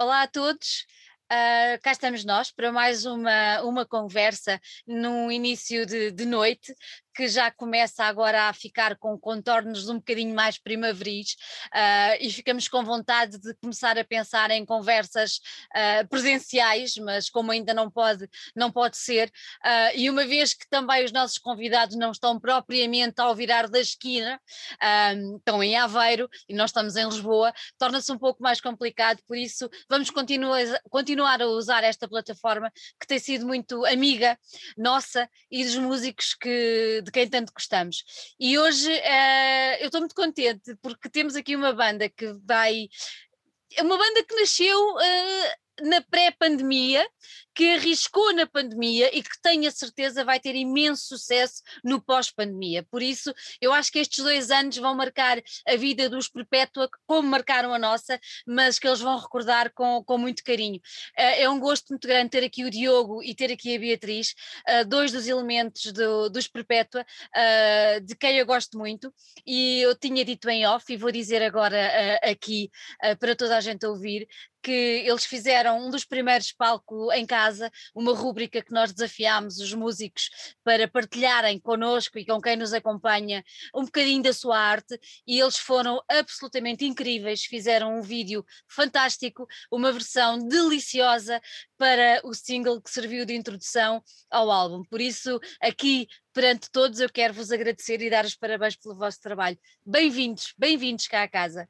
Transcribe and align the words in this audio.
Olá 0.00 0.22
a 0.22 0.28
todos. 0.28 0.86
Uh, 1.24 1.74
cá 1.82 1.90
estamos 1.90 2.24
nós 2.24 2.52
para 2.52 2.70
mais 2.70 3.04
uma, 3.04 3.60
uma 3.62 3.84
conversa 3.84 4.60
num 4.86 5.28
início 5.28 5.84
de, 5.84 6.12
de 6.12 6.24
noite 6.24 6.72
que 7.18 7.26
já 7.26 7.50
começa 7.50 8.04
agora 8.04 8.48
a 8.48 8.52
ficar 8.52 8.96
com 8.96 9.18
contornos 9.18 9.88
um 9.88 9.96
bocadinho 9.96 10.32
mais 10.32 10.56
primaveris 10.56 11.32
uh, 11.74 12.16
e 12.20 12.30
ficamos 12.30 12.68
com 12.68 12.84
vontade 12.84 13.40
de 13.40 13.54
começar 13.54 13.98
a 13.98 14.04
pensar 14.04 14.52
em 14.52 14.64
conversas 14.64 15.40
uh, 15.74 16.06
presenciais, 16.08 16.96
mas 16.98 17.28
como 17.28 17.50
ainda 17.50 17.74
não 17.74 17.90
pode, 17.90 18.30
não 18.54 18.70
pode 18.70 18.96
ser, 18.96 19.32
uh, 19.64 19.96
e 19.96 20.08
uma 20.08 20.24
vez 20.24 20.54
que 20.54 20.68
também 20.70 21.04
os 21.04 21.10
nossos 21.10 21.38
convidados 21.38 21.96
não 21.96 22.12
estão 22.12 22.38
propriamente 22.38 23.20
ao 23.20 23.34
virar 23.34 23.68
da 23.68 23.80
esquina, 23.80 24.40
estão 25.38 25.60
em 25.60 25.76
Aveiro 25.76 26.30
e 26.48 26.54
nós 26.54 26.70
estamos 26.70 26.94
em 26.94 27.04
Lisboa, 27.04 27.52
torna-se 27.76 28.12
um 28.12 28.18
pouco 28.18 28.40
mais 28.40 28.60
complicado, 28.60 29.18
por 29.26 29.36
isso 29.36 29.68
vamos 29.88 30.08
continuar, 30.08 30.62
continuar 30.88 31.42
a 31.42 31.48
usar 31.48 31.82
esta 31.82 32.06
plataforma 32.06 32.70
que 33.00 33.08
tem 33.08 33.18
sido 33.18 33.44
muito 33.44 33.84
amiga 33.86 34.38
nossa 34.76 35.28
e 35.50 35.64
dos 35.64 35.74
músicos 35.74 36.34
que 36.34 37.02
de 37.08 37.12
quem 37.12 37.28
tanto 37.28 37.52
gostamos. 37.52 38.04
E 38.38 38.58
hoje 38.58 38.90
uh, 38.90 39.74
eu 39.80 39.86
estou 39.86 40.00
muito 40.00 40.14
contente 40.14 40.76
porque 40.82 41.08
temos 41.08 41.34
aqui 41.34 41.56
uma 41.56 41.72
banda 41.72 42.08
que 42.08 42.32
vai. 42.44 42.88
É 43.76 43.82
uma 43.82 43.98
banda 43.98 44.24
que 44.24 44.34
nasceu 44.34 44.78
uh, 44.94 45.67
na 45.82 46.00
pré-pandemia 46.02 47.06
que 47.58 47.72
arriscou 47.72 48.32
na 48.34 48.46
pandemia 48.46 49.10
e 49.12 49.20
que 49.20 49.42
tenho 49.42 49.66
a 49.66 49.72
certeza 49.72 50.24
vai 50.24 50.38
ter 50.38 50.54
imenso 50.54 51.08
sucesso 51.08 51.60
no 51.82 52.00
pós-pandemia. 52.00 52.84
Por 52.88 53.02
isso, 53.02 53.34
eu 53.60 53.72
acho 53.72 53.90
que 53.90 53.98
estes 53.98 54.22
dois 54.22 54.52
anos 54.52 54.76
vão 54.76 54.94
marcar 54.94 55.42
a 55.66 55.74
vida 55.74 56.08
dos 56.08 56.28
Perpétua 56.28 56.88
como 57.04 57.28
marcaram 57.28 57.74
a 57.74 57.78
nossa, 57.78 58.20
mas 58.46 58.78
que 58.78 58.86
eles 58.86 59.00
vão 59.00 59.18
recordar 59.18 59.72
com, 59.74 60.04
com 60.04 60.16
muito 60.16 60.44
carinho. 60.44 60.80
Eh, 61.16 61.42
é 61.42 61.50
um 61.50 61.58
gosto 61.58 61.88
muito 61.88 62.06
grande 62.06 62.30
ter 62.30 62.44
aqui 62.44 62.64
o 62.64 62.70
Diogo 62.70 63.24
e 63.24 63.34
ter 63.34 63.50
aqui 63.50 63.74
a 63.74 63.80
Beatriz, 63.80 64.36
eh, 64.64 64.84
dois 64.84 65.10
dos 65.10 65.26
elementos 65.26 65.92
do, 65.92 66.28
dos 66.28 66.46
Perpétua, 66.46 67.04
eh, 67.34 67.98
de 67.98 68.14
quem 68.14 68.38
eu 68.38 68.46
gosto 68.46 68.78
muito, 68.78 69.12
e 69.44 69.80
eu 69.80 69.96
tinha 69.96 70.24
dito 70.24 70.48
em 70.48 70.64
off 70.64 70.92
e 70.92 70.96
vou 70.96 71.10
dizer 71.10 71.42
agora 71.42 72.20
aqui 72.22 72.70
para 73.18 73.34
toda 73.34 73.56
a 73.56 73.60
gente 73.60 73.84
ouvir 73.84 74.28
que 74.62 74.70
eles 75.06 75.24
fizeram 75.24 75.86
um 75.86 75.90
dos 75.90 76.04
primeiros 76.04 76.52
palcos 76.52 77.14
em 77.14 77.26
casa, 77.26 77.70
uma 77.94 78.14
rúbrica 78.14 78.62
que 78.62 78.72
nós 78.72 78.92
desafiámos 78.92 79.58
os 79.58 79.72
músicos 79.72 80.30
para 80.64 80.88
partilharem 80.88 81.58
connosco 81.60 82.18
e 82.18 82.26
com 82.26 82.40
quem 82.40 82.56
nos 82.56 82.72
acompanha 82.72 83.44
um 83.74 83.84
bocadinho 83.84 84.22
da 84.22 84.32
sua 84.32 84.58
arte 84.58 84.98
e 85.26 85.40
eles 85.40 85.56
foram 85.56 86.02
absolutamente 86.08 86.84
incríveis, 86.84 87.44
fizeram 87.44 87.98
um 87.98 88.02
vídeo 88.02 88.44
fantástico, 88.68 89.46
uma 89.70 89.92
versão 89.92 90.38
deliciosa 90.38 91.40
para 91.76 92.20
o 92.24 92.34
single 92.34 92.80
que 92.80 92.90
serviu 92.90 93.24
de 93.24 93.34
introdução 93.34 94.02
ao 94.30 94.50
álbum. 94.50 94.82
Por 94.84 95.00
isso, 95.00 95.38
aqui 95.60 96.06
perante 96.32 96.70
todos, 96.70 97.00
eu 97.00 97.08
quero 97.08 97.34
vos 97.34 97.50
agradecer 97.50 98.00
e 98.00 98.10
dar 98.10 98.24
os 98.24 98.36
parabéns 98.36 98.76
pelo 98.76 98.96
vosso 98.96 99.20
trabalho. 99.20 99.58
Bem-vindos, 99.84 100.54
bem-vindos 100.56 101.06
cá 101.06 101.22
à 101.22 101.28
casa. 101.28 101.68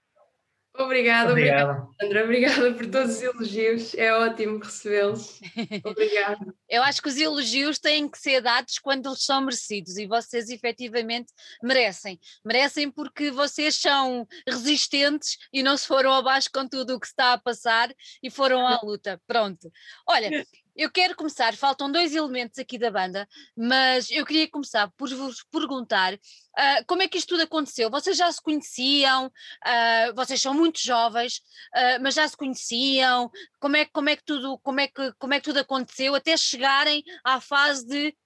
Obrigada, 0.78 1.32
obrigada, 1.32 1.88
Sandra. 2.00 2.24
Obrigada 2.24 2.72
por 2.72 2.86
todos 2.86 3.16
os 3.16 3.22
elogios. 3.22 3.94
É 3.94 4.12
ótimo 4.14 4.58
recebê-los. 4.58 5.40
Obrigada. 5.84 6.54
Eu 6.68 6.84
acho 6.84 7.02
que 7.02 7.08
os 7.08 7.16
elogios 7.16 7.80
têm 7.80 8.08
que 8.08 8.16
ser 8.16 8.40
dados 8.40 8.78
quando 8.78 9.08
eles 9.08 9.24
são 9.24 9.40
merecidos 9.40 9.96
e 9.96 10.06
vocês 10.06 10.48
efetivamente 10.48 11.32
merecem. 11.60 12.20
Merecem 12.44 12.90
porque 12.92 13.30
vocês 13.32 13.74
são 13.74 14.26
resistentes 14.46 15.36
e 15.52 15.64
não 15.64 15.76
se 15.76 15.86
foram 15.86 16.12
abaixo 16.12 16.48
com 16.54 16.66
tudo 16.68 16.94
o 16.94 17.00
que 17.00 17.06
está 17.06 17.32
a 17.32 17.38
passar 17.38 17.92
e 18.22 18.30
foram 18.30 18.64
à 18.64 18.78
luta. 18.80 19.20
Pronto. 19.26 19.72
Olha, 20.06 20.46
eu 20.78 20.90
quero 20.92 21.16
começar, 21.16 21.56
faltam 21.56 21.90
dois 21.90 22.14
elementos 22.14 22.56
aqui 22.56 22.78
da 22.78 22.88
banda, 22.88 23.28
mas 23.56 24.08
eu 24.12 24.24
queria 24.24 24.48
começar 24.48 24.88
por 24.96 25.08
vos 25.08 25.42
perguntar 25.50 26.14
uh, 26.14 26.84
como 26.86 27.02
é 27.02 27.08
que 27.08 27.18
isto 27.18 27.30
tudo 27.30 27.42
aconteceu? 27.42 27.90
Vocês 27.90 28.16
já 28.16 28.30
se 28.30 28.40
conheciam, 28.40 29.26
uh, 29.26 30.14
vocês 30.14 30.40
são 30.40 30.54
muito 30.54 30.80
jovens, 30.80 31.38
uh, 31.74 32.00
mas 32.00 32.14
já 32.14 32.28
se 32.28 32.36
conheciam, 32.36 33.28
como 33.58 33.74
é, 33.74 33.86
como, 33.86 34.08
é 34.08 34.14
que 34.14 34.24
tudo, 34.24 34.56
como, 34.60 34.78
é 34.78 34.86
que, 34.86 35.12
como 35.18 35.34
é 35.34 35.40
que 35.40 35.46
tudo 35.46 35.58
aconteceu 35.58 36.14
até 36.14 36.36
chegarem 36.36 37.02
à 37.24 37.40
fase 37.40 37.84
de 37.84 38.16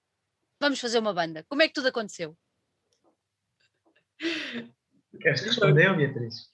vamos 0.59 0.79
fazer 0.79 0.99
uma 0.99 1.13
banda? 1.13 1.43
Como 1.49 1.63
é 1.63 1.67
que 1.67 1.73
tudo 1.73 1.87
aconteceu? 1.87 2.37
Queres 5.19 5.41
responder, 5.41 5.97
Beatriz? 5.97 6.51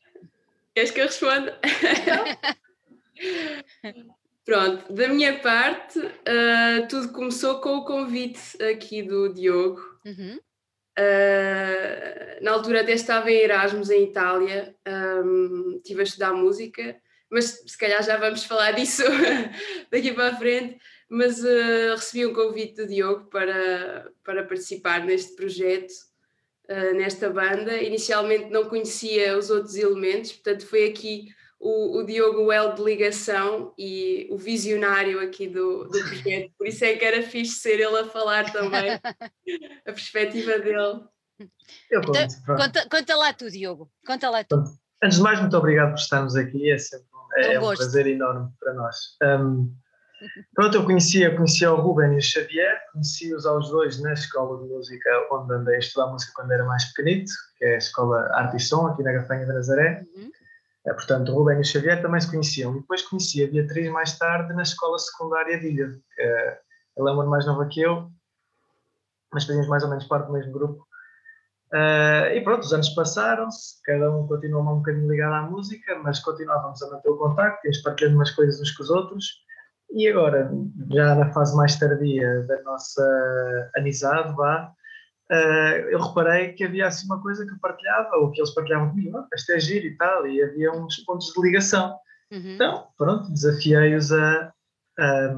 Queres 0.73 0.91
que 0.91 1.01
eu 1.01 1.07
responda? 1.07 1.59
Pronto, 4.49 4.91
da 4.91 5.07
minha 5.07 5.37
parte, 5.37 5.99
uh, 5.99 6.87
tudo 6.89 7.09
começou 7.09 7.61
com 7.61 7.77
o 7.77 7.85
convite 7.85 8.41
aqui 8.63 9.03
do 9.03 9.31
Diogo. 9.31 9.79
Uhum. 10.03 10.39
Uh, 10.97 12.43
na 12.43 12.53
altura 12.53 12.81
até 12.81 12.93
estava 12.93 13.29
em 13.29 13.41
Erasmus, 13.41 13.91
em 13.91 14.05
Itália, 14.05 14.75
um, 15.23 15.75
estive 15.75 15.99
a 15.99 16.03
estudar 16.03 16.33
música, 16.33 16.99
mas 17.29 17.61
se 17.67 17.77
calhar 17.77 18.01
já 18.01 18.17
vamos 18.17 18.43
falar 18.43 18.71
disso 18.73 19.03
daqui 19.91 20.13
para 20.13 20.29
a 20.29 20.35
frente. 20.35 20.79
Mas 21.07 21.43
uh, 21.43 21.91
recebi 21.91 22.25
um 22.25 22.33
convite 22.33 22.77
do 22.77 22.87
Diogo 22.87 23.29
para, 23.29 24.11
para 24.23 24.43
participar 24.45 25.05
neste 25.05 25.35
projeto, 25.35 25.93
nesta 26.95 27.29
banda. 27.29 27.77
Inicialmente 27.77 28.49
não 28.49 28.65
conhecia 28.65 29.37
os 29.37 29.51
outros 29.51 29.75
elementos, 29.75 30.31
portanto, 30.31 30.65
foi 30.65 30.85
aqui 30.85 31.27
o, 31.59 31.99
o 31.99 32.05
Diogo 32.05 32.51
L 32.51 32.73
de 32.73 32.81
ligação 32.81 33.73
e 33.77 34.27
o 34.31 34.37
visionário 34.37 35.19
aqui 35.19 35.47
do, 35.47 35.83
do 35.85 35.99
projeto, 35.99 36.51
por 36.57 36.67
isso 36.67 36.85
é 36.85 36.95
que 36.95 37.03
era 37.03 37.21
fixe 37.21 37.55
ser 37.55 37.79
ele 37.79 37.97
a 37.97 38.05
falar 38.05 38.51
também, 38.51 38.93
a 39.85 39.91
perspectiva 39.91 40.57
dele. 40.57 41.03
Eu 41.91 42.01
conto, 42.01 42.17
então, 42.17 42.55
conta, 42.55 42.89
conta, 42.89 43.15
lá 43.15 43.33
tu, 43.33 43.49
Diogo, 43.49 43.91
conta 44.05 44.29
lá 44.29 44.43
tu. 44.43 44.63
Antes 45.03 45.17
de 45.17 45.23
mais, 45.23 45.39
muito 45.39 45.55
obrigado 45.55 45.89
por 45.89 45.99
estarmos 45.99 46.35
aqui, 46.35 46.71
é 46.71 46.77
sempre 46.77 47.07
é, 47.35 47.53
é 47.53 47.59
um, 47.59 47.73
prazer 47.75 48.07
enorme 48.07 48.49
para 48.59 48.73
nós. 48.73 48.95
Um, 49.23 49.73
pronto, 50.53 50.75
eu 50.75 50.85
conhecia, 50.85 51.35
conhecia 51.35 51.71
o 51.71 51.79
Ruben 51.79 52.13
e 52.13 52.17
o 52.17 52.21
Xavier, 52.21 52.81
conheci-os 52.91 53.45
aos 53.45 53.69
dois 53.69 54.01
na 54.01 54.13
escola 54.13 54.61
de 54.61 54.69
música 54.69 55.09
onde 55.31 55.53
andei 55.53 55.75
a 55.75 55.79
estudar 55.79 56.07
música 56.07 56.31
quando 56.35 56.51
era 56.51 56.65
mais 56.65 56.85
pequenito, 56.85 57.31
que 57.57 57.65
é 57.65 57.75
a 57.75 57.77
escola 57.77 58.29
Arte 58.33 58.57
e 58.57 58.59
Som, 58.59 58.87
aqui 58.87 59.03
na 59.03 59.13
Gafanha 59.13 59.45
de 59.45 59.53
Nazaré. 59.53 60.05
Uhum. 60.15 60.31
É, 60.87 60.93
portanto, 60.93 61.33
Rubén 61.33 61.59
e 61.59 61.63
Xavier 61.63 62.01
também 62.01 62.21
se 62.21 62.31
conheciam. 62.31 62.75
E 62.75 62.81
depois 62.81 63.01
conheci 63.03 63.43
a 63.43 63.47
Beatriz 63.47 63.91
mais 63.91 64.17
tarde 64.17 64.53
na 64.53 64.63
escola 64.63 64.97
secundária 64.97 65.59
de 65.59 65.67
Ilha. 65.67 65.99
ela 66.97 67.11
é 67.11 67.13
uma 67.13 67.25
mais 67.25 67.45
nova 67.45 67.67
que 67.67 67.81
eu, 67.81 68.09
mas 69.33 69.45
fazíamos 69.45 69.67
mais 69.69 69.83
ou 69.83 69.89
menos 69.89 70.05
parte 70.05 70.27
do 70.27 70.33
mesmo 70.33 70.51
grupo. 70.51 70.87
Uh, 71.71 72.33
e 72.33 72.41
pronto, 72.41 72.63
os 72.63 72.73
anos 72.73 72.89
passaram-se, 72.89 73.79
cada 73.83 74.09
um 74.11 74.25
continuou 74.27 74.63
um 74.63 74.77
bocadinho 74.77 75.09
ligado 75.09 75.33
à 75.33 75.41
música, 75.43 75.99
mas 75.99 76.19
continuávamos 76.19 76.81
a 76.81 76.89
manter 76.89 77.09
o 77.09 77.17
contacto, 77.17 77.63
íamos 77.63 77.81
partilhando 77.83 78.15
umas 78.15 78.31
coisas 78.31 78.59
uns 78.59 78.71
com 78.71 78.83
os 78.83 78.89
outros. 78.89 79.25
E 79.91 80.07
agora, 80.07 80.51
já 80.91 81.15
na 81.15 81.31
fase 81.31 81.55
mais 81.55 81.77
tardia 81.77 82.43
da 82.47 82.61
nossa 82.63 83.71
amizade, 83.75 84.35
vá, 84.35 84.71
uh, 85.31 85.89
eu 85.89 85.99
reparei 85.99 86.53
que 86.53 86.63
havia 86.63 86.87
assim 86.87 87.05
uma 87.05 87.21
coisa 87.21 87.45
que 87.45 87.53
eu 87.53 87.59
partilhava, 87.59 88.15
ou 88.17 88.31
que 88.31 88.41
eles 88.41 88.53
partilhavam 88.53 88.89
comigo, 88.89 89.17
oh, 89.17 89.35
isto 89.35 89.51
é 89.51 89.59
giro 89.59 89.85
e 89.85 89.95
tal, 89.97 90.27
e 90.27 90.41
havia 90.41 90.71
uns 90.71 90.97
pontos 91.05 91.33
de 91.33 91.41
ligação. 91.41 91.97
Uhum. 92.31 92.53
Então, 92.55 92.87
pronto, 92.97 93.31
desafiei-os 93.31 94.11
a, 94.11 94.53
a, 94.99 95.35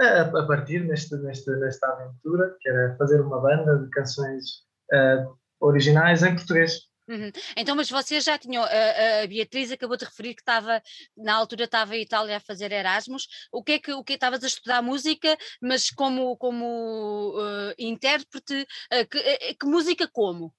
a, 0.00 0.46
partir 0.46 0.80
neste, 0.84 1.16
neste, 1.16 1.50
nesta 1.56 1.86
aventura, 1.88 2.56
que 2.60 2.68
era 2.68 2.96
fazer 2.96 3.20
uma 3.20 3.40
banda 3.40 3.78
de 3.78 3.90
canções 3.90 4.64
uh, 4.92 5.36
originais 5.60 6.22
em 6.22 6.34
português. 6.34 6.89
Uhum. 7.08 7.30
Então, 7.56 7.74
mas 7.74 7.90
vocês 7.90 8.22
já 8.22 8.38
tinham, 8.38 8.62
a, 8.62 9.22
a, 9.22 9.26
Beatriz 9.26 9.72
acabou 9.72 9.96
de 9.96 10.04
referir 10.04 10.34
que 10.34 10.42
estava, 10.42 10.80
na 11.16 11.34
altura 11.34 11.64
estava 11.64 11.96
em 11.96 12.02
Itália 12.02 12.36
a 12.36 12.40
fazer 12.40 12.70
Erasmus, 12.70 13.26
o 13.50 13.64
que 13.64 13.72
é 13.72 13.78
que, 13.78 13.92
o 13.92 14.04
que 14.04 14.12
estavas 14.12 14.44
a 14.44 14.46
estudar 14.46 14.80
música, 14.80 15.36
mas 15.60 15.90
como, 15.90 16.36
como 16.36 17.34
uh, 17.36 17.74
intérprete, 17.78 18.62
uh, 18.62 19.08
que, 19.08 19.18
uh, 19.18 19.58
que, 19.58 19.66
música 19.66 20.08
como? 20.12 20.54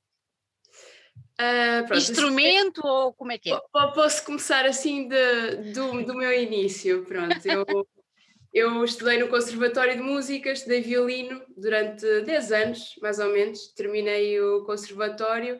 Uh, 1.39 1.87
pronto, 1.87 2.01
Instrumento 2.01 2.81
ou 2.85 3.13
como 3.13 3.31
é 3.31 3.37
que 3.37 3.51
é? 3.51 3.59
Posso 3.71 4.25
começar 4.25 4.65
assim 4.65 5.07
de, 5.07 5.73
do, 5.73 6.03
do 6.03 6.13
meu 6.13 6.31
início, 6.33 7.05
pronto, 7.05 7.39
eu... 7.45 7.65
Eu 8.53 8.83
estudei 8.83 9.17
no 9.17 9.29
Conservatório 9.29 9.95
de 9.95 10.01
Música, 10.01 10.51
estudei 10.51 10.81
violino 10.81 11.41
durante 11.55 12.05
10 12.23 12.51
anos, 12.51 12.95
mais 13.01 13.17
ou 13.17 13.31
menos. 13.31 13.67
Terminei 13.73 14.41
o 14.41 14.65
conservatório 14.65 15.57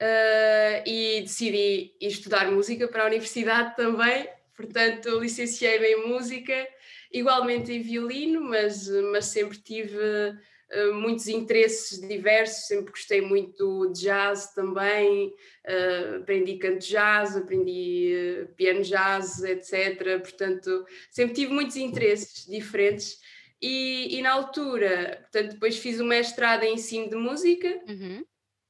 uh, 0.00 0.82
e 0.86 1.22
decidi 1.22 1.94
estudar 2.00 2.50
música 2.50 2.88
para 2.88 3.04
a 3.04 3.06
universidade 3.06 3.76
também, 3.76 4.28
portanto 4.56 5.18
licenciei-me 5.18 5.86
em 5.86 6.08
música, 6.08 6.68
igualmente 7.12 7.72
em 7.72 7.82
violino, 7.82 8.40
mas, 8.42 8.88
mas 9.12 9.26
sempre 9.26 9.58
tive 9.58 9.96
uh, 9.96 10.94
muitos 10.94 11.28
interesses 11.28 12.00
diversos, 12.00 12.66
sempre 12.66 12.92
gostei 12.92 13.20
muito 13.20 13.92
de 13.92 14.02
jazz 14.02 14.52
também, 14.54 15.28
uh, 15.28 16.16
aprendi 16.22 16.56
canto 16.56 16.86
jazz, 16.86 17.36
aprendi 17.36 18.46
piano 18.56 18.82
jazz, 18.82 19.42
etc. 19.42 20.20
Portanto, 20.20 20.84
sempre 21.10 21.34
tive 21.34 21.52
muitos 21.52 21.76
interesses 21.76 22.46
diferentes. 22.46 23.18
E, 23.60 24.16
e 24.16 24.22
na 24.22 24.30
altura, 24.34 25.18
portanto, 25.32 25.54
depois 25.54 25.76
fiz 25.76 25.98
o 25.98 26.04
mestrado 26.04 26.62
em 26.62 26.74
ensino 26.74 27.10
de 27.10 27.16
música. 27.16 27.68
Uhum 27.88 28.24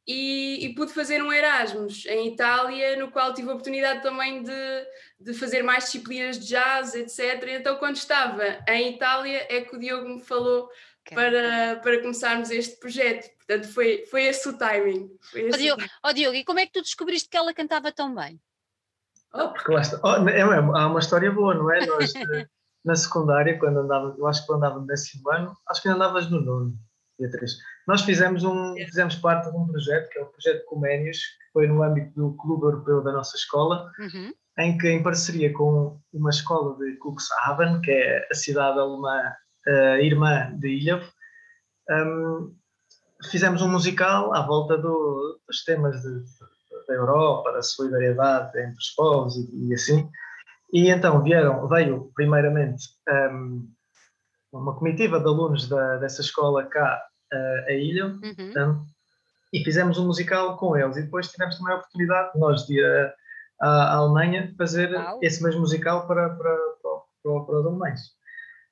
e, 0.08 0.64
e, 0.64 0.75
pude 0.75 0.94
fazer 0.94 1.22
um 1.22 1.31
Erasmus 1.31 2.06
em 2.06 2.28
Itália, 2.28 2.96
no 2.96 3.10
qual 3.10 3.34
tive 3.34 3.50
a 3.50 3.52
oportunidade 3.52 4.02
também 4.02 4.43
de, 4.43 4.87
de 5.20 5.34
fazer 5.34 5.62
mais 5.62 5.84
disciplinas 5.84 6.38
de 6.38 6.46
jazz, 6.46 6.94
etc. 6.94 7.46
Então, 7.49 7.76
quando 7.76 7.96
estava 7.96 8.43
em 8.66 8.94
Itália, 8.94 9.46
é 9.50 9.60
que 9.60 9.76
o 9.76 9.78
Diogo 9.78 10.08
me 10.08 10.25
falou 10.25 10.70
para, 11.14 11.76
para 11.82 12.00
começarmos 12.00 12.50
este 12.50 12.81
projeto. 12.81 13.28
Portanto, 13.37 13.70
foi, 13.75 14.06
foi 14.06 14.25
esse 14.25 14.49
o 14.49 14.56
timing. 14.56 15.10
Esse 15.34 15.55
oh, 15.55 15.58
Diogo, 15.58 15.82
oh, 16.02 16.12
Diogo, 16.14 16.37
e 16.37 16.44
como 16.44 16.58
é 16.58 16.64
que 16.64 16.72
tu 16.72 16.81
descobriste 16.81 17.28
que 17.28 17.37
ela 17.37 17.52
cantava 17.52 17.93
tão 17.93 18.14
bem? 18.14 18.40
Oh, 19.34 19.49
porque 19.50 19.70
lá 19.70 19.82
está. 19.82 20.00
Oh, 20.02 20.26
é, 20.26 20.40
há 20.40 20.87
uma 20.87 21.00
história 21.00 21.31
boa, 21.31 21.55
não 21.55 21.70
é? 21.70 21.84
Nós, 21.84 22.14
na 22.82 22.96
secundária, 22.96 23.58
quando 23.58 23.81
andava, 23.81 24.14
eu 24.16 24.26
acho 24.26 24.40
que 24.40 24.46
quando 24.46 24.64
andava 24.64 24.81
no 24.81 24.87
décimo 24.87 25.31
ano, 25.31 25.55
acho 25.69 25.82
que 25.82 25.88
andavas 25.90 26.31
no 26.31 26.40
nono, 26.40 26.75
Beatriz. 27.19 27.58
Nós 27.88 28.02
fizemos, 28.02 28.44
um, 28.44 28.75
fizemos 28.75 29.14
parte 29.14 29.50
de 29.50 29.56
um 29.56 29.67
projeto, 29.67 30.11
que 30.11 30.19
é 30.19 30.23
o 30.23 30.26
projeto 30.26 30.67
Coménios, 30.67 31.17
que 31.17 31.52
foi 31.55 31.67
no 31.67 31.82
âmbito 31.82 32.12
do 32.14 32.37
Clube 32.37 32.67
Europeu 32.67 33.02
da 33.02 33.12
nossa 33.12 33.35
escola, 33.35 33.90
uhum. 33.99 34.31
em 34.58 34.76
que, 34.76 34.90
em 34.90 35.02
parceria 35.02 35.50
com 35.55 35.99
uma 36.12 36.29
escola 36.29 36.76
de 36.76 36.96
Cuxhaven, 36.99 37.81
que 37.81 37.90
é 37.90 38.29
a 38.31 38.35
cidade 38.35 38.79
alemã 38.79 39.32
uh, 39.67 40.02
irmã 40.02 40.55
de 40.58 40.69
Ilhavo, 40.69 41.11
um, 41.90 42.55
fizemos 43.31 43.62
um 43.62 43.70
musical 43.70 44.34
à 44.34 44.43
volta 44.43 44.76
do, 44.76 45.41
dos 45.49 45.64
temas 45.64 45.99
de, 46.02 46.25
da 46.88 46.94
Europa, 46.94 47.52
da 47.52 47.62
solidariedade 47.62 48.50
entre 48.61 48.76
os 48.76 48.91
povos 48.91 49.34
e, 49.34 49.70
e 49.70 49.73
assim. 49.73 50.06
E 50.75 50.91
então 50.91 51.23
vieram, 51.23 51.67
veio 51.67 52.12
primeiramente 52.14 52.87
um, 53.32 53.67
uma 54.52 54.76
comitiva 54.76 55.19
de 55.19 55.26
alunos 55.26 55.67
da, 55.67 55.96
dessa 55.96 56.20
escola 56.20 56.67
cá 56.67 57.02
a 57.32 57.72
ilha 57.72 58.06
uhum. 58.06 58.52
um, 58.56 58.86
e 59.52 59.64
fizemos 59.64 59.98
um 59.98 60.06
musical 60.06 60.56
com 60.56 60.76
eles. 60.76 60.96
E 60.96 61.02
depois 61.02 61.28
tivemos 61.28 61.56
também 61.56 61.75
a 61.75 61.76
oportunidade, 61.76 62.38
nós 62.38 62.66
de 62.66 62.78
ir 62.78 63.14
à, 63.60 63.69
à 63.69 63.94
Alemanha, 63.96 64.54
fazer 64.56 64.92
Uau. 64.92 65.19
esse 65.22 65.42
mesmo 65.42 65.60
musical 65.60 66.06
para, 66.06 66.28
para, 66.30 66.56
para, 66.82 67.40
para, 67.44 67.58
os 67.58 67.66
alemães. 67.66 68.00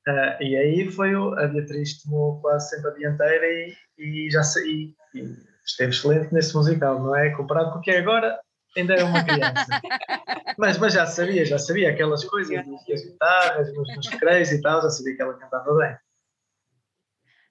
Uh, 0.09 0.43
e 0.43 0.57
aí 0.57 0.91
foi 0.91 1.17
o, 1.17 1.37
a 1.39 1.49
Beatriz 1.49 2.01
tomou 2.03 2.41
quase 2.41 2.71
sempre 2.71 2.91
a 2.91 2.95
dianteira 2.95 3.47
e, 3.47 3.75
e 3.99 4.31
já 4.31 4.43
saí. 4.43 4.95
E 5.15 5.37
esteve 5.65 5.91
excelente 5.91 6.33
nesse 6.33 6.55
musical, 6.55 7.03
não 7.03 7.17
é? 7.17 7.31
Comparado 7.31 7.73
com 7.73 7.79
o 7.79 7.83
que 7.83 7.91
é 7.91 7.99
agora, 7.99 8.39
ainda 8.77 8.95
era 8.95 9.05
uma 9.05 9.25
criança. 9.25 9.67
mas, 10.57 10.79
mas 10.79 10.95
já 10.95 11.07
sabia, 11.07 11.45
já 11.45 11.59
sabia 11.59 11.91
aquelas 11.91 12.25
coisas, 12.25 12.57
as 12.57 13.03
guitarras, 13.03 13.75
nos, 13.75 13.97
nos 13.97 14.07
recreios 14.09 14.53
e 14.53 14.61
tal, 14.61 14.81
já 14.83 14.91
sabia 14.91 15.17
que 15.17 15.23
ela 15.23 15.35
cantava 15.35 15.75
bem. 15.75 15.97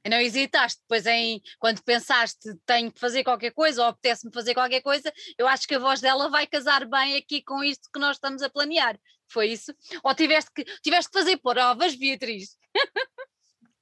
E 0.05 0.09
não 0.09 0.19
hesitaste 0.19 0.81
depois 0.81 1.07
em, 1.07 1.41
quando 1.57 1.81
pensaste 1.83 2.55
tenho 2.63 2.91
que 2.91 2.99
fazer 2.99 3.23
qualquer 3.23 3.51
coisa 3.51 3.81
ou 3.81 3.87
apetece-me 3.87 4.31
fazer 4.31 4.53
qualquer 4.53 4.81
coisa, 4.81 5.11
eu 5.35 5.47
acho 5.47 5.67
que 5.67 5.73
a 5.73 5.79
voz 5.79 5.99
dela 5.99 6.29
vai 6.29 6.45
casar 6.45 6.85
bem 6.85 7.17
aqui 7.17 7.41
com 7.41 7.63
isto 7.63 7.89
que 7.91 7.99
nós 7.99 8.17
estamos 8.17 8.43
a 8.43 8.49
planear. 8.49 8.99
Foi 9.27 9.47
isso? 9.47 9.73
Ou 10.03 10.13
tiveste 10.13 10.51
que, 10.53 10.63
tiveste 10.83 11.11
que 11.11 11.17
fazer 11.17 11.37
provas, 11.37 11.95
Beatriz? 11.95 12.55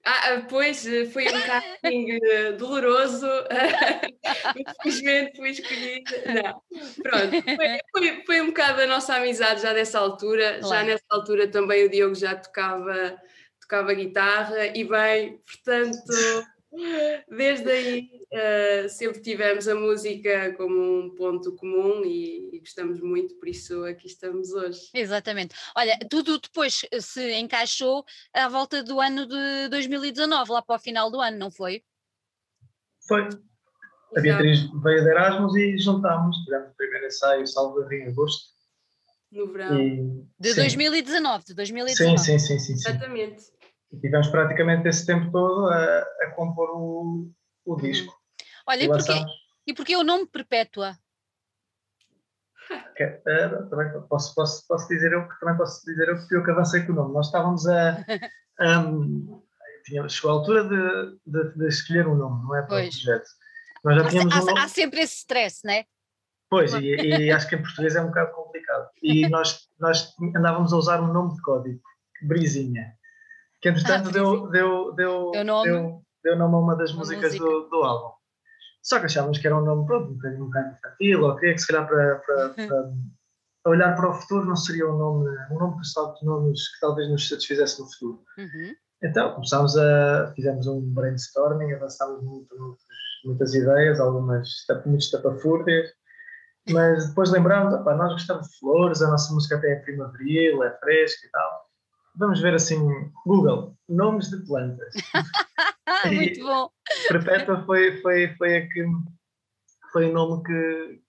Ah, 0.05 0.33
ah 0.33 0.41
pois, 0.49 0.85
eh, 0.85 1.05
foi 1.05 1.25
um 1.29 1.41
casting 1.43 2.19
eh, 2.21 2.51
doloroso, 2.51 3.25
infelizmente 4.83 5.37
fui 5.37 5.51
escolhida. 5.51 6.11
Não, 6.25 6.61
pronto, 7.01 7.41
foi, 7.55 7.79
foi, 7.89 8.23
foi, 8.25 8.41
um 8.41 8.47
bocado 8.47 8.81
a 8.81 8.85
nossa 8.85 9.15
amizade 9.15 9.61
já 9.61 9.71
dessa 9.71 9.99
altura. 9.99 10.59
Claro. 10.59 10.67
Já 10.67 10.83
nessa 10.83 11.05
altura 11.09 11.47
também 11.47 11.85
o 11.85 11.89
Diogo 11.89 12.15
já 12.15 12.35
tocava 12.35 13.17
tocava 13.63 13.93
guitarra 13.93 14.67
e 14.67 14.83
bem, 14.83 15.37
portanto, 15.39 16.13
desde 17.29 17.71
aí 17.71 18.09
uh, 18.31 18.89
sempre 18.89 19.21
tivemos 19.21 19.67
a 19.67 19.75
música 19.75 20.53
como 20.55 20.99
um 20.99 21.15
ponto 21.15 21.55
comum 21.55 22.03
e, 22.05 22.55
e, 22.55 22.59
gostamos 22.59 22.99
muito, 22.99 23.35
por 23.35 23.47
isso 23.47 23.83
aqui 23.85 24.07
estamos 24.07 24.51
hoje. 24.51 24.89
Exatamente. 24.93 25.55
Olha, 25.75 25.97
tudo 26.09 26.39
depois 26.39 26.81
se 26.99 27.33
encaixou 27.33 28.05
à 28.33 28.47
volta 28.47 28.83
do 28.83 28.99
ano 28.99 29.25
de 29.27 29.69
2019, 29.69 30.51
lá 30.51 30.61
para 30.61 30.75
o 30.75 30.79
final 30.79 31.09
do 31.09 31.19
ano, 31.19 31.37
não 31.37 31.51
foi? 31.51 31.83
Foi. 33.07 33.27
A 34.15 34.21
Beatriz 34.21 34.59
veio 34.83 35.03
de 35.03 35.09
Erasmus 35.09 35.55
e 35.55 35.77
juntámos, 35.79 36.37
tivemos 36.43 36.69
o 36.71 36.75
primeiro 36.75 37.07
ensaio, 37.07 37.47
salvo 37.47 37.91
em 37.91 38.07
agosto. 38.07 38.53
No 39.33 39.51
verão. 39.51 39.79
E, 39.79 40.25
de 40.39 40.49
sim. 40.53 40.61
2019, 40.61 41.45
de 41.45 41.53
2019. 41.55 42.17
Sim, 42.17 42.23
sim, 42.23 42.39
sim, 42.39 42.59
sim. 42.59 42.73
Exatamente. 42.73 43.43
E 43.91 43.99
tivemos 43.99 44.27
praticamente 44.27 44.87
esse 44.87 45.05
tempo 45.05 45.31
todo 45.31 45.67
a, 45.67 46.01
a 46.21 46.31
compor 46.35 46.69
o, 46.69 47.31
o 47.65 47.73
uhum. 47.73 47.77
disco. 47.77 48.13
Olha, 48.67 48.83
e, 48.83 48.87
porquê, 48.87 49.25
e 49.67 49.73
porquê 49.73 49.95
o 49.95 50.03
nome 50.03 50.27
Perpétua? 50.27 50.97
Okay. 52.91 53.07
Uh, 53.07 53.69
também 53.69 54.07
posso, 54.07 54.33
posso, 54.35 54.65
posso 54.67 54.87
dizer 54.87 55.11
eu 55.11 55.27
também 55.39 55.57
posso 55.57 55.83
dizer 55.83 56.07
eu 56.07 56.15
porque 56.15 56.35
eu 56.35 56.43
que 56.43 56.51
avancei 56.51 56.83
com 56.85 56.93
o 56.93 56.95
nome. 56.95 57.13
Nós 57.13 57.27
estávamos 57.27 57.67
a. 57.67 58.05
Um, 58.61 59.41
chegou 60.07 60.29
a 60.29 60.33
altura 60.35 60.63
de, 60.63 61.17
de, 61.25 61.57
de, 61.57 61.67
escolher 61.67 62.07
um 62.07 62.13
nome, 62.13 62.43
não 62.43 62.55
é? 62.55 62.61
Para 62.61 62.69
pois. 62.69 62.95
o 62.95 63.03
projeto. 63.03 63.29
Nós 63.83 63.95
já 63.95 64.09
tínhamos 64.09 64.35
há, 64.35 64.41
um 64.41 64.45
nome... 64.45 64.59
há 64.59 64.67
sempre 64.67 65.01
esse 65.01 65.15
stress, 65.15 65.61
não 65.65 65.73
é? 65.73 65.85
Pois, 66.57 66.73
e, 66.73 66.95
e, 66.95 67.31
acho 67.31 67.47
que 67.47 67.55
em 67.55 67.61
português 67.61 67.95
é 67.95 68.01
um 68.01 68.07
bocado 68.07 68.31
complicado. 68.31 68.89
E 69.01 69.27
nós, 69.29 69.67
nós 69.79 70.13
andávamos 70.35 70.73
a 70.73 70.77
usar 70.77 71.01
um 71.01 71.11
nome 71.11 71.35
de 71.35 71.41
código, 71.41 71.79
Brisinha 72.21 72.93
que 73.63 73.69
entretanto 73.69 74.09
ah, 74.09 74.11
deu, 74.11 74.47
deu, 74.49 74.93
deu, 74.93 75.31
deu, 75.31 75.45
nome. 75.45 75.69
Deu, 75.71 76.01
deu 76.21 76.37
nome 76.37 76.55
a 76.55 76.57
uma 76.57 76.75
das 76.75 76.91
uma 76.91 76.99
músicas 76.99 77.31
música. 77.31 77.45
do, 77.45 77.69
do 77.69 77.77
álbum. 77.77 78.13
Só 78.83 78.99
que 78.99 79.05
achávamos 79.05 79.37
que 79.37 79.47
era 79.47 79.57
um 79.57 79.63
nome 79.63 79.85
pronto, 79.85 80.11
um 80.11 80.15
bocadinho 80.15 80.43
um 80.43 80.47
bocadinho 80.47 80.73
infantil, 80.73 81.23
ou 81.23 81.35
que 81.37 81.57
se 81.57 81.67
calhar 81.67 81.87
para, 81.87 82.15
para, 82.17 82.49
para, 82.49 82.91
olhar 83.71 83.95
para 83.95 84.09
o 84.09 84.13
futuro 84.13 84.45
não 84.45 84.57
seria 84.57 84.85
um 84.85 84.97
nome, 84.97 85.29
um 85.49 85.57
nome 85.57 85.77
que, 85.79 86.19
de 86.19 86.25
nomes 86.25 86.73
que 86.73 86.79
talvez 86.81 87.09
nos 87.09 87.29
satisfizesse 87.29 87.79
no 87.79 87.89
futuro. 87.89 88.21
Uhum. 88.37 88.75
Então 89.01 89.33
começámos 89.33 89.77
a, 89.77 90.33
fizemos 90.35 90.67
um 90.67 90.81
brainstorming, 90.93 91.71
avançámos 91.71 92.21
muito, 92.21 92.77
muitas 93.23 93.53
ideias, 93.53 94.01
algumas 94.01 94.49
muito 94.85 95.03
estapafúrdias, 95.03 95.89
mas 96.69 97.07
depois 97.09 97.31
lembrámos, 97.31 97.73
nós 97.73 98.13
gostamos 98.13 98.47
de 98.47 98.57
flores, 98.59 99.01
a 99.01 99.09
nossa 99.09 99.33
música 99.33 99.57
até 99.57 99.73
é 99.73 99.75
primaveril, 99.77 100.63
é 100.63 100.71
fresca 100.79 101.27
e 101.27 101.29
tal 101.29 101.63
vamos 102.15 102.39
ver 102.41 102.53
assim, 102.53 102.79
Google, 103.25 103.75
nomes 103.87 104.29
de 104.29 104.45
plantas. 104.45 104.93
Muito 106.05 106.41
bom. 106.43 106.69
Perpétua 107.07 107.63
foi, 107.65 108.01
foi, 108.01 108.35
foi 108.35 108.57
a 108.57 108.67
que 108.67 108.85
foi 109.91 110.09
o 110.09 110.13
nome 110.13 110.43
que, 110.43 111.01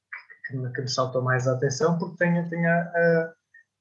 que, 0.47 0.57
me, 0.57 0.73
que 0.73 0.83
me 0.83 0.89
saltou 0.89 1.23
mais 1.23 1.47
a 1.47 1.53
atenção 1.53 1.99
porque 1.99 2.17
tem, 2.17 2.49
tem 2.49 2.67
a, 2.67 2.81
a 2.81 3.35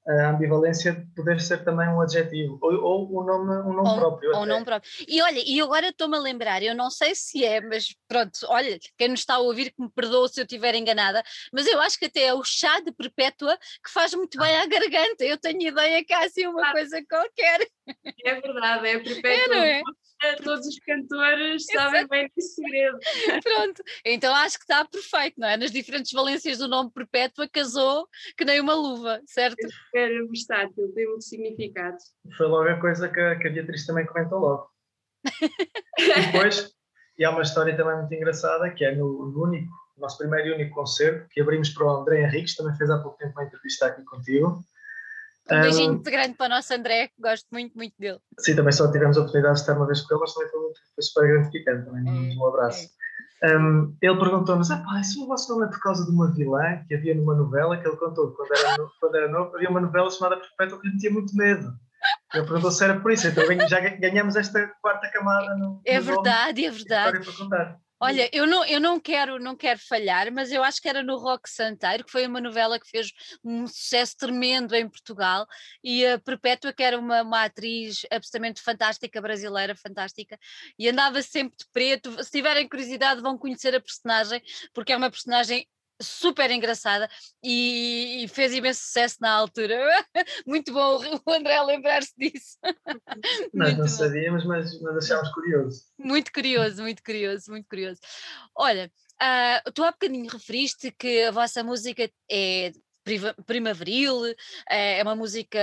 a 0.08 0.30
ambivalência 0.30 0.94
de 0.94 1.06
poder 1.16 1.40
ser 1.40 1.64
também 1.64 1.88
um 1.88 2.02
adjetivo 2.02 2.58
ou, 2.62 2.74
ou 2.74 3.22
um 3.22 3.26
nome, 3.26 3.52
um 3.70 3.74
nome 3.74 3.90
ou, 3.90 3.98
próprio. 3.98 4.36
Ou 4.36 4.44
um 4.44 4.46
nome 4.46 4.66
próprio. 4.66 4.92
E 5.08 5.22
olha, 5.22 5.42
e 5.46 5.62
agora 5.62 5.90
estou-me 5.90 6.18
a 6.18 6.20
lembrar, 6.20 6.62
eu 6.62 6.76
não 6.76 6.90
sei 6.90 7.16
se 7.16 7.46
é, 7.46 7.62
mas 7.62 7.96
pronto, 8.08 8.40
olha, 8.48 8.78
quem 8.98 9.08
nos 9.08 9.22
está 9.22 9.36
a 9.36 9.40
ouvir 9.40 9.72
que 9.72 9.82
me 9.82 9.90
perdoe 9.90 10.30
se 10.30 10.42
eu 10.42 10.44
estiver 10.44 10.76
enganada, 10.76 11.24
mas 11.54 11.68
eu 11.68 11.80
acho 11.82 11.98
que 11.98 12.06
até 12.06 12.26
é 12.26 12.34
o 12.34 12.44
chá 12.44 12.80
de 12.82 12.92
perpétua 12.92 13.58
que 13.84 13.92
faz 13.92 14.14
muito 14.14 14.38
bem 14.38 14.56
à 14.58 14.66
garganta. 14.68 15.24
Eu 15.24 15.38
tenho 15.38 15.62
ideia 15.62 16.04
que 16.04 16.14
há 16.14 16.26
assim 16.26 16.48
uma 16.48 16.68
ah. 16.68 16.72
coisa 16.72 17.02
qualquer. 17.10 17.68
É 18.26 18.42
verdade, 18.42 18.88
é 18.88 19.00
perpétua. 19.00 19.56
É, 19.56 19.80
é? 19.80 19.82
Todos 20.44 20.68
os 20.68 20.80
cantores 20.80 21.66
sabem 21.66 22.08
bem 22.08 22.32
desse 22.36 22.56
segredo. 22.56 22.98
Pronto, 23.44 23.84
então 24.06 24.34
acho 24.34 24.58
que 24.58 24.64
está 24.64 24.86
perfeito, 24.86 25.40
não 25.40 25.48
é? 25.48 25.58
Nas 25.58 25.72
diferentes 25.72 26.12
valências 26.12 26.58
do 26.58 26.68
nome 26.68 26.92
Perpétua 26.92 27.48
casou 27.48 28.08
que 28.38 28.46
nem 28.46 28.62
uma 28.62 28.74
luva, 28.74 29.22
certo? 29.26 29.68
É 29.94 30.08
versátil, 30.08 30.92
tem 30.94 31.08
muito 31.08 31.24
significado. 31.24 31.98
Foi 32.38 32.48
logo 32.48 32.70
a 32.70 32.80
coisa 32.80 33.10
que 33.10 33.20
a, 33.20 33.38
que 33.38 33.48
a 33.48 33.52
Beatriz 33.52 33.86
também 33.86 34.06
comentou 34.06 34.40
logo. 34.40 34.70
e 35.98 36.32
depois, 36.32 36.74
e 37.18 37.26
há 37.26 37.30
uma 37.30 37.42
história 37.42 37.76
também 37.76 37.96
muito 37.98 38.14
engraçada 38.14 38.70
que 38.72 38.84
é 38.84 38.96
no, 38.96 39.32
no 39.32 39.44
único, 39.44 39.72
nosso 39.98 40.18
primeiro 40.18 40.50
e 40.50 40.54
único 40.54 40.76
concerto 40.76 41.28
que 41.30 41.42
abrimos 41.42 41.70
para 41.70 41.86
o 41.86 41.90
André 41.90 42.24
Henriques, 42.24 42.56
também 42.56 42.76
fez 42.76 42.90
há 42.90 42.98
pouco 43.00 43.18
tempo 43.18 43.34
uma 43.34 43.46
entrevista 43.46 43.88
aqui 43.88 44.04
contigo. 44.04 44.64
Um 45.52 45.62
beijinho 45.62 45.94
muito 45.94 46.10
grande 46.10 46.36
para 46.36 46.46
o 46.46 46.50
nosso 46.50 46.74
André, 46.74 47.10
gosto 47.20 47.48
muito, 47.52 47.76
muito 47.76 47.94
dele. 48.00 48.20
Sim, 48.40 48.56
também 48.56 48.72
só 48.72 48.90
tivemos 48.92 49.18
a 49.18 49.22
oportunidade 49.22 49.56
de 49.56 49.62
estar 49.62 49.76
uma 49.76 49.86
vez 49.86 50.02
com 50.02 50.14
ele, 50.14 50.22
mas 50.22 50.34
também 50.34 50.50
foi, 50.50 50.60
muito, 50.62 50.80
foi 50.96 51.04
super 51.04 51.28
gratificante. 51.28 51.86
Também 51.86 52.32
é, 52.32 52.36
um 52.36 52.48
abraço. 52.48 52.90
É. 53.44 53.58
Um, 53.58 53.96
ele 54.02 54.18
perguntou-nos: 54.18 54.72
ah, 54.72 54.78
pá, 54.78 55.02
isso 55.02 55.22
o 55.22 55.28
vosso 55.28 55.52
nome 55.54 55.66
é 55.66 55.70
por 55.70 55.82
causa 55.82 56.06
de 56.06 56.12
uma 56.12 56.34
vilã 56.34 56.82
que 56.88 56.96
havia 56.96 57.14
numa 57.14 57.36
novela 57.36 57.78
que 57.78 57.86
ele 57.86 57.98
contou 57.98 58.32
quando 58.32 58.54
era, 58.56 58.78
no, 58.78 58.92
quando 59.02 59.16
era 59.16 59.28
novo. 59.28 59.56
Havia 59.56 59.70
uma 59.70 59.82
novela 59.82 60.10
chamada 60.10 60.38
Perpétua 60.38 60.80
que 60.80 60.88
lhe 60.88 60.98
tinha 60.98 61.12
muito 61.12 61.36
medo. 61.36 61.74
Ele 62.34 62.46
perguntou 62.46 62.72
se 62.72 62.84
era 62.84 63.00
por 63.00 63.12
isso, 63.12 63.28
então 63.28 63.44
já 63.68 63.80
ganhamos 63.80 64.36
esta 64.36 64.72
quarta 64.82 65.10
camada 65.12 65.56
no. 65.56 65.82
É 65.86 66.00
verdade, 66.00 66.66
é 66.66 66.72
verdade. 66.72 67.20
Olha, 68.04 68.30
eu 68.34 68.46
não, 68.46 68.66
eu 68.66 68.82
não 68.82 69.00
quero 69.00 69.40
não 69.40 69.56
quero 69.56 69.80
falhar, 69.80 70.30
mas 70.30 70.52
eu 70.52 70.62
acho 70.62 70.82
que 70.82 70.90
era 70.90 71.02
no 71.02 71.18
Rock 71.18 71.50
Santeiro, 71.50 72.04
que 72.04 72.12
foi 72.12 72.28
uma 72.28 72.42
novela 72.42 72.78
que 72.78 72.90
fez 72.90 73.14
um 73.42 73.66
sucesso 73.66 74.18
tremendo 74.18 74.76
em 74.76 74.90
Portugal, 74.90 75.48
e 75.82 76.06
a 76.06 76.20
Perpétua, 76.20 76.74
que 76.74 76.84
era 76.84 77.00
uma, 77.00 77.22
uma 77.22 77.46
atriz 77.46 78.06
absolutamente 78.12 78.62
fantástica, 78.62 79.22
brasileira, 79.22 79.74
fantástica, 79.74 80.38
e 80.78 80.90
andava 80.90 81.22
sempre 81.22 81.56
de 81.58 81.66
preto. 81.72 82.22
Se 82.22 82.30
tiverem 82.30 82.68
curiosidade, 82.68 83.22
vão 83.22 83.38
conhecer 83.38 83.74
a 83.74 83.80
personagem, 83.80 84.42
porque 84.74 84.92
é 84.92 84.98
uma 84.98 85.10
personagem 85.10 85.66
super 86.02 86.50
engraçada 86.52 87.10
e, 87.44 88.24
e, 88.24 88.28
fez 88.28 88.54
imenso 88.54 88.82
sucesso 88.82 89.18
na 89.22 89.32
altura. 89.32 89.78
Muito 90.46 90.74
bom 90.74 91.00
o 91.26 91.32
André 91.32 91.62
lembrar-se 91.62 92.14
disso. 92.18 92.58
Nós 93.54 93.70
muito 93.70 93.78
não 93.78 93.86
bom. 93.86 93.88
sabíamos, 93.88 94.46
mas, 94.46 94.80
mas 94.82 94.98
achámos 94.98 95.32
curioso. 95.34 95.84
Muito 95.98 96.32
curioso, 96.32 96.82
muito 96.82 97.04
curioso, 97.04 97.52
muito 97.52 97.68
curioso. 97.68 98.00
Olha, 98.56 98.92
uh, 99.22 99.72
tu 99.72 99.84
há 99.84 99.92
bocadinho 99.92 100.30
referiste 100.30 100.92
que 100.92 101.24
a 101.24 101.32
vossa 101.32 101.64
música 101.64 102.10
é 102.30 102.72
primaveril, 103.46 104.34
é 104.70 105.04
uma 105.04 105.16
música 105.16 105.60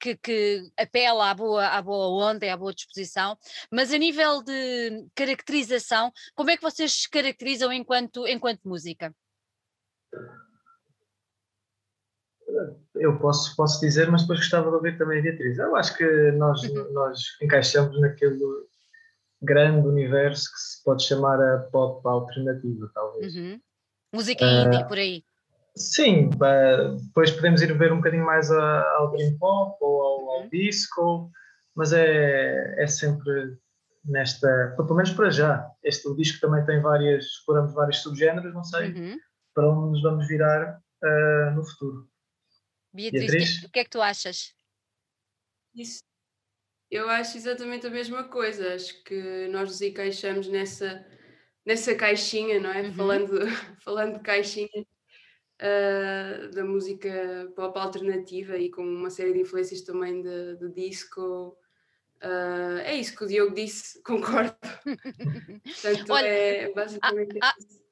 que, 0.00 0.16
que, 0.16 0.62
apela 0.76 1.30
à 1.30 1.34
boa, 1.34 1.66
à 1.66 1.82
boa 1.82 2.30
onda, 2.30 2.50
à 2.50 2.56
boa 2.56 2.72
disposição, 2.72 3.36
mas 3.70 3.92
a 3.92 3.98
nível 3.98 4.42
de 4.42 5.06
caracterização, 5.14 6.10
como 6.34 6.50
é 6.50 6.56
que 6.56 6.62
vocês 6.62 6.92
se 7.02 7.10
caracterizam 7.10 7.72
enquanto, 7.72 8.26
enquanto 8.26 8.66
música? 8.66 9.14
Eu 12.94 13.18
posso, 13.18 13.54
posso 13.56 13.80
dizer, 13.80 14.10
mas 14.10 14.22
depois 14.22 14.38
gostava 14.38 14.70
de 14.70 14.76
ouvir 14.76 14.96
também 14.96 15.18
a 15.18 15.22
Beatriz. 15.22 15.58
Eu 15.58 15.74
acho 15.74 15.96
que 15.96 16.30
nós, 16.32 16.62
uhum. 16.62 16.92
nós 16.92 17.20
encaixamos 17.42 18.00
naquele 18.00 18.38
grande 19.42 19.86
universo 19.86 20.50
que 20.52 20.58
se 20.58 20.84
pode 20.84 21.04
chamar 21.04 21.40
a 21.40 21.58
pop 21.70 22.06
alternativa, 22.06 22.90
talvez. 22.94 23.34
Uhum. 23.34 23.60
Música 24.12 24.44
indie, 24.44 24.82
uh, 24.82 24.88
por 24.88 24.98
aí. 24.98 25.24
Sim, 25.76 26.30
depois 26.30 27.32
podemos 27.32 27.60
ir 27.60 27.76
ver 27.76 27.92
um 27.92 27.96
bocadinho 27.96 28.24
mais 28.24 28.50
ao 28.50 29.10
dream 29.10 29.36
pop 29.38 29.76
ou 29.80 30.02
ao, 30.02 30.30
ao 30.30 30.42
uhum. 30.42 30.48
disco, 30.48 31.30
mas 31.74 31.92
é, 31.92 32.82
é 32.82 32.86
sempre 32.86 33.56
nesta, 34.04 34.72
pelo 34.76 34.94
menos 34.94 35.10
para 35.10 35.30
já. 35.30 35.68
Este 35.82 36.14
disco 36.14 36.40
também 36.40 36.64
tem 36.64 36.80
várias, 36.80 37.24
exploramos 37.24 37.74
vários 37.74 37.98
subgéneros, 37.98 38.54
não 38.54 38.62
sei. 38.62 38.92
Uhum 38.92 39.18
para 39.54 39.70
onde 39.70 39.92
nos 39.92 40.02
vamos 40.02 40.26
virar 40.26 40.82
uh, 41.02 41.54
no 41.54 41.64
futuro. 41.64 42.08
Beatriz, 42.92 43.30
Beatriz? 43.30 43.62
o 43.64 43.70
que 43.70 43.78
é 43.78 43.84
que 43.84 43.90
tu 43.90 44.02
achas? 44.02 44.54
Isso. 45.74 46.02
Eu 46.90 47.08
acho 47.08 47.36
exatamente 47.36 47.86
a 47.86 47.90
mesma 47.90 48.24
coisa. 48.24 48.74
Acho 48.74 49.02
que 49.04 49.48
nós 49.48 49.68
nos 49.68 49.80
encaixamos 49.80 50.48
nessa, 50.48 51.04
nessa 51.64 51.94
caixinha, 51.94 52.60
não 52.60 52.70
é? 52.70 52.82
Uhum. 52.82 52.92
Falando, 52.94 53.38
falando 53.82 54.14
de 54.14 54.20
caixinha 54.20 54.86
uh, 55.60 56.50
da 56.50 56.64
música 56.64 57.52
pop 57.56 57.76
alternativa 57.78 58.56
e 58.56 58.70
com 58.70 58.82
uma 58.82 59.10
série 59.10 59.32
de 59.32 59.40
influências 59.40 59.82
também 59.82 60.22
de, 60.22 60.56
de 60.56 60.68
disco. 60.72 61.56
Uh, 62.22 62.78
é 62.84 62.94
isso 62.94 63.16
que 63.16 63.24
o 63.24 63.26
Diogo 63.26 63.54
disse, 63.54 64.00
concordo. 64.06 64.56
Portanto, 65.64 66.10
Olha, 66.12 66.26
é 66.26 66.72
basicamente 66.72 67.38
há, 67.42 67.54
isso 67.58 67.83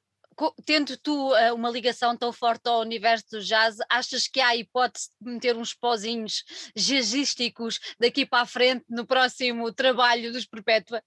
tendo 0.65 0.97
tu 0.97 1.31
uh, 1.31 1.53
uma 1.53 1.69
ligação 1.69 2.15
tão 2.17 2.31
forte 2.31 2.67
ao 2.67 2.81
universo 2.81 3.25
do 3.31 3.41
jazz, 3.41 3.77
achas 3.89 4.27
que 4.27 4.39
há 4.39 4.55
hipótese 4.55 5.09
de 5.19 5.31
meter 5.31 5.55
uns 5.55 5.73
pozinhos 5.73 6.43
jazzísticos 6.75 7.79
daqui 7.99 8.25
para 8.25 8.43
a 8.43 8.45
frente 8.45 8.85
no 8.89 9.05
próximo 9.05 9.71
trabalho 9.73 10.31
dos 10.31 10.45
Perpétua? 10.45 11.01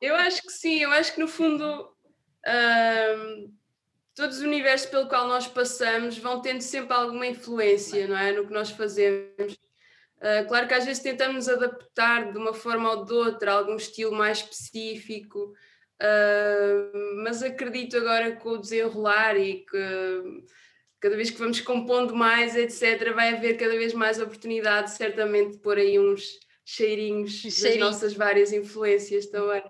Eu 0.00 0.14
acho 0.14 0.42
que 0.42 0.52
sim, 0.52 0.78
eu 0.78 0.90
acho 0.92 1.14
que 1.14 1.20
no 1.20 1.28
fundo 1.28 1.64
uh, 2.46 3.52
todos 4.14 4.38
os 4.38 4.42
universos 4.42 4.88
pelo 4.88 5.08
qual 5.08 5.28
nós 5.28 5.46
passamos 5.46 6.18
vão 6.18 6.40
tendo 6.40 6.62
sempre 6.62 6.94
alguma 6.94 7.26
influência, 7.26 8.06
não 8.08 8.16
é? 8.16 8.32
No 8.32 8.46
que 8.46 8.52
nós 8.52 8.70
fazemos. 8.70 9.52
Uh, 10.16 10.48
claro 10.48 10.66
que 10.66 10.74
às 10.74 10.84
vezes 10.84 11.02
tentamos 11.02 11.48
adaptar 11.48 12.32
de 12.32 12.38
uma 12.38 12.54
forma 12.54 12.90
ou 12.90 13.04
de 13.04 13.12
outra 13.12 13.52
algum 13.52 13.76
estilo 13.76 14.12
mais 14.12 14.38
específico, 14.38 15.52
Uh, 16.02 17.22
mas 17.22 17.42
acredito 17.42 17.96
agora 17.96 18.36
com 18.36 18.50
o 18.50 18.58
desenrolar 18.58 19.36
e 19.36 19.64
que 19.64 20.44
cada 21.00 21.16
vez 21.16 21.30
que 21.30 21.38
vamos 21.38 21.60
compondo 21.60 22.14
mais, 22.14 22.56
etc., 22.56 23.14
vai 23.14 23.34
haver 23.34 23.56
cada 23.56 23.76
vez 23.76 23.94
mais 23.94 24.20
oportunidade, 24.20 24.90
certamente, 24.90 25.52
de 25.52 25.58
pôr 25.58 25.78
aí 25.78 25.98
uns 25.98 26.38
cheirinhos 26.64 27.32
Cheirinho. 27.32 27.62
das 27.62 27.92
nossas 27.92 28.14
várias 28.14 28.52
influências 28.52 29.26
também. 29.26 29.62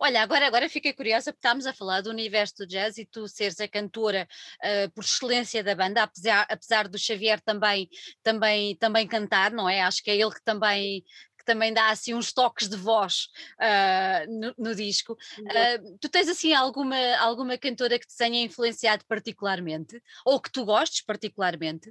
Olha, 0.00 0.22
agora, 0.22 0.46
agora 0.46 0.68
fiquei 0.68 0.92
curiosa 0.92 1.32
porque 1.32 1.46
estamos 1.46 1.66
a 1.66 1.74
falar 1.74 2.00
do 2.00 2.10
universo 2.10 2.54
do 2.58 2.66
jazz 2.66 2.98
e 2.98 3.04
tu 3.04 3.26
seres 3.26 3.58
a 3.60 3.66
cantora 3.66 4.28
uh, 4.62 4.90
por 4.92 5.02
excelência 5.02 5.62
da 5.62 5.74
banda, 5.74 6.04
apesar, 6.04 6.46
apesar 6.48 6.88
do 6.88 6.98
Xavier 6.98 7.40
também, 7.40 7.88
também, 8.22 8.76
também 8.76 9.06
cantar, 9.08 9.50
não 9.50 9.68
é? 9.68 9.82
Acho 9.82 10.02
que 10.02 10.10
é 10.10 10.16
ele 10.16 10.30
que 10.30 10.42
também 10.42 11.04
também 11.48 11.72
dá 11.72 11.88
assim 11.88 12.12
uns 12.12 12.30
toques 12.30 12.68
de 12.68 12.76
voz 12.76 13.30
uh, 13.58 14.30
no, 14.30 14.54
no, 14.58 14.74
disco. 14.74 15.14
Uh, 15.38 15.96
tu 15.98 16.06
tens 16.06 16.28
assim 16.28 16.52
alguma, 16.52 17.16
alguma 17.16 17.56
cantora 17.56 17.98
que 17.98 18.06
te 18.06 18.14
tenha 18.14 18.44
influenciado 18.44 19.02
particularmente? 19.06 20.02
Ou 20.26 20.38
que 20.38 20.52
tu 20.52 20.66
gostes 20.66 21.00
particularmente? 21.00 21.90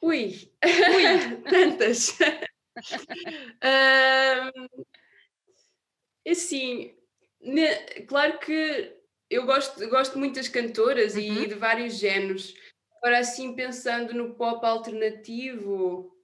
Ui, 0.00 0.52
Ui. 0.62 1.42
tantas. 1.50 2.16
uh, 3.66 4.86
assim, 6.30 6.94
ne, 7.40 7.74
claro 8.06 8.38
que 8.38 8.94
eu 9.28 9.44
gosto, 9.44 9.88
gosto 9.88 10.16
muito 10.16 10.36
das 10.36 10.46
cantoras 10.46 11.16
uhum. 11.16 11.22
e 11.22 11.48
de 11.48 11.54
vários 11.54 11.98
géneros. 11.98 12.54
Agora, 12.98 13.18
assim, 13.18 13.56
pensando 13.56 14.14
no 14.14 14.36
pop 14.36 14.64
alternativo, 14.64 16.15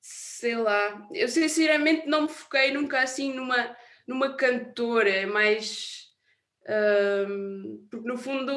sei 0.00 0.56
lá, 0.56 1.06
eu 1.12 1.28
sinceramente 1.28 2.06
não 2.06 2.22
me 2.22 2.28
foquei 2.28 2.72
nunca 2.72 3.00
assim 3.02 3.32
numa, 3.32 3.76
numa 4.06 4.34
cantora, 4.34 5.10
é 5.10 5.26
mais. 5.26 6.08
porque 7.90 8.08
no 8.08 8.16
fundo 8.16 8.52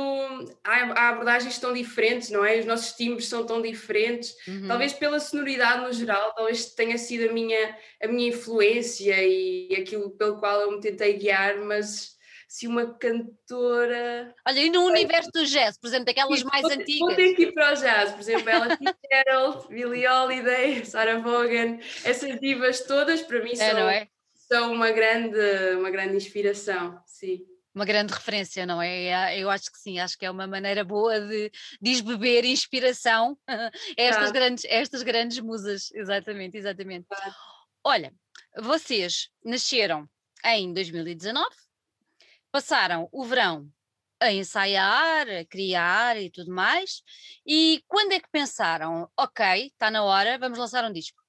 há, 0.63 0.75
há, 0.93 1.10
abordagens 1.10 1.58
tão 1.60 1.74
diferentes, 1.74 2.29
não 2.29 2.46
é? 2.46 2.60
Os 2.60 2.65
nossos 2.65 2.93
timbres 2.93 3.27
são 3.27 3.46
tão 3.46 3.62
diferentes. 3.62 4.36
Uhum. 4.48 4.67
Talvez 4.67 4.93
pela 4.93 5.20
sonoridade 5.20 5.84
no 5.84 5.91
geral, 5.91 6.34
talvez 6.34 6.74
tenha 6.74 6.98
sido 6.98 7.29
a 7.29 7.34
minha, 7.34 7.77
a 8.01 8.08
minha 8.08 8.29
influência 8.29 9.15
e 9.22 9.75
aquilo 9.75 10.12
pelo 10.12 10.39
qual 10.39 10.62
eu 10.62 10.72
me 10.72 10.82
tentei 10.82 11.17
guiar, 11.17 11.58
mas 11.60 12.17
se 12.53 12.67
uma 12.67 12.86
cantora. 12.86 14.31
Olha, 14.48 14.60
e 14.60 14.69
no 14.69 14.86
universo 14.86 15.31
do 15.31 15.43
jazz, 15.43 15.75
por 15.75 15.88
exemplo, 15.88 16.05
daquelas 16.05 16.38
Sim, 16.38 16.45
mais 16.45 16.62
vou, 16.62 16.72
antigas. 16.72 17.00
Vou 17.00 17.15
ter 17.15 17.33
que 17.33 17.41
ir 17.45 17.51
para 17.51 17.74
o 17.74 17.75
jazz, 17.75 18.12
por 18.12 18.19
exemplo, 18.19 18.48
Ella 18.48 18.77
Fitzgerald, 18.77 19.67
Billie 19.69 20.07
Holiday, 20.07 20.86
Sarah 20.86 21.17
Vaughan, 21.17 21.79
essas 22.03 22.39
divas 22.39 22.81
todas 22.81 23.24
para 23.24 23.43
mim 23.43 23.53
é, 23.53 23.55
são, 23.55 23.89
é? 23.89 24.07
são 24.36 24.72
uma, 24.72 24.91
grande, 24.91 25.39
uma 25.79 25.89
grande 25.89 26.15
inspiração, 26.15 27.01
sim. 27.07 27.43
Uma 27.74 27.86
grande 27.86 28.13
referência, 28.13 28.67
não 28.67 28.79
é? 28.79 29.36
Eu 29.36 29.50
acho 29.50 29.72
que 29.72 29.79
sim, 29.79 30.00
acho 30.00 30.15
que 30.15 30.24
é 30.24 30.29
uma 30.29 30.45
maneira 30.45 30.83
boa 30.83 31.19
de 31.19 31.51
desbeber 31.81 32.45
inspiração 32.45 33.36
a 33.50 33.72
estas, 33.98 34.31
grandes, 34.31 34.63
estas 34.65 35.01
grandes 35.01 35.39
musas, 35.39 35.89
exatamente, 35.91 36.55
exatamente. 36.55 37.07
Claro. 37.07 37.33
Olha, 37.83 38.13
vocês 38.55 39.29
nasceram 39.43 40.07
em 40.45 40.72
2019, 40.72 41.62
passaram 42.53 43.10
o 43.12 43.25
verão 43.25 43.67
a 44.22 44.31
ensaiar, 44.31 45.27
a 45.27 45.43
criar 45.43 46.22
e 46.22 46.29
tudo 46.29 46.53
mais. 46.53 47.01
E 47.45 47.83
quando 47.88 48.13
é 48.13 48.19
que 48.19 48.29
pensaram, 48.31 49.10
ok, 49.17 49.65
está 49.65 49.89
na 49.89 50.03
hora, 50.03 50.38
vamos 50.38 50.60
lançar 50.60 50.86
um 50.86 50.93
disco? 50.93 51.22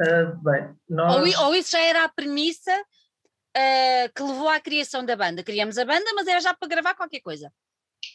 Uh, 0.00 0.42
bem, 0.42 0.74
nós... 0.88 1.14
ou, 1.14 1.46
ou, 1.46 1.54
isso 1.54 1.70
já 1.70 1.80
era 1.80 2.04
a 2.04 2.08
premissa 2.08 2.74
uh, 2.80 4.12
que 4.12 4.22
levou 4.22 4.48
à 4.48 4.58
criação 4.58 5.04
da 5.04 5.14
banda? 5.14 5.44
Criamos 5.44 5.78
a 5.78 5.84
banda, 5.84 6.10
mas 6.16 6.26
era 6.26 6.40
já 6.40 6.52
para 6.54 6.66
gravar 6.66 6.94
qualquer 6.94 7.20
coisa. 7.20 7.52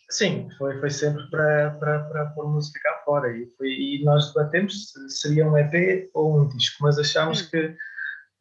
Sim, 0.09 0.49
foi, 0.57 0.77
foi 0.79 0.89
sempre 0.89 1.29
para, 1.29 1.71
para, 1.79 2.03
para 2.05 2.25
pôr 2.31 2.49
música 2.49 2.79
cá 2.81 3.01
fora 3.05 3.31
e, 3.31 3.47
foi, 3.55 3.69
e 3.69 4.03
nós 4.03 4.33
debatemos 4.33 4.91
se 4.91 5.09
seria 5.09 5.47
um 5.47 5.57
EP 5.57 6.09
ou 6.13 6.41
um 6.41 6.47
disco, 6.49 6.83
mas 6.83 6.97
achámos 6.97 7.43
hum. 7.43 7.49
que 7.49 7.77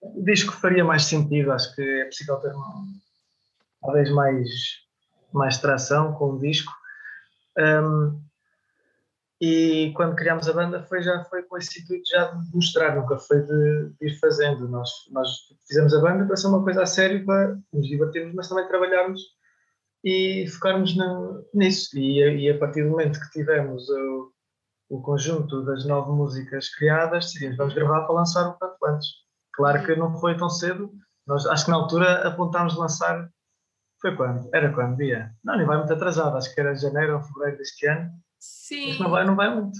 o 0.01 0.23
disco 0.25 0.53
faria 0.53 0.85
mais 0.85 1.05
sentido, 1.05 1.53
acho 1.53 1.75
que 1.75 1.83
é 1.83 2.05
possível 2.05 2.37
ter 2.37 2.53
talvez 3.81 4.11
mais, 4.11 4.49
mais 5.33 5.59
tração 5.59 6.13
com 6.15 6.33
o 6.33 6.41
disco. 6.41 6.73
Um, 7.59 8.21
e 9.41 9.93
quando 9.95 10.17
criámos 10.17 10.49
a 10.49 10.53
banda 10.53 10.83
foi 10.83 11.01
já 11.01 11.25
foi 11.25 11.45
com 11.45 11.57
esse 11.57 11.81
intuito 11.81 12.09
já 12.11 12.25
de 12.25 12.55
mostrar, 12.55 12.97
nunca 12.97 13.17
foi 13.19 13.41
de, 13.41 13.91
de, 14.01 14.09
ir 14.09 14.19
fazendo. 14.19 14.69
Nós, 14.69 14.91
nós 15.11 15.29
fizemos 15.67 15.95
a 15.95 16.01
banda 16.01 16.27
para 16.27 16.37
ser 16.37 16.49
uma 16.49 16.63
coisa 16.63 16.83
a 16.83 16.87
sério, 16.87 17.25
para 17.25 17.57
nos 17.73 17.87
divertirmos, 17.87 18.35
mas 18.35 18.49
também 18.49 18.67
trabalharmos 18.67 19.21
e 20.05 20.47
focarmos 20.49 20.95
nisso. 21.55 21.97
E, 21.97 22.19
e, 22.19 22.51
a 22.51 22.59
partir 22.59 22.83
do 22.83 22.91
momento 22.91 23.21
que 23.21 23.31
tivemos 23.31 23.89
o, 23.89 24.33
o 24.89 25.03
conjunto 25.03 25.65
das 25.65 25.85
nove 25.87 26.11
músicas 26.11 26.69
criadas, 26.75 27.27
decidimos 27.27 27.57
vamos 27.57 27.75
gravar 27.75 28.07
para 28.07 28.15
lançar 28.15 28.49
o 28.49 28.55
quanto 28.55 28.87
antes. 28.87 29.28
Claro 29.59 29.85
que 29.85 29.97
não 29.97 30.17
foi 30.21 30.37
tão 30.37 30.49
cedo, 30.49 30.93
nós 31.27 31.45
acho 31.47 31.65
que 31.65 31.71
na 31.73 31.79
altura 31.79 32.29
apontámos 32.29 32.77
lançar. 32.77 33.29
Foi 34.01 34.15
quando? 34.15 34.49
Era 34.55 34.73
quando? 34.73 34.97
Dia? 34.97 35.35
Não, 35.43 35.57
nem 35.57 35.67
vai 35.67 35.79
muito 35.79 35.93
atrasado, 35.93 36.37
acho 36.37 36.55
que 36.55 36.61
era 36.61 36.77
janeiro 36.77 37.17
ou 37.17 37.23
fevereiro 37.23 37.59
deste 37.59 37.85
ano. 37.89 38.09
Sim. 38.39 38.91
Mas 38.91 39.01
não 39.01 39.11
vai, 39.11 39.27
não 39.27 39.35
vai 39.35 39.53
muito. 39.53 39.77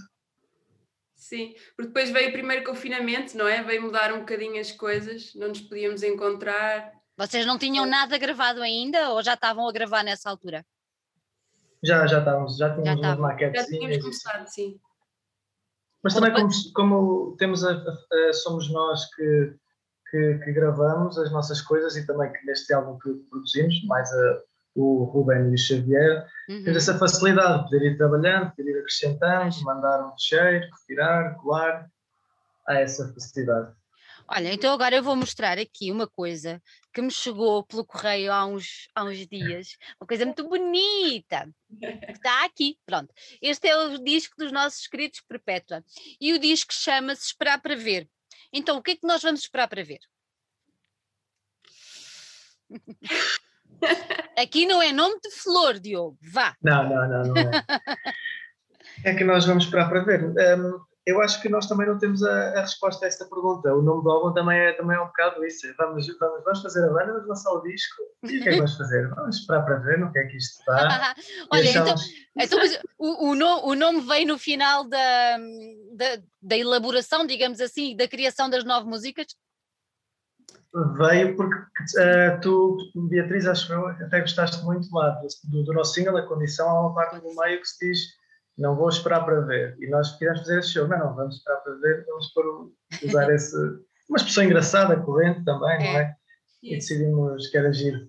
Sim, 1.15 1.55
porque 1.77 1.93
depois 1.93 2.11
veio 2.11 2.31
o 2.31 2.33
primeiro 2.33 2.65
confinamento, 2.65 3.39
não 3.39 3.47
é? 3.47 3.63
Veio 3.63 3.81
mudar 3.83 4.13
um 4.13 4.19
bocadinho 4.19 4.61
as 4.61 4.73
coisas, 4.73 5.33
não 5.37 5.47
nos 5.47 5.61
podíamos 5.61 6.03
encontrar. 6.03 6.91
Vocês 7.17 7.47
não 7.47 7.57
tinham 7.57 7.87
nada 7.87 8.19
gravado 8.19 8.61
ainda 8.61 9.11
ou 9.11 9.23
já 9.23 9.35
estavam 9.35 9.69
a 9.69 9.73
gravar 9.73 10.03
nessa 10.03 10.29
altura? 10.29 10.67
Já, 11.85 12.05
já 12.09 12.19
estávamos, 12.19 12.57
já 12.57 12.75
tínhamos 12.75 13.01
já 13.01 13.09
umas 13.11 13.19
maquetes. 13.21 13.63
Já 13.63 13.69
tínhamos 13.69 13.99
começado, 13.99 14.47
sim. 14.49 14.81
Mas 16.03 16.15
também 16.15 16.33
como, 16.33 16.49
como 16.75 17.37
temos 17.37 17.65
a, 17.65 17.71
a, 17.73 18.29
a, 18.29 18.33
somos 18.33 18.69
nós 18.73 19.05
que, 19.15 19.57
que, 20.11 20.39
que, 20.39 20.53
gravamos 20.53 21.19
as 21.19 21.31
nossas 21.31 21.61
coisas 21.61 21.97
e 21.97 22.07
também 22.07 22.33
que 22.33 22.45
neste 22.47 22.73
álbum 22.73 22.99
que 22.99 23.13
produzimos, 23.31 23.85
mais 23.85 24.11
a, 24.13 24.43
o 24.75 25.05
Ruben 25.05 25.51
e 25.51 25.55
o 25.55 25.59
Xavier, 25.59 26.27
uhum. 26.49 26.65
temos 26.65 26.77
essa 26.77 26.99
facilidade 26.99 27.59
de 27.59 27.65
poder 27.65 27.93
ir 27.93 27.97
trabalhando, 27.97 28.51
poder 28.51 28.71
ir 28.71 28.79
acrescentando, 28.79 29.63
mandar 29.63 30.07
um 30.07 30.17
cheiro, 30.19 30.67
retirar, 30.81 31.35
colar. 31.37 31.91
Há 32.67 32.81
essa 32.81 33.13
facilidade. 33.15 33.73
Olha, 34.31 34.53
então 34.53 34.75
agora 34.75 34.95
eu 34.95 35.03
vou 35.03 35.17
mostrar 35.17 35.59
aqui 35.59 35.91
uma 35.91 36.07
coisa 36.07 36.63
que 36.93 37.01
me 37.01 37.11
chegou 37.11 37.65
pelo 37.65 37.83
correio 37.83 38.31
há 38.31 38.45
uns, 38.45 38.87
há 38.95 39.03
uns 39.05 39.27
dias, 39.27 39.79
uma 39.99 40.07
coisa 40.07 40.27
muito 40.27 40.47
bonita, 40.47 41.49
que 41.81 42.13
está 42.13 42.45
aqui, 42.45 42.77
pronto. 42.85 43.09
Este 43.41 43.69
é 43.69 43.77
o 43.77 43.97
disco 43.97 44.35
dos 44.37 44.53
nossos 44.53 44.81
escritos 44.81 45.23
Perpétua, 45.27 45.83
e 46.21 46.35
o 46.35 46.39
disco 46.39 46.75
chama-se 46.75 47.25
Esperar 47.25 47.63
para 47.63 47.75
Ver. 47.75 48.07
Então, 48.53 48.79
o 48.79 48.83
que 48.83 48.93
é 48.93 48.97
que 48.97 49.07
nós 49.07 49.23
vamos 49.23 49.41
esperar 49.41 49.69
para 49.69 49.85
ver? 49.85 50.01
Aqui 54.37 54.67
não 54.67 54.83
é 54.83 54.93
nome 54.93 55.19
de 55.21 55.31
flor, 55.31 55.79
Diogo, 55.79 56.19
vá. 56.21 56.55
Não, 56.63 56.89
não, 56.89 57.09
não, 57.09 57.23
não 57.23 57.37
é. 57.37 57.65
é 59.05 59.15
que 59.15 59.25
nós 59.25 59.47
vamos 59.47 59.65
esperar 59.65 59.89
para 59.89 60.03
ver. 60.03 60.25
Um, 60.25 60.81
eu 61.09 61.23
acho 61.23 61.41
que 61.41 61.49
nós 61.49 61.67
também 61.67 61.87
não 61.87 61.99
temos 61.99 62.23
a, 62.23 62.59
a, 62.59 62.61
resposta 62.61 63.07
a 63.07 63.09
esta 63.09 63.25
pergunta. 63.25 63.75
O 63.75 63.81
nome 63.81 64.03
do 64.03 64.11
álbum 64.11 64.35
também 64.35 64.59
é, 64.59 64.73
também 64.75 64.95
é 64.95 65.01
um 65.01 65.07
bocado 65.07 65.43
isso. 65.43 65.67
Vamos, 65.79 66.07
vamos, 66.19 66.45
vamos 66.45 66.63
fazer 66.63 66.85
a 66.85 66.93
banda, 66.93 67.13
vamos 67.13 67.29
lançar 67.29 67.51
o 67.51 67.63
disco. 67.63 68.03
E 68.25 68.39
o 68.39 68.43
que 68.43 68.49
é 68.49 68.53
que 68.53 68.57
vamos 68.61 68.77
fazer? 68.77 69.09
Vamos 69.09 69.37
esperar 69.37 69.65
para 69.65 69.77
ver 69.77 69.99
no 69.99 70.13
que 70.13 70.19
é 70.19 70.27
que 70.27 70.37
isto 70.37 70.61
está. 70.61 71.15
Olha, 71.51 71.71
achamos... 71.71 72.11
então, 72.37 72.61
então 72.63 72.83
o, 72.99 73.31
o, 73.31 73.35
no, 73.35 73.67
o, 73.69 73.75
nome 73.75 74.03
vem 74.03 74.27
no 74.27 74.39
final 74.39 74.87
da, 74.87 75.39
da, 75.97 76.23
da, 76.43 76.57
elaboração, 76.59 77.27
digamos 77.27 77.61
assim, 77.63 77.97
da 77.97 78.07
criação 78.07 78.51
das 78.51 78.65
nove 78.65 78.87
músicas? 78.87 79.29
Veio 80.99 81.35
porque 81.37 81.57
uh, 81.57 82.41
tu, 82.43 82.77
Beatriz, 83.09 83.47
acho 83.47 83.73
eu, 83.73 83.89
até 83.89 84.21
gostaste 84.21 84.63
muito 84.63 84.87
lá 84.95 85.09
do, 85.45 85.65
do 85.65 85.73
nosso 85.73 85.95
single, 85.95 86.19
A 86.19 86.27
Condição, 86.27 86.69
há 86.69 86.81
uma 86.83 86.95
parte 86.95 87.19
do 87.19 87.35
meio 87.35 87.59
que 87.61 87.67
se 87.67 87.87
diz 87.87 88.18
não 88.59 88.75
vou 88.75 88.89
esperar 88.89 89.25
para 89.25 89.41
ver. 89.43 89.77
E 89.81 89.89
nós 89.89 90.17
queríamos 90.19 90.41
fazer 90.41 90.59
esse 90.59 90.73
show. 90.73 90.89
Não, 90.89 90.99
não, 90.99 91.15
vamos 91.15 91.37
esperar 91.37 91.59
para 91.59 91.75
ver, 91.75 92.05
vamos 92.07 92.29
por, 92.33 92.73
usar 93.05 93.33
esse. 93.33 93.57
Uma 94.09 94.17
expressão 94.17 94.45
engraçada, 94.45 95.01
corrente 95.01 95.45
também, 95.45 95.75
é. 95.75 95.93
não 95.93 96.01
é? 96.01 96.17
E 96.63 96.75
decidimos 96.75 97.47
que 97.47 97.57
era 97.57 97.73
giro. 97.73 98.09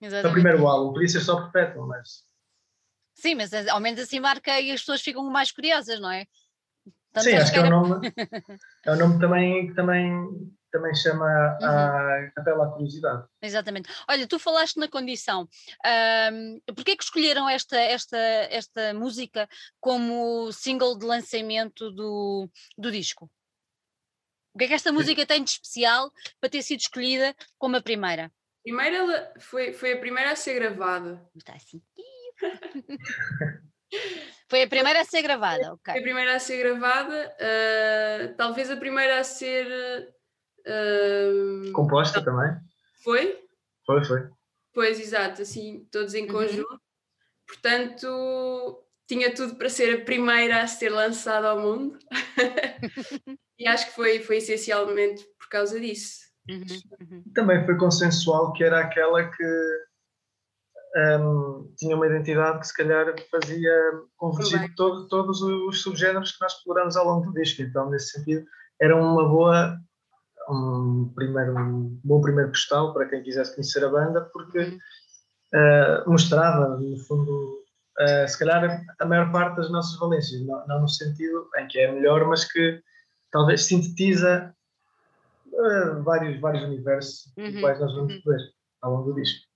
Exatamente. 0.00 0.28
o 0.28 0.32
primeiro 0.32 0.66
álbum, 0.66 0.92
podia 0.92 1.08
ser 1.08 1.20
só 1.20 1.42
perpétuo, 1.42 1.86
mas. 1.86 2.24
Sim, 3.14 3.34
mas 3.34 3.52
ao 3.68 3.80
menos 3.80 3.98
assim 3.98 4.20
marca 4.20 4.60
e 4.60 4.70
as 4.70 4.80
pessoas 4.80 5.00
ficam 5.00 5.24
mais 5.30 5.50
curiosas, 5.50 5.98
não 5.98 6.10
é? 6.10 6.26
Tanto 7.12 7.24
Sim, 7.24 7.34
acho 7.34 7.50
que, 7.50 7.58
era... 7.58 7.66
é 7.66 7.70
um 7.70 7.80
nome, 7.80 8.12
é 8.84 8.92
um 8.92 8.96
nome 8.96 9.18
também, 9.18 9.68
que 9.68 9.74
também 9.74 10.55
também 10.70 10.94
chama 10.94 11.24
uhum. 11.60 11.66
a, 11.66 12.30
apela 12.36 12.66
à 12.66 12.70
curiosidade. 12.70 13.26
Exatamente. 13.42 13.88
Olha, 14.08 14.26
tu 14.26 14.38
falaste 14.38 14.78
na 14.78 14.88
condição. 14.88 15.48
Um, 16.32 16.60
Porquê 16.74 16.96
que 16.96 17.04
escolheram 17.04 17.48
esta, 17.48 17.76
esta, 17.76 18.16
esta 18.16 18.94
música 18.94 19.48
como 19.80 20.52
single 20.52 20.98
de 20.98 21.06
lançamento 21.06 21.90
do, 21.90 22.48
do 22.76 22.90
disco? 22.90 23.30
O 24.54 24.58
que 24.58 24.64
é 24.64 24.68
que 24.68 24.74
esta 24.74 24.92
música 24.92 25.26
tem 25.26 25.44
de 25.44 25.50
especial 25.50 26.10
para 26.40 26.48
ter 26.48 26.62
sido 26.62 26.80
escolhida 26.80 27.34
como 27.58 27.76
a 27.76 27.82
primeira? 27.82 28.32
Primeira 28.62 29.32
foi, 29.38 29.72
foi 29.72 29.92
a 29.92 30.00
primeira 30.00 30.32
a 30.32 30.36
ser 30.36 30.54
gravada. 30.54 31.22
Está 31.36 31.54
assim. 31.54 31.82
Foi 34.48 34.62
a 34.62 34.68
primeira 34.68 35.00
a 35.00 35.04
ser 35.04 35.22
gravada, 35.22 35.72
ok. 35.72 35.92
Foi 35.92 36.00
a 36.00 36.02
primeira 36.02 36.34
a 36.34 36.38
ser 36.38 36.58
gravada, 36.58 37.36
uh, 37.36 38.34
talvez 38.36 38.70
a 38.70 38.76
primeira 38.76 39.20
a 39.20 39.24
ser 39.24 40.14
Composta 41.72 42.24
também? 42.24 42.56
Foi? 43.02 43.38
Foi, 43.84 44.04
foi. 44.04 44.28
Pois, 44.74 45.00
exato, 45.00 45.42
assim, 45.42 45.86
todos 45.90 46.14
em 46.14 46.26
uhum. 46.26 46.32
conjunto. 46.32 46.80
Portanto, 47.46 48.84
tinha 49.06 49.32
tudo 49.34 49.54
para 49.56 49.68
ser 49.68 50.00
a 50.00 50.04
primeira 50.04 50.62
a 50.62 50.66
ser 50.66 50.90
lançada 50.90 51.48
ao 51.48 51.60
mundo. 51.60 51.98
e 53.58 53.66
acho 53.66 53.86
que 53.86 53.94
foi, 53.94 54.20
foi 54.20 54.38
essencialmente 54.38 55.24
por 55.38 55.48
causa 55.48 55.80
disso. 55.80 56.26
Uhum, 56.48 56.64
uhum. 57.00 57.24
Também 57.34 57.64
foi 57.64 57.76
consensual 57.76 58.52
que 58.52 58.64
era 58.64 58.80
aquela 58.80 59.24
que 59.30 59.44
um, 60.96 61.72
tinha 61.76 61.96
uma 61.96 62.06
identidade 62.06 62.60
que 62.60 62.66
se 62.66 62.76
calhar 62.76 63.14
fazia 63.30 63.92
convergir 64.16 64.74
todo, 64.74 65.08
todos 65.08 65.42
os 65.42 65.82
subgéneros 65.82 66.32
que 66.32 66.40
nós 66.40 66.52
exploramos 66.52 66.96
ao 66.96 67.06
longo 67.06 67.26
do 67.26 67.32
disco. 67.32 67.62
Então, 67.62 67.90
nesse 67.90 68.10
sentido, 68.10 68.46
era 68.80 68.96
uma 68.96 69.28
boa 69.28 69.78
um, 70.48 71.12
primeiro, 71.14 71.56
um 71.58 72.00
bom 72.04 72.20
primeiro 72.20 72.50
postal 72.50 72.92
para 72.92 73.06
quem 73.06 73.22
quisesse 73.22 73.54
conhecer 73.54 73.84
a 73.84 73.88
banda, 73.88 74.22
porque 74.32 74.78
uh, 75.54 76.10
mostrava, 76.10 76.76
no 76.78 76.98
fundo, 76.98 77.62
uh, 78.00 78.28
se 78.28 78.38
calhar 78.38 78.84
a 78.98 79.04
maior 79.04 79.30
parte 79.32 79.56
das 79.56 79.70
nossas 79.70 79.98
valências, 79.98 80.40
não, 80.46 80.66
não, 80.66 80.80
no 80.82 80.88
sentido 80.88 81.48
em 81.58 81.66
que 81.68 81.78
é 81.78 81.92
melhor, 81.92 82.26
mas 82.26 82.44
que 82.50 82.80
talvez 83.30 83.64
sintetiza 83.64 84.54
uh, 85.46 86.02
vários, 86.02 86.40
vários 86.40 86.64
universos 86.64 87.32
uhum. 87.36 87.50
dos 87.50 87.60
quais 87.60 87.80
nós 87.80 87.94
vamos 87.94 88.14
uhum. 88.14 88.22
ver 88.24 88.40
ao 88.82 88.92
longo 88.92 89.12
do 89.12 89.20
disco. 89.20 89.46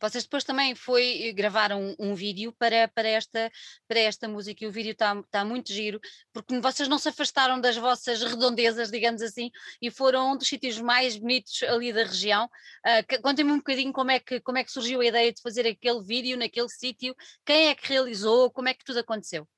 Vocês 0.00 0.24
depois 0.24 0.44
também 0.44 0.74
foi, 0.74 1.32
gravaram 1.34 1.80
um, 1.80 2.10
um, 2.10 2.14
vídeo 2.14 2.52
para, 2.58 2.86
para, 2.88 3.08
esta, 3.08 3.50
para 3.88 3.98
esta 3.98 4.28
música 4.28 4.64
e 4.64 4.68
o 4.68 4.70
vídeo 4.70 4.92
está 4.92 5.22
tá 5.30 5.44
muito 5.44 5.72
giro, 5.72 5.98
porque 6.32 6.58
vocês 6.60 6.88
não 6.88 6.98
se 6.98 7.08
afastaram 7.08 7.60
das 7.60 7.76
vossas 7.76 8.22
redondezas, 8.22 8.90
digamos 8.90 9.22
assim, 9.22 9.50
e 9.80 9.90
foram 9.90 10.32
um 10.32 10.36
dos 10.36 10.48
sítios 10.48 10.78
mais 10.80 11.16
bonitos 11.16 11.62
ali 11.62 11.92
da 11.92 12.04
região. 12.04 12.44
Uh, 12.84 13.22
Contem-me 13.22 13.52
um 13.52 13.58
bocadinho 13.58 13.92
como 13.92 14.10
é, 14.10 14.20
que, 14.20 14.40
como 14.40 14.58
é 14.58 14.64
que 14.64 14.72
surgiu 14.72 15.00
a 15.00 15.06
ideia 15.06 15.32
de 15.32 15.40
fazer 15.40 15.66
aquele 15.66 16.02
vídeo 16.02 16.36
naquele 16.36 16.68
sítio, 16.68 17.14
quem 17.44 17.68
é 17.68 17.74
que 17.74 17.88
realizou, 17.88 18.50
como 18.50 18.68
é 18.68 18.74
que 18.74 18.84
tudo 18.84 19.00
aconteceu? 19.00 19.48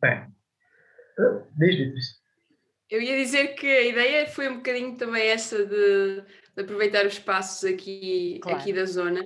Bem, 0.00 0.26
diz, 1.56 1.94
diz. 1.94 2.20
Eu 2.90 3.00
ia 3.00 3.16
dizer 3.16 3.54
que 3.54 3.66
a 3.66 3.82
ideia 3.82 4.26
foi 4.26 4.48
um 4.48 4.56
bocadinho 4.56 4.96
também 4.96 5.28
essa 5.28 5.64
de 5.64 6.24
de 6.60 6.64
aproveitar 6.64 7.06
os 7.06 7.14
espaços 7.14 7.64
aqui, 7.64 8.38
claro. 8.42 8.58
aqui 8.58 8.72
da 8.72 8.84
zona. 8.84 9.24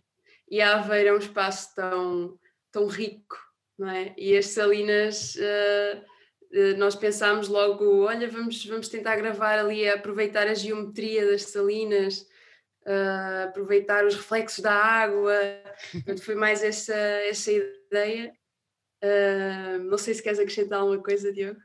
E 0.48 0.60
a 0.60 0.78
Aveira 0.78 1.10
é 1.10 1.12
um 1.12 1.18
espaço 1.18 1.74
tão, 1.74 2.38
tão 2.70 2.86
rico, 2.86 3.36
não 3.78 3.88
é? 3.88 4.14
E 4.16 4.36
as 4.36 4.46
Salinas, 4.46 5.34
uh, 5.34 5.98
uh, 5.98 6.76
nós 6.78 6.94
pensámos 6.94 7.48
logo, 7.48 8.04
olha, 8.04 8.28
vamos, 8.30 8.64
vamos 8.66 8.88
tentar 8.88 9.16
gravar 9.16 9.58
ali, 9.58 9.88
aproveitar 9.88 10.46
a 10.46 10.54
geometria 10.54 11.26
das 11.26 11.42
Salinas, 11.44 12.26
uh, 12.86 13.48
aproveitar 13.48 14.04
os 14.04 14.14
reflexos 14.14 14.62
da 14.62 14.72
água. 14.72 15.34
Portanto, 15.92 16.22
foi 16.22 16.34
mais 16.34 16.62
essa, 16.62 16.94
essa 16.94 17.50
ideia. 17.50 18.32
não 19.88 19.98
sei 19.98 20.14
se 20.14 20.22
queres 20.22 20.38
acrescentar 20.38 20.80
alguma 20.80 21.02
coisa, 21.02 21.32
Diogo. 21.32 21.60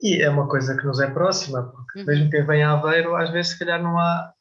E 0.00 0.22
é 0.22 0.28
uma 0.28 0.46
coisa 0.46 0.76
que 0.76 0.84
nos 0.84 1.00
é 1.00 1.10
próxima, 1.10 1.72
porque 1.72 2.00
uhum. 2.00 2.06
mesmo 2.06 2.30
quem 2.30 2.46
vem 2.46 2.62
a 2.62 2.72
Aveiro, 2.72 3.16
às 3.16 3.30
vezes 3.30 3.52
se 3.52 3.58
calhar 3.58 3.82
não 3.82 3.98
há 3.98 4.35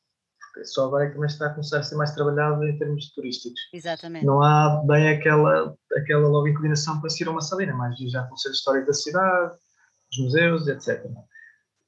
só 0.64 0.86
agora 0.86 1.06
é 1.06 1.10
que 1.10 1.20
está 1.26 1.48
a 1.48 1.50
começar 1.50 1.80
a 1.80 1.84
ser 1.84 1.96
mais 1.96 2.14
trabalhado 2.14 2.64
em 2.66 2.78
termos 2.78 3.12
turísticos. 3.14 3.60
Exatamente. 3.74 4.26
Não 4.26 4.42
há 4.42 4.82
bem 4.86 5.10
aquela, 5.10 5.76
aquela 5.98 6.28
logo 6.28 6.48
inclinação 6.48 7.00
para 7.02 7.10
se 7.10 7.24
ir 7.24 7.28
a 7.28 7.32
uma 7.32 7.42
salina, 7.42 7.74
mas 7.74 7.98
já 8.12 8.24
conhecer 8.24 8.50
a 8.50 8.52
história 8.52 8.86
da 8.86 8.94
cidade, 8.94 9.56
os 10.12 10.18
museus, 10.24 10.68
etc. 10.68 11.06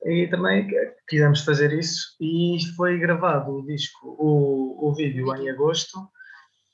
E 0.06 0.28
também 0.28 0.68
quisemos 1.08 1.44
fazer 1.44 1.74
isso 1.74 2.16
e 2.20 2.58
foi 2.76 3.00
gravado 3.00 3.52
o 3.52 3.66
disco, 3.66 4.16
o, 4.20 4.90
o 4.90 4.94
vídeo 4.94 5.34
em 5.36 5.50
agosto 5.50 5.98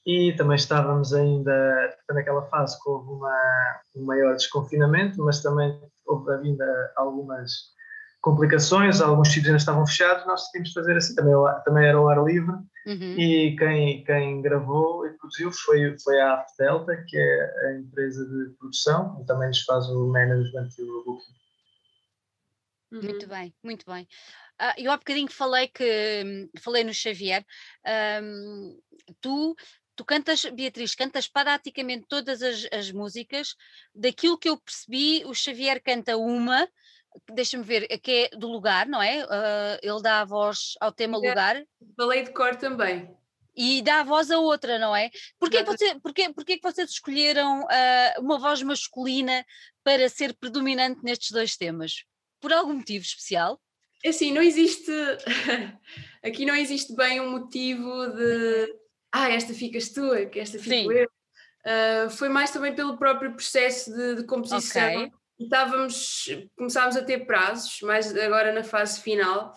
e 0.06 0.34
também 0.34 0.56
estávamos 0.56 1.14
ainda 1.14 1.98
naquela 2.10 2.46
fase 2.50 2.78
que 2.82 2.90
houve 2.90 3.10
uma, 3.10 3.82
um 3.96 4.06
maior 4.06 4.36
desconfinamento, 4.36 5.24
mas 5.24 5.42
também 5.42 5.80
houve 6.06 6.32
ainda 6.34 6.94
algumas 6.98 7.52
complicações, 8.24 9.02
alguns 9.02 9.28
sítios 9.28 9.48
ainda 9.48 9.58
estavam 9.58 9.86
fechados, 9.86 10.26
nós 10.26 10.42
decidimos 10.42 10.74
fazer 10.74 10.98
assim, 10.98 11.14
também, 11.14 11.34
também 11.64 11.86
era 11.86 11.98
ao 11.98 12.10
ar 12.10 12.24
livre, 12.24 12.56
Uhum. 12.86 13.18
E 13.18 13.56
quem, 13.56 14.04
quem 14.04 14.42
gravou 14.42 15.08
e 15.08 15.14
produziu 15.18 15.52
foi, 15.52 15.98
foi 16.00 16.20
a 16.20 16.34
Aft 16.34 16.58
Delta, 16.58 17.04
que 17.08 17.18
é 17.18 17.68
a 17.68 17.80
empresa 17.80 18.26
de 18.26 18.54
produção, 18.58 19.22
e 19.22 19.26
também 19.26 19.48
nos 19.48 19.64
faz 19.64 19.88
o 19.88 20.08
management 20.08 20.70
e 20.78 20.82
o 20.84 21.04
booking. 21.06 21.34
Uhum. 22.92 23.02
Muito 23.04 23.28
bem, 23.28 23.56
muito 23.64 23.86
bem. 23.86 24.04
Uh, 24.62 24.74
eu 24.78 24.92
há 24.92 24.98
bocadinho 24.98 25.32
falei 25.32 25.68
que 25.68 26.50
falei 26.60 26.84
no 26.84 26.94
Xavier. 26.94 27.46
Um, 28.22 28.80
tu 29.22 29.56
tu 29.96 30.04
cantas, 30.04 30.44
Beatriz, 30.46 30.96
cantas 30.96 31.28
praticamente 31.28 32.06
todas 32.08 32.42
as, 32.42 32.68
as, 32.72 32.92
músicas. 32.92 33.56
Daquilo 33.94 34.38
que 34.38 34.50
eu 34.50 34.58
percebi, 34.58 35.24
o 35.26 35.34
Xavier 35.34 35.82
canta 35.82 36.18
uma, 36.18 36.68
deixa-me 37.32 37.64
ver, 37.64 37.88
que 38.00 38.30
é 38.32 38.38
do 38.38 38.48
lugar, 38.48 38.88
não 38.88 39.02
é? 39.02 39.24
Uh, 39.26 39.80
ele 39.82 40.02
dá 40.02 40.22
a 40.22 40.26
voz 40.26 40.74
ao 40.80 40.92
tema 40.92 41.18
é, 41.18 41.30
lugar. 41.30 41.64
Falei 41.96 42.24
de 42.24 42.32
cor 42.32 42.56
também. 42.56 43.10
E 43.56 43.82
dá 43.82 44.00
a 44.00 44.04
voz 44.04 44.32
a 44.32 44.40
outra, 44.40 44.80
não 44.80 44.96
é? 44.96 45.12
Porquê, 45.40 45.64
que, 45.64 45.64
você, 45.64 46.00
porquê, 46.00 46.34
porquê 46.34 46.58
que 46.58 46.64
vocês 46.64 46.90
escolheram 46.90 47.62
uh, 47.62 48.22
uma 48.22 48.40
voz 48.40 48.64
masculina 48.64 49.46
para 49.84 50.10
ser 50.10 50.36
predominante 50.36 51.02
nestes 51.04 51.32
dois 51.32 51.56
temas? 51.56 52.04
Por 52.42 52.52
algum 52.52 52.74
motivo 52.74 53.06
especial? 53.06 53.62
É 54.04 54.10
assim, 54.10 54.32
não 54.32 54.42
existe. 54.42 54.92
Aqui 56.24 56.46
não 56.46 56.56
existe 56.56 56.96
bem 56.96 57.22
um 57.22 57.32
motivo 57.32 58.08
de. 58.08 58.76
Ah, 59.12 59.30
esta 59.30 59.54
ficas 59.54 59.90
tu, 59.90 60.10
que 60.32 60.40
esta 60.40 60.58
fico 60.58 60.70
Sim. 60.70 60.92
eu. 60.92 61.08
Uh, 61.66 62.10
foi 62.10 62.28
mais 62.28 62.52
também 62.52 62.74
pelo 62.74 62.98
próprio 62.98 63.34
processo 63.34 63.94
de, 63.94 64.16
de 64.16 64.26
composição. 64.26 64.88
Okay 64.90 65.12
estávamos, 65.44 66.26
começámos 66.56 66.96
a 66.96 67.04
ter 67.04 67.26
prazos, 67.26 67.82
mais 67.82 68.16
agora 68.18 68.52
na 68.52 68.64
fase 68.64 69.02
final, 69.02 69.54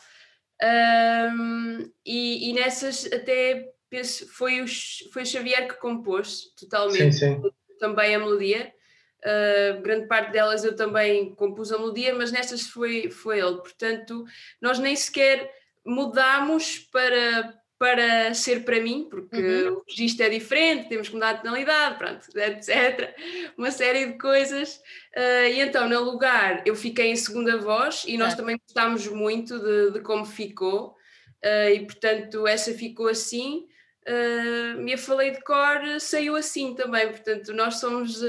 um, 0.63 1.91
e, 2.05 2.51
e, 2.51 2.53
nessas 2.55 3.07
até 3.13 3.69
penso, 3.91 4.27
foi, 4.29 4.63
o, 4.63 4.67
foi 5.13 5.23
o 5.23 5.27
Xavier 5.27 5.69
que 5.69 5.75
compôs 5.75 6.55
totalmente 6.59 7.15
sim, 7.17 7.41
sim. 7.43 7.51
também 7.79 8.15
a 8.15 8.19
melodia. 8.19 8.73
Uh, 9.19 9.83
grande 9.83 10.07
parte 10.07 10.33
delas 10.33 10.65
eu 10.65 10.77
também 10.77 11.35
compus 11.35 11.73
a 11.73 11.79
melodia, 11.79 12.15
mas 12.15 12.31
nestas 12.31 12.67
foi, 12.69 13.11
foi 13.11 13.41
ele. 13.41 13.57
Portanto, 13.57 14.25
nós 14.61 14.79
nem 14.79 14.95
sequer 14.95 15.51
mudámos 15.85 16.79
para, 16.79 17.55
para 17.79 18.33
ser 18.33 18.65
para 18.65 18.81
mim, 18.81 19.07
porque 19.11 19.37
uhum. 19.37 19.75
o 19.75 19.85
registro 19.87 20.25
é 20.25 20.31
diferente, 20.31 20.89
temos 20.89 21.09
que 21.09 21.15
mudar 21.15 21.31
a 21.31 21.37
tonalidade, 21.37 21.99
pronto, 21.99 22.27
etc. 22.35 23.15
Uma 23.57 23.71
série 23.71 24.07
de 24.07 24.19
coisas. 24.19 24.77
Uh, 25.15 25.49
e 25.51 25.61
então, 25.61 25.89
no 25.89 26.01
lugar, 26.01 26.63
eu 26.65 26.75
fiquei 26.75 27.11
em 27.11 27.17
segunda 27.17 27.59
voz 27.59 28.05
e 28.07 28.17
nós 28.17 28.35
também 28.35 28.59
gostámos 28.59 29.07
muito 29.09 29.59
de, 29.59 29.93
de 29.93 30.01
como 30.01 30.25
ficou, 30.25 30.97
uh, 31.45 31.71
e 31.75 31.81
portanto, 31.85 32.47
essa 32.47 32.73
ficou 32.73 33.09
assim. 33.09 33.67
Uh, 34.09 34.81
me 34.81 34.97
falei 34.97 35.33
de 35.33 35.43
cor, 35.43 36.01
saiu 36.01 36.37
assim 36.37 36.75
também, 36.75 37.09
portanto, 37.09 37.53
nós 37.53 37.79
somos, 37.81 38.23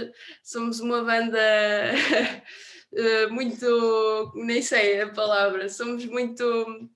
somos 0.43 0.79
uma 0.79 1.03
banda. 1.03 1.39
Eh, 2.93 3.27
muito, 3.27 4.31
nem 4.35 4.61
sei 4.61 5.01
a 5.01 5.09
palavra, 5.09 5.67
somos 5.67 6.05
muito 6.05 6.89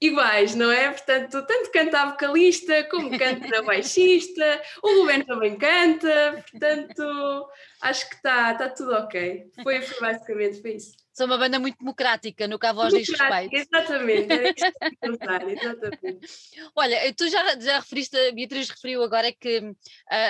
iguais, 0.00 0.54
não 0.54 0.72
é? 0.72 0.90
Portanto, 0.90 1.44
tanto 1.46 1.70
canta 1.70 2.00
a 2.00 2.10
vocalista 2.12 2.84
como 2.84 3.16
canta 3.16 3.58
a 3.58 3.62
baixista, 3.62 4.62
o 4.82 5.00
Rubén 5.00 5.24
também 5.24 5.56
canta, 5.56 6.44
portanto, 6.50 7.48
acho 7.82 8.08
que 8.08 8.16
está 8.16 8.54
tá 8.54 8.68
tudo 8.70 8.92
ok. 8.94 9.50
Foi, 9.62 9.82
foi 9.82 10.00
basicamente 10.00 10.62
foi 10.62 10.76
isso 10.76 11.07
são 11.18 11.26
uma 11.26 11.36
banda 11.36 11.58
muito 11.58 11.76
democrática 11.78 12.46
no 12.46 12.60
que 12.60 12.66
a 12.66 12.72
voz 12.72 12.94
diz 12.94 13.08
respeito. 13.08 13.52
Exatamente, 13.52 14.32
era 14.32 14.48
isso 14.50 14.72
que 14.72 14.96
exatamente. 15.52 16.20
Olha, 16.76 17.14
tu 17.14 17.28
já, 17.28 17.58
já 17.58 17.80
referiste, 17.80 18.16
a 18.16 18.32
Beatriz 18.32 18.70
referiu 18.70 19.02
agora 19.02 19.32
que 19.32 19.58
uh, 19.58 19.74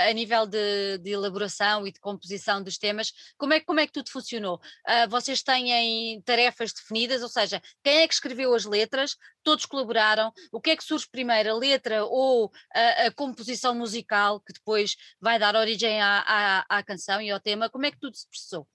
a 0.09 0.12
nível 0.14 0.46
de, 0.46 0.96
de, 0.98 1.11
elaboração 1.11 1.87
e 1.87 1.92
de 1.92 2.01
composição 2.01 2.62
dos 2.62 2.79
temas, 2.79 3.12
como 3.37 3.53
é, 3.53 3.61
como 3.61 3.81
é 3.81 3.87
que 3.87 3.92
tudo 3.92 4.11
funcionou? 4.11 4.57
Uh, 4.88 5.11
vocês 5.11 5.42
têm 5.42 6.22
tarefas 6.22 6.72
definidas, 6.72 7.22
ou 7.22 7.29
seja, 7.29 7.61
quem 7.85 7.98
é 7.98 8.09
que 8.09 8.14
escreveu 8.14 8.55
as 8.55 8.64
letras? 8.64 9.14
Todos 9.42 9.66
colaboraram? 9.66 10.33
O 10.51 10.59
que 10.59 10.70
é 10.70 10.77
que 10.77 10.85
surge 10.85 11.07
primeiro, 11.11 11.51
a 11.51 11.55
letra 11.55 12.07
ou 12.07 12.51
a, 12.74 13.07
a 13.07 13.12
composição 13.12 13.74
musical 13.74 14.40
que 14.40 14.55
depois 14.55 14.96
vai 15.20 15.38
dar 15.38 15.55
origem 15.55 16.01
à, 16.01 16.24
à, 16.27 16.79
à 16.79 16.83
canção 16.83 17.20
e 17.20 17.31
ao 17.31 17.40
tema? 17.40 17.68
Como 17.68 17.85
é 17.85 17.90
que 17.90 17.98
tudo 17.98 18.16
se 18.16 18.27
processou? 18.27 18.66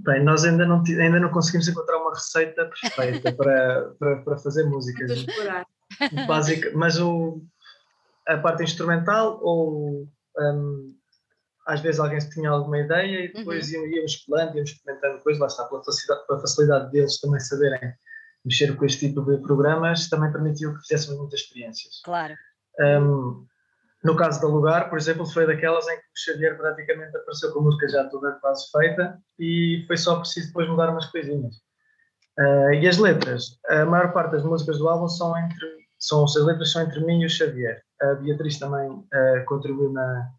Bem, 0.00 0.22
nós 0.22 0.44
ainda 0.44 0.66
não, 0.66 0.82
ainda 0.82 1.18
não 1.18 1.30
conseguimos 1.30 1.68
encontrar 1.68 1.98
uma 1.98 2.12
receita 2.12 2.66
perfeita 2.66 3.32
para, 3.32 3.90
para, 3.98 4.16
para 4.22 4.38
fazer 4.38 4.64
músicas. 4.64 5.24
Básica, 6.26 6.70
mas 6.74 7.00
o, 7.00 7.42
a 8.26 8.36
parte 8.36 8.62
instrumental 8.62 9.38
ou 9.42 10.06
um, 10.38 10.94
às 11.66 11.80
vezes 11.80 11.98
alguém 12.00 12.18
tinha 12.18 12.50
alguma 12.50 12.78
ideia 12.78 13.24
e 13.24 13.32
depois 13.32 13.72
uhum. 13.72 13.86
íamos 13.86 14.12
explorando, 14.12 14.56
íamos 14.56 14.70
experimentando 14.70 15.22
coisas, 15.22 15.40
lá 15.40 15.46
está, 15.46 15.64
pela 15.64 15.82
facilidade, 15.82 16.26
pela 16.26 16.40
facilidade 16.40 16.90
deles 16.92 17.20
também 17.20 17.40
saberem 17.40 17.94
mexer 18.44 18.76
com 18.76 18.84
este 18.84 19.08
tipo 19.08 19.22
de 19.22 19.38
programas, 19.42 20.08
também 20.08 20.30
permitiu 20.30 20.74
que 20.74 20.80
fizéssemos 20.82 21.18
muitas 21.18 21.40
experiências. 21.40 22.00
Claro. 22.04 22.34
Um, 22.78 23.46
no 24.06 24.16
caso 24.16 24.40
da 24.40 24.46
Lugar, 24.46 24.88
por 24.88 24.98
exemplo, 24.98 25.26
foi 25.26 25.46
daquelas 25.46 25.86
em 25.88 25.96
que 25.96 26.02
o 26.02 26.18
Xavier 26.24 26.56
praticamente 26.56 27.16
apareceu 27.16 27.52
com 27.52 27.58
a 27.58 27.62
música 27.62 27.88
já 27.88 28.04
toda 28.08 28.38
quase 28.40 28.70
feita 28.70 29.18
e 29.36 29.84
foi 29.88 29.96
só 29.96 30.20
preciso 30.20 30.46
depois 30.46 30.68
mudar 30.68 30.90
umas 30.90 31.06
coisinhas. 31.06 31.56
Uh, 32.38 32.74
e 32.74 32.86
as 32.86 32.98
letras, 32.98 33.58
a 33.68 33.84
maior 33.84 34.12
parte 34.12 34.32
das 34.32 34.44
músicas 34.44 34.78
do 34.78 34.88
álbum 34.88 35.08
são 35.08 35.36
entre, 35.36 35.66
são, 35.98 36.22
as 36.22 36.36
letras 36.36 36.70
são 36.70 36.82
entre 36.82 37.00
mim 37.04 37.20
e 37.20 37.26
o 37.26 37.30
Xavier. 37.30 37.82
A 38.00 38.14
Beatriz 38.14 38.60
também 38.60 38.88
uh, 38.90 39.44
contribuiu 39.46 39.92
na, 39.92 40.30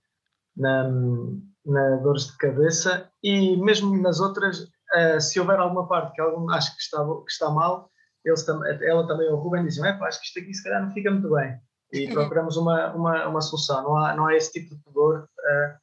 na, 0.55 0.89
na 1.65 1.95
Dores 1.97 2.27
de 2.27 2.37
Cabeça 2.37 3.09
e 3.21 3.57
mesmo 3.57 4.01
nas 4.01 4.21
outras, 4.21 4.61
uh, 4.61 5.19
se 5.19 5.41
houver 5.41 5.59
alguma 5.59 5.89
parte 5.89 6.13
que 6.13 6.21
algum 6.21 6.49
acho 6.51 6.73
que 6.73 6.81
está, 6.81 7.03
que 7.03 7.31
está 7.31 7.49
mal, 7.49 7.91
eles, 8.23 8.47
ela 8.81 9.05
também 9.07 9.27
ou 9.27 9.39
o 9.39 9.41
Ruben 9.41 9.65
dizem, 9.65 9.85
é, 9.85 9.89
acho 9.89 10.21
que 10.21 10.27
isto 10.27 10.39
aqui 10.39 10.53
se 10.53 10.63
calhar 10.63 10.85
não 10.85 10.93
fica 10.93 11.11
muito 11.11 11.29
bem 11.33 11.59
e 11.91 12.11
procuramos 12.11 12.57
uma, 12.57 12.93
uma, 12.93 13.27
uma 13.27 13.41
solução. 13.41 13.83
Não 13.83 13.97
há, 13.97 14.15
não 14.15 14.27
há 14.27 14.35
esse 14.35 14.51
tipo 14.51 14.75
de 14.75 14.81
pudor 14.83 15.23
uh, 15.23 15.77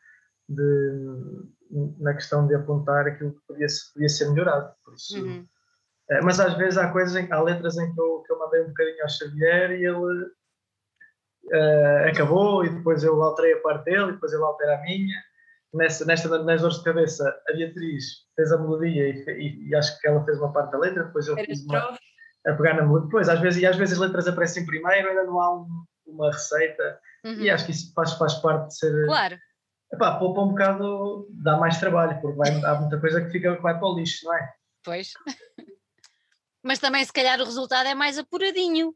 de, 0.48 1.94
na 1.98 2.14
questão 2.14 2.46
de 2.46 2.54
apontar 2.54 3.06
aquilo 3.06 3.32
que 3.32 3.40
podia, 3.46 3.66
podia 3.92 4.08
ser 4.08 4.30
melhorado. 4.30 4.72
Por 4.84 4.94
isso, 4.94 5.24
uhum. 5.24 5.40
uh, 6.10 6.24
mas 6.24 6.38
às 6.40 6.54
vezes 6.54 6.78
há 6.78 6.90
coisas, 6.90 7.16
em, 7.16 7.30
há 7.32 7.40
letras 7.40 7.76
em 7.78 7.92
que 7.92 8.00
eu, 8.00 8.22
que 8.26 8.32
eu 8.32 8.38
mandei 8.38 8.62
um 8.62 8.68
bocadinho 8.68 9.02
ao 9.02 9.08
Xavier 9.08 9.70
e 9.72 9.86
ele 9.86 10.22
uh, 11.52 12.08
acabou 12.08 12.64
e 12.64 12.70
depois 12.70 13.02
eu 13.02 13.22
alterei 13.22 13.54
a 13.54 13.60
parte 13.60 13.84
dele 13.86 14.10
e 14.10 14.12
depois 14.12 14.32
ele 14.32 14.42
altera 14.42 14.76
a 14.76 14.82
minha. 14.82 15.16
Nessa, 15.72 16.04
nesta, 16.04 16.28
nas 16.44 16.60
dores 16.60 16.78
de 16.78 16.84
cabeça, 16.84 17.36
a 17.48 17.52
Beatriz 17.52 18.04
fez 18.36 18.52
a 18.52 18.58
melodia 18.58 19.08
e, 19.08 19.24
e, 19.28 19.68
e, 19.70 19.74
acho 19.74 20.00
que 20.00 20.06
ela 20.06 20.24
fez 20.24 20.38
uma 20.38 20.52
parte 20.52 20.70
da 20.70 20.78
letra, 20.78 21.02
depois 21.02 21.26
eu 21.26 21.34
fiz 21.34 21.64
uma, 21.64 21.98
a 22.46 22.52
pegar 22.52 22.74
na 22.74 22.82
melodia. 22.82 23.06
Depois, 23.06 23.28
às 23.28 23.40
vezes, 23.40 23.60
e 23.60 23.66
às 23.66 23.76
vezes 23.76 23.94
as 23.94 23.98
letras 23.98 24.28
aparecem 24.28 24.64
primeiro, 24.64 25.08
ainda 25.08 25.24
não 25.24 25.40
há 25.40 25.52
um, 25.52 25.84
uma 26.14 26.30
receita 26.30 27.00
uhum. 27.24 27.40
e 27.40 27.50
acho 27.50 27.66
que 27.66 27.72
isso 27.72 27.92
faz, 27.94 28.12
faz 28.14 28.34
parte 28.34 28.68
de 28.68 28.78
ser. 28.78 29.06
Claro. 29.06 29.38
Epá, 29.92 30.18
poupa 30.18 30.42
um 30.42 30.48
bocado, 30.48 31.28
dá 31.30 31.56
mais 31.56 31.78
trabalho, 31.78 32.20
porque 32.20 32.36
vai, 32.36 32.50
há 32.64 32.74
muita 32.80 32.98
coisa 32.98 33.20
que 33.24 33.30
fica 33.30 33.56
que 33.56 33.62
vai 33.62 33.78
para 33.78 33.86
o 33.86 33.94
lixo, 33.94 34.24
não 34.24 34.34
é? 34.34 34.52
Pois. 34.82 35.12
Mas 36.62 36.78
também, 36.78 37.04
se 37.04 37.12
calhar, 37.12 37.40
o 37.40 37.44
resultado 37.44 37.86
é 37.86 37.94
mais 37.94 38.18
apuradinho. 38.18 38.94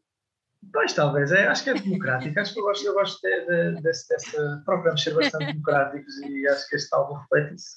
Pois, 0.73 0.93
talvez, 0.93 1.31
é, 1.31 1.47
acho 1.47 1.63
que 1.63 1.71
é 1.71 1.75
democrático. 1.75 2.41
acho 2.41 2.53
que 2.53 2.61
eu 2.61 2.65
gosto, 2.65 2.87
eu 2.87 2.95
gosto 2.95 3.21
de, 3.21 3.75
de, 3.75 3.83
desse, 3.83 4.09
dessa. 4.09 4.63
Procuramos 4.65 5.03
ser 5.03 5.15
bastante 5.15 5.47
democráticos 5.47 6.17
e 6.19 6.49
acho 6.49 6.69
que 6.69 6.77
este 6.77 6.95
álbum 6.95 7.15
reflete 7.15 7.55
isso. 7.55 7.77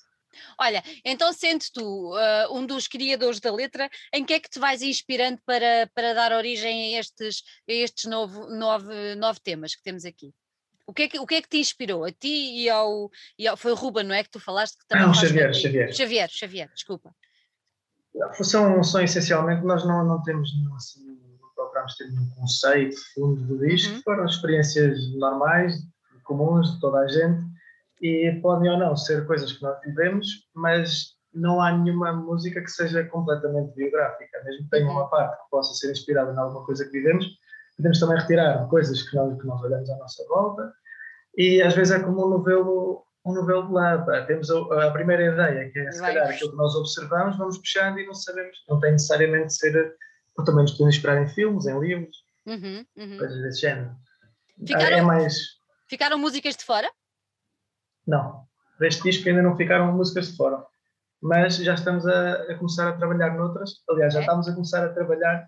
Olha, 0.60 0.84
então 1.04 1.32
sendo 1.34 1.64
tu 1.74 2.14
uh, 2.16 2.58
um 2.58 2.66
dos 2.66 2.88
criadores 2.88 3.40
da 3.40 3.54
letra, 3.54 3.90
em 4.14 4.24
que 4.24 4.34
é 4.34 4.40
que 4.40 4.50
te 4.50 4.60
vais 4.60 4.82
inspirando 4.82 5.40
para, 5.46 5.90
para 5.94 6.14
dar 6.14 6.32
origem 6.32 6.96
a 6.96 7.00
estes, 7.00 7.44
a 7.70 7.72
estes 7.72 8.06
novo, 8.06 8.48
nove, 8.48 9.16
nove 9.16 9.40
temas 9.42 9.76
que 9.76 9.84
temos 9.84 10.06
aqui? 10.06 10.34
O 10.86 10.94
que, 10.94 11.04
é 11.04 11.08
que, 11.08 11.20
o 11.20 11.26
que 11.26 11.36
é 11.36 11.42
que 11.42 11.50
te 11.50 11.58
inspirou? 11.58 12.04
A 12.04 12.12
ti 12.12 12.64
e 12.64 12.70
ao, 12.70 13.10
e 13.38 13.48
ao. 13.48 13.56
Foi 13.56 13.72
o 13.72 13.76
Ruben, 13.76 14.04
não 14.04 14.16
é? 14.16 14.24
Que 14.24 14.32
tu 14.32 14.40
falaste 14.40 14.78
que 14.78 14.86
também. 14.88 15.06
Não, 15.06 15.14
Xavier, 15.14 15.54
Xavier. 15.54 15.94
Xavier, 15.94 16.30
Xavier, 16.30 16.70
desculpa. 16.74 17.16
São, 18.44 18.84
são 18.84 19.02
essencialmente, 19.02 19.64
nós 19.64 19.86
não, 19.86 20.04
não 20.06 20.22
temos 20.22 20.54
nenhum 20.54 20.76
assim, 20.76 21.18
não 21.40 21.50
procuramos 21.56 21.96
ter 21.96 22.10
nenhum 22.10 22.30
conceito 22.32 22.98
fundo 23.14 23.42
do 23.42 23.66
disco, 23.66 23.94
uhum. 23.94 24.02
foram 24.02 24.26
experiências 24.26 25.00
normais, 25.16 25.76
comuns 26.24 26.74
de 26.74 26.80
toda 26.82 27.00
a 27.00 27.08
gente 27.08 27.51
e 28.02 28.40
podem 28.42 28.70
ou 28.70 28.78
não 28.78 28.96
ser 28.96 29.26
coisas 29.28 29.52
que 29.52 29.62
nós 29.62 29.80
vivemos, 29.82 30.28
mas 30.56 31.16
não 31.34 31.62
há 31.62 31.72
nenhuma 31.72 32.12
música 32.12 32.62
que 32.62 32.72
seja 32.72 33.04
completamente 33.06 33.74
biográfica, 33.76 34.44
mesmo 34.44 34.64
que 34.64 34.70
tenha 34.70 34.90
uma 34.90 35.10
parte 35.10 35.38
que 35.38 35.50
possa 35.50 35.74
ser 35.76 35.92
inspirada 35.92 36.34
em 36.34 36.38
alguma 36.38 36.66
coisa 36.66 36.84
que 36.86 36.92
vivemos, 36.92 37.26
podemos 37.78 38.00
também 38.00 38.18
retirar 38.18 38.68
coisas 38.68 39.02
que 39.04 39.16
nós, 39.16 39.40
que 39.40 39.48
nós 39.48 39.62
olhamos 39.62 39.90
à 39.90 39.98
nossa 39.98 40.26
volta 40.28 40.74
e 41.38 41.62
às 41.62 41.74
vezes 41.74 41.94
é 41.94 42.00
como 42.00 42.26
um 42.26 42.30
novelo 42.30 43.06
um 43.24 43.34
novelo 43.34 43.68
de 43.68 43.74
lava. 43.74 44.26
Temos 44.26 44.50
a, 44.50 44.88
a, 44.88 44.92
primeira 44.92 45.34
ideia, 45.34 45.70
que 45.70 45.80
é 45.80 45.92
se 45.92 46.02
calhar 46.02 46.28
aquilo 46.28 46.52
que 46.52 46.58
nós 46.58 46.74
observamos, 46.76 47.38
vamos 47.38 47.58
puxando 47.60 48.00
e 48.00 48.06
não 48.08 48.16
sabemos, 48.16 48.58
não 48.68 48.80
tem 48.80 48.94
necessariamente 48.94 49.48
de 49.48 49.56
ser, 49.56 49.96
ou 50.38 50.44
também 50.44 50.64
nos 50.64 50.72
podemos 50.72 50.96
inspirar 50.96 51.22
em 51.22 51.28
filmes, 51.28 51.68
em 51.68 51.80
livros, 51.80 52.18
uhum, 52.48 52.86
uhum. 52.98 53.18
coisas 53.20 53.42
desse 53.44 53.62
género. 53.62 53.92
Ficaram, 54.66 54.98
é 54.98 55.02
mais... 55.02 55.36
ficaram 55.88 56.18
músicas 56.18 56.56
de 56.56 56.66
fora? 56.66 56.90
Não, 58.12 58.46
deste 58.78 59.04
disco 59.04 59.30
ainda 59.30 59.42
não 59.42 59.56
ficaram 59.56 59.94
músicas 59.94 60.32
de 60.32 60.36
fora, 60.36 60.66
mas 61.22 61.56
já 61.56 61.76
estamos 61.76 62.06
a, 62.06 62.34
a 62.34 62.58
começar 62.58 62.90
a 62.90 62.98
trabalhar 62.98 63.38
noutras. 63.38 63.76
Aliás, 63.90 64.14
já 64.14 64.20
é? 64.20 64.24
estamos 64.24 64.50
a 64.50 64.54
começar 64.54 64.84
a 64.84 64.94
trabalhar 64.94 65.48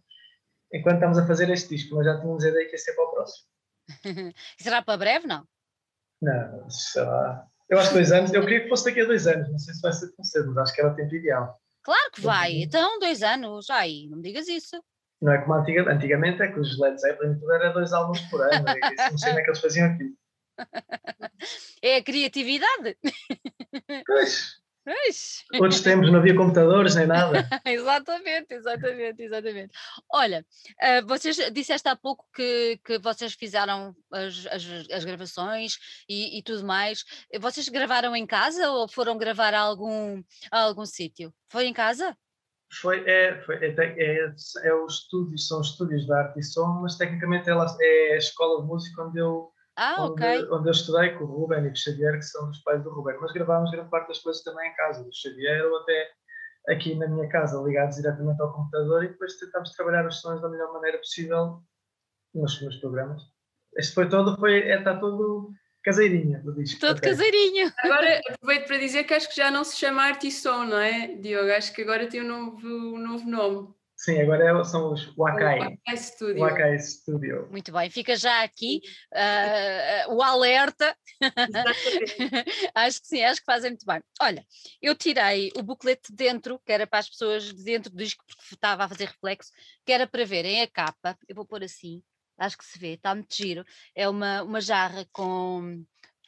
enquanto 0.71 0.95
estamos 0.95 1.17
a 1.17 1.27
fazer 1.27 1.49
este 1.49 1.75
disco, 1.75 1.93
mas 1.97 2.05
já 2.05 2.21
tínhamos 2.21 2.41
a 2.45 2.47
ideia 2.47 2.65
que 2.65 2.71
ia 2.71 2.77
ser 2.77 2.93
para 2.93 3.03
o 3.03 3.11
próximo. 3.11 3.47
Será 4.57 4.81
para 4.81 4.97
breve, 4.97 5.27
não? 5.27 5.45
Não, 6.21 6.69
sei 6.69 7.03
lá. 7.03 7.45
Eu 7.69 7.79
acho 7.79 7.93
dois 7.93 8.13
anos, 8.13 8.31
eu 8.31 8.41
queria 8.41 8.61
que 8.61 8.69
fosse 8.69 8.85
daqui 8.85 9.01
a 9.01 9.05
dois 9.05 9.27
anos, 9.27 9.51
não 9.51 9.59
sei 9.59 9.73
se 9.73 9.81
vai 9.81 9.91
ser 9.91 10.15
tão 10.15 10.23
cedo, 10.23 10.47
mas 10.53 10.57
acho 10.59 10.73
que 10.73 10.81
era 10.81 10.93
o 10.93 10.95
tempo 10.95 11.13
ideal. 11.13 11.59
Claro 11.81 12.11
que 12.13 12.21
vai, 12.21 12.61
então 12.61 12.97
dois 12.99 13.21
anos, 13.21 13.69
ai, 13.69 14.07
não 14.09 14.19
me 14.19 14.23
digas 14.23 14.47
isso. 14.47 14.81
Não 15.21 15.33
é 15.33 15.41
como 15.41 15.55
antigamente, 15.55 15.97
antigamente 15.97 16.41
é 16.41 16.47
que 16.47 16.59
os 16.61 16.79
Led 16.79 16.97
Zeppelin 16.97 17.37
tudo 17.39 17.51
era 17.51 17.73
dois 17.73 17.91
álbuns 17.91 18.21
por 18.29 18.41
ano, 18.41 18.65
e 18.69 19.11
não 19.11 19.17
sei 19.17 19.31
como 19.31 19.39
é 19.39 19.43
que 19.43 19.49
eles 19.49 19.59
faziam 19.59 19.87
aquilo. 19.89 20.15
É 21.81 21.97
a 21.97 22.03
criatividade. 22.03 22.97
Pois, 24.05 24.63
Ixi. 25.07 25.45
Outros 25.53 25.81
tempos 25.81 26.11
não 26.11 26.19
havia 26.19 26.35
computadores 26.35 26.95
nem 26.95 27.07
nada. 27.07 27.47
exatamente, 27.65 28.53
exatamente, 28.53 29.23
exatamente. 29.23 29.71
Olha, 30.11 30.45
uh, 30.81 31.07
vocês 31.07 31.37
disseste 31.53 31.87
há 31.87 31.95
pouco 31.95 32.25
que, 32.33 32.79
que 32.83 32.99
vocês 32.99 33.33
fizeram 33.33 33.95
as, 34.11 34.45
as, 34.47 34.65
as 34.91 35.05
gravações 35.05 35.77
e, 36.07 36.37
e, 36.37 36.43
tudo 36.43 36.65
mais. 36.65 37.05
Vocês 37.39 37.69
gravaram 37.69 38.13
em 38.13 38.25
casa 38.25 38.69
ou 38.71 38.87
foram 38.89 39.17
gravar 39.17 39.53
a 39.53 39.61
algum, 39.61 40.21
a 40.51 40.63
algum 40.63 40.85
sítio? 40.85 41.33
Foi 41.47 41.65
em 41.65 41.73
casa? 41.73 42.15
Foi, 42.81 43.07
é, 43.07 43.39
foi, 43.43 43.55
é, 43.57 43.67
é, 43.77 44.33
é, 44.63 44.75
os 44.75 44.95
estúdios, 44.95 45.47
são 45.47 45.61
estúdios 45.61 46.05
de 46.05 46.13
arte 46.13 46.39
e 46.39 46.43
som, 46.43 46.81
mas 46.81 46.97
tecnicamente 46.97 47.49
é, 47.49 47.53
é 47.53 48.13
a 48.15 48.17
escola 48.17 48.61
de 48.61 48.67
música 48.67 49.03
onde 49.03 49.19
eu 49.19 49.52
ah, 49.75 50.05
onde, 50.05 50.23
ok. 50.23 50.47
Onde 50.51 50.69
eu 50.69 50.71
estudei 50.71 51.11
com 51.11 51.23
o 51.23 51.27
Ruben 51.27 51.65
e 51.65 51.67
com 51.67 51.73
o 51.73 51.77
Xavier, 51.77 52.13
que 52.15 52.25
são 52.25 52.49
os 52.49 52.59
pais 52.59 52.83
do 52.83 52.91
Ruben. 52.91 53.17
Mas 53.19 53.31
gravámos 53.31 53.71
grande 53.71 53.89
parte 53.89 54.07
das 54.09 54.19
coisas 54.19 54.43
também 54.43 54.69
em 54.69 54.75
casa, 54.75 55.03
do 55.03 55.13
Xavier 55.13 55.65
ou 55.65 55.77
até 55.77 56.09
aqui 56.69 56.95
na 56.95 57.07
minha 57.07 57.27
casa, 57.29 57.61
ligados 57.61 57.97
diretamente 57.97 58.41
ao 58.41 58.53
computador 58.53 59.03
e 59.03 59.09
depois 59.09 59.37
tentámos 59.37 59.71
trabalhar 59.71 60.05
os 60.05 60.21
sons 60.21 60.41
da 60.41 60.49
melhor 60.49 60.71
maneira 60.73 60.97
possível 60.97 61.61
nos, 62.33 62.61
nos 62.61 62.77
programas. 62.77 63.21
Este 63.75 63.93
foi 63.93 64.07
todo, 64.07 64.37
foi, 64.37 64.61
é, 64.61 64.77
está 64.77 64.97
todo 64.97 65.51
caseirinho 65.83 66.41
do 66.43 66.53
disco. 66.53 66.79
Todo 66.79 66.97
okay. 66.97 67.09
caseirinho. 67.09 67.71
Agora 67.79 68.21
aproveito 68.29 68.67
para 68.67 68.77
dizer 68.77 69.03
que 69.03 69.13
acho 69.13 69.29
que 69.29 69.35
já 69.35 69.51
não 69.51 69.63
se 69.63 69.75
chama 69.75 70.03
Artisson, 70.03 70.65
não 70.65 70.79
é, 70.79 71.15
Diogo? 71.15 71.51
Acho 71.51 71.73
que 71.73 71.81
agora 71.81 72.07
tem 72.07 72.21
um 72.21 72.27
novo, 72.27 72.67
um 72.67 72.99
novo 72.99 73.29
nome. 73.29 73.73
Sim, 74.03 74.19
agora 74.19 74.59
é, 74.59 74.63
são 74.65 74.91
os 74.91 75.15
Wakai. 75.15 75.59
Wakai 75.59 75.97
Studio. 75.97 76.39
Wakai 76.41 76.77
Studio. 76.77 77.47
Muito 77.49 77.71
bem, 77.71 77.89
fica 77.89 78.17
já 78.17 78.43
aqui 78.43 78.81
uh, 79.13 80.13
o 80.13 80.21
alerta. 80.21 80.93
acho 82.75 83.01
que 83.01 83.07
sim, 83.07 83.23
acho 83.23 83.39
que 83.39 83.45
fazem 83.45 83.71
muito 83.71 83.85
bem. 83.85 84.03
Olha, 84.21 84.45
eu 84.81 84.93
tirei 84.93 85.53
o 85.55 85.63
booklet 85.63 86.01
de 86.09 86.15
dentro, 86.17 86.59
que 86.65 86.73
era 86.73 86.85
para 86.85 86.99
as 86.99 87.09
pessoas 87.09 87.45
de 87.45 87.63
dentro 87.63 87.91
do 87.91 87.97
disco, 87.97 88.25
porque 88.27 88.55
estava 88.55 88.83
a 88.83 88.89
fazer 88.89 89.05
reflexo, 89.05 89.51
que 89.85 89.93
era 89.93 90.05
para 90.05 90.25
verem 90.25 90.61
a 90.61 90.67
capa. 90.67 91.17
Eu 91.25 91.33
vou 91.33 91.45
pôr 91.45 91.63
assim, 91.63 92.03
acho 92.37 92.57
que 92.57 92.65
se 92.65 92.77
vê, 92.77 92.95
está 92.95 93.15
muito 93.15 93.33
giro. 93.33 93.63
É 93.95 94.09
uma, 94.09 94.43
uma 94.43 94.59
jarra 94.59 95.07
com 95.13 95.81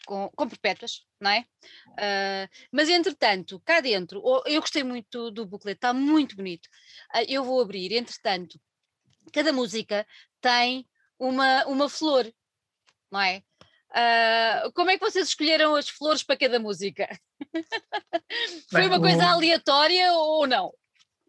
com, 0.06 0.30
com 0.36 0.48
perpétuas, 0.48 1.06
não 1.20 1.32
é? 1.32 1.46
Uh, 1.90 2.50
mas 2.72 2.90
entretanto, 2.90 3.62
cá 3.66 3.82
dentro, 3.82 4.22
eu 4.46 4.62
gostei 4.62 4.84
muito 4.84 5.32
do 5.32 5.46
booklet, 5.46 5.78
está 5.78 5.94
muito 5.94 6.36
bonito. 6.36 6.68
Uh, 7.14 7.26
eu 7.28 7.44
vou 7.44 7.62
abrir, 7.62 7.92
entretanto, 7.92 8.60
cada 9.34 9.52
música 9.52 10.06
tem 10.40 10.88
uma, 11.20 11.66
uma 11.66 11.90
flor, 11.90 12.32
não 13.12 13.22
é? 13.22 13.42
Uh, 13.92 14.72
como 14.74 14.92
é 14.92 14.98
que 14.98 15.06
vocês 15.06 15.30
escolheram 15.30 15.76
as 15.76 15.90
flores 15.90 16.24
para 16.24 16.38
cada 16.38 16.60
música? 16.60 17.08
foi 18.70 18.88
uma 18.88 19.00
coisa 19.00 19.26
aleatória 19.26 20.12
ou 20.14 20.46
não? 20.46 20.72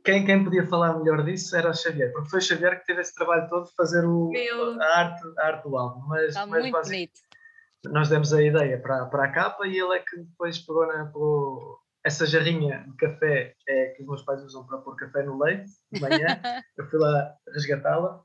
Quem, 0.04 0.24
quem 0.24 0.44
podia 0.44 0.64
falar 0.66 0.96
melhor 0.98 1.24
disso 1.24 1.56
era 1.56 1.70
o 1.70 1.74
Xavier, 1.74 2.12
porque 2.12 2.30
foi 2.30 2.38
o 2.38 2.42
Xavier 2.42 2.78
que 2.78 2.86
teve 2.86 3.00
esse 3.00 3.12
trabalho 3.12 3.48
todo 3.48 3.66
de 3.66 3.74
fazer 3.74 4.04
o, 4.04 4.30
a, 4.80 4.98
arte, 5.00 5.22
a 5.38 5.46
arte 5.46 5.68
do 5.68 5.76
álbum. 5.76 6.06
Mas, 6.06 6.28
Está 6.28 6.46
mas 6.46 6.60
muito 6.62 6.72
basic, 6.72 6.96
bonito 6.96 7.25
nós 7.90 8.08
demos 8.08 8.32
a 8.32 8.42
ideia 8.42 8.78
para, 8.80 9.06
para 9.06 9.24
a 9.24 9.32
capa 9.32 9.66
e 9.66 9.78
ele 9.78 9.94
é 9.94 9.98
que 9.98 10.16
depois 10.16 10.58
pegou, 10.58 10.86
na, 10.86 11.06
pegou 11.06 11.78
essa 12.04 12.26
jarrinha 12.26 12.84
de 12.86 12.96
café 12.96 13.54
é, 13.68 13.86
que 13.88 14.02
os 14.02 14.08
meus 14.08 14.22
pais 14.22 14.42
usam 14.42 14.66
para 14.66 14.78
pôr 14.78 14.96
café 14.96 15.22
no 15.22 15.38
leite 15.38 15.70
de 15.92 16.00
manhã. 16.00 16.26
eu 16.76 16.88
fui 16.88 16.98
lá 16.98 17.34
resgatá-la 17.52 18.22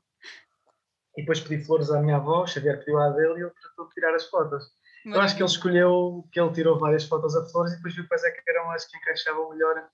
e 1.16 1.22
depois 1.22 1.40
pedi 1.40 1.64
flores 1.64 1.90
à 1.90 2.00
minha 2.00 2.16
avó, 2.16 2.46
Xavier 2.46 2.78
pediu 2.78 2.98
à 2.98 3.10
dele 3.10 3.40
e 3.40 3.42
ele 3.42 3.50
tratou 3.50 3.88
de 3.88 3.94
tirar 3.94 4.14
as 4.14 4.26
fotos. 4.26 4.64
Muito 5.04 5.16
eu 5.16 5.20
acho 5.20 5.36
que 5.36 5.42
ele 5.42 5.50
escolheu, 5.50 6.28
que 6.30 6.40
ele 6.40 6.52
tirou 6.52 6.78
várias 6.78 7.04
fotos 7.04 7.34
a 7.36 7.44
flores 7.46 7.72
e 7.72 7.76
depois 7.76 7.94
viu 7.94 8.06
quais 8.06 8.22
é 8.24 8.30
que 8.30 8.50
eram 8.50 8.70
as 8.70 8.86
que 8.86 8.96
encaixavam 8.96 9.50
melhor 9.50 9.88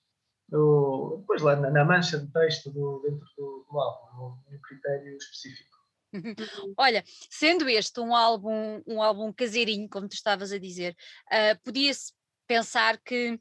no, 0.51 1.17
depois 1.19 1.41
lá 1.41 1.55
na, 1.55 1.69
na 1.69 1.85
mancha 1.85 2.17
de 2.19 2.31
texto 2.31 2.71
do, 2.71 3.01
dentro 3.03 3.25
do, 3.37 3.65
do 3.69 3.79
álbum, 3.79 4.37
no 4.49 4.61
critério 4.61 5.17
específico. 5.17 5.78
Olha, 6.77 7.03
sendo 7.29 7.69
este 7.69 7.99
um 7.99 8.15
álbum, 8.15 8.81
um 8.87 9.01
álbum 9.01 9.31
caseirinho, 9.31 9.89
como 9.89 10.07
tu 10.07 10.13
estavas 10.13 10.51
a 10.51 10.57
dizer, 10.57 10.95
uh, 11.27 11.59
podia-se 11.63 12.13
pensar 12.47 12.97
que 12.97 13.39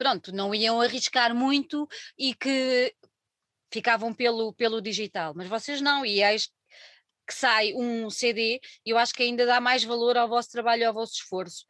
pronto, 0.00 0.32
não 0.32 0.54
iam 0.54 0.80
arriscar 0.80 1.34
muito 1.34 1.86
e 2.18 2.34
que 2.34 2.94
ficavam 3.70 4.14
pelo, 4.14 4.52
pelo 4.54 4.80
digital, 4.80 5.34
mas 5.36 5.46
vocês 5.46 5.80
não, 5.82 6.04
e 6.04 6.22
eis 6.22 6.50
que 7.26 7.34
sai 7.34 7.72
um 7.74 8.10
CD, 8.10 8.60
eu 8.84 8.98
acho 8.98 9.14
que 9.14 9.22
ainda 9.22 9.46
dá 9.46 9.60
mais 9.60 9.84
valor 9.84 10.16
ao 10.16 10.28
vosso 10.28 10.50
trabalho 10.50 10.82
e 10.82 10.84
ao 10.84 10.92
vosso 10.92 11.12
esforço. 11.12 11.64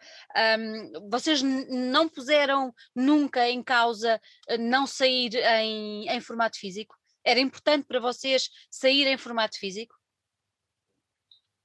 Um, 0.59 1.11
vocês 1.11 1.43
não 1.43 2.09
puseram 2.09 2.73
nunca 2.95 3.47
em 3.47 3.63
causa 3.63 4.19
ah, 4.49 4.57
não 4.57 4.87
sair 4.87 5.35
em, 5.35 6.09
em 6.09 6.21
formato 6.21 6.59
físico? 6.59 6.97
Era 7.23 7.41
importante 7.41 7.85
para 7.87 8.01
vocês 8.01 8.49
sair 8.71 9.07
em 9.07 9.19
formato 9.19 9.59
físico? 9.59 10.00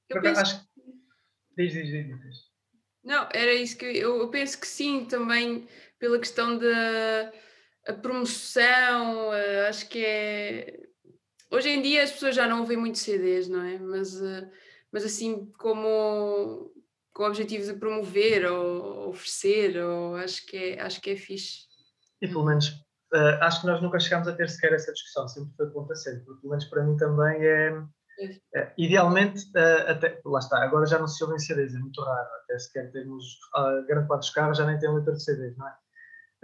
Eu 0.08 0.20
penso... 0.20 0.40
acho... 0.40 0.66
Diz, 1.56 1.72
diz, 1.72 1.86
diz, 1.86 2.06
diz. 2.06 2.36
Não, 3.02 3.28
era 3.32 3.52
isso 3.54 3.78
que 3.78 3.84
eu, 3.84 4.18
eu 4.18 4.28
penso 4.28 4.60
que 4.60 4.66
sim, 4.66 5.04
também 5.04 5.66
pela 5.98 6.18
questão 6.18 6.58
da 6.58 7.94
promoção, 8.02 9.28
uh, 9.28 9.68
acho 9.68 9.88
que 9.88 10.04
é. 10.04 10.80
Hoje 11.50 11.68
em 11.70 11.80
dia 11.80 12.02
as 12.02 12.10
pessoas 12.10 12.34
já 12.34 12.48
não 12.48 12.60
ouvem 12.60 12.76
muito 12.76 12.98
CDs, 12.98 13.48
não 13.48 13.62
é? 13.62 13.78
Mas, 13.78 14.20
uh, 14.20 14.50
mas 14.92 15.04
assim, 15.04 15.46
como 15.58 16.72
com 17.14 17.22
o 17.22 17.26
objetivo 17.26 17.64
de 17.64 17.78
promover 17.78 18.44
ou 18.50 19.08
oferecer, 19.08 19.82
ou 19.82 20.16
acho 20.16 20.44
que 20.44 20.56
é, 20.56 20.80
acho 20.82 21.00
que 21.00 21.10
é 21.10 21.16
fixe. 21.16 21.60
E 22.20 22.28
pelo 22.28 22.44
menos 22.44 22.68
uh, 23.14 23.40
acho 23.40 23.60
que 23.60 23.66
nós 23.66 23.80
nunca 23.80 23.98
chegámos 23.98 24.28
a 24.28 24.34
ter 24.34 24.50
sequer 24.50 24.74
essa 24.74 24.92
discussão, 24.92 25.26
sempre 25.26 25.54
foi 25.56 25.70
ponto 25.70 25.92
a 25.92 25.96
ser, 25.96 26.22
porque 26.24 26.40
pelo 26.42 26.50
menos 26.50 26.64
para 26.66 26.84
mim 26.84 26.96
também 26.96 27.42
é 27.42 27.82
Uh, 28.18 28.72
idealmente, 28.78 29.44
uh, 29.56 29.90
até, 29.90 30.20
lá 30.24 30.38
está, 30.38 30.62
agora 30.62 30.86
já 30.86 30.98
não 30.98 31.06
se 31.06 31.22
ouvem 31.22 31.38
CDs, 31.38 31.74
é 31.74 31.78
muito 31.78 32.00
raro, 32.02 32.28
até 32.42 32.58
sequer 32.58 32.90
termos, 32.90 33.24
uh, 33.56 33.86
grande 33.86 34.08
parte 34.08 34.20
dos 34.20 34.30
carros 34.30 34.58
já 34.58 34.66
nem 34.66 34.78
tem 34.78 34.92
letra 34.94 35.12
de 35.12 35.22
CDs, 35.22 35.56
não 35.56 35.68
é? 35.68 35.76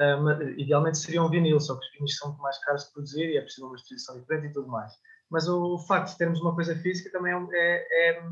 Uh, 0.01 0.23
mas, 0.23 0.41
idealmente 0.59 0.99
seria 0.99 1.23
um 1.23 1.29
vinil, 1.29 1.61
só 1.61 1.75
que 1.77 1.85
os 1.85 1.93
vinis 1.93 2.17
são 2.17 2.29
muito 2.29 2.43
mais 2.43 2.59
caros 2.65 2.85
de 2.85 2.93
produzir 2.93 3.31
e 3.31 3.37
é 3.37 3.41
preciso 3.41 3.67
uma 3.67 3.77
exposição 3.77 4.19
diferente 4.19 4.47
e 4.47 4.53
tudo 4.53 4.69
mais. 4.69 4.93
Mas 5.31 5.49
o, 5.49 5.75
o 5.75 5.79
facto 5.79 6.13
de 6.13 6.19
termos 6.19 6.41
uma 6.41 6.55
coisa 6.55 6.77
física 6.77 7.11
também 7.11 7.33
é, 7.33 7.87
é, 7.91 8.23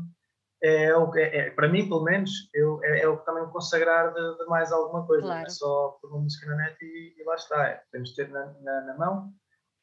é, 0.63 0.83
é, 0.85 0.97
o, 0.97 1.15
é, 1.15 1.37
é 1.37 1.49
para 1.49 1.67
mim, 1.67 1.87
pelo 1.87 2.03
menos, 2.03 2.31
eu, 2.53 2.79
é, 2.83 3.01
é, 3.01 3.07
o 3.07 3.17
que 3.17 3.25
também 3.25 3.45
consagrar 3.47 4.13
de, 4.13 4.37
de 4.37 4.45
mais 4.45 4.71
alguma 4.71 5.05
coisa, 5.05 5.23
claro. 5.23 5.39
não 5.39 5.45
é 5.45 5.49
só 5.49 5.97
por 6.01 6.11
uma 6.11 6.21
música 6.21 6.45
na 6.47 6.55
net 6.55 6.77
e, 6.81 7.15
e 7.19 7.23
lá 7.23 7.35
está, 7.35 7.67
é, 7.67 7.81
podemos 7.91 8.13
ter 8.13 8.29
na, 8.29 8.45
na, 8.61 8.81
na 8.81 8.97
mão. 8.97 9.33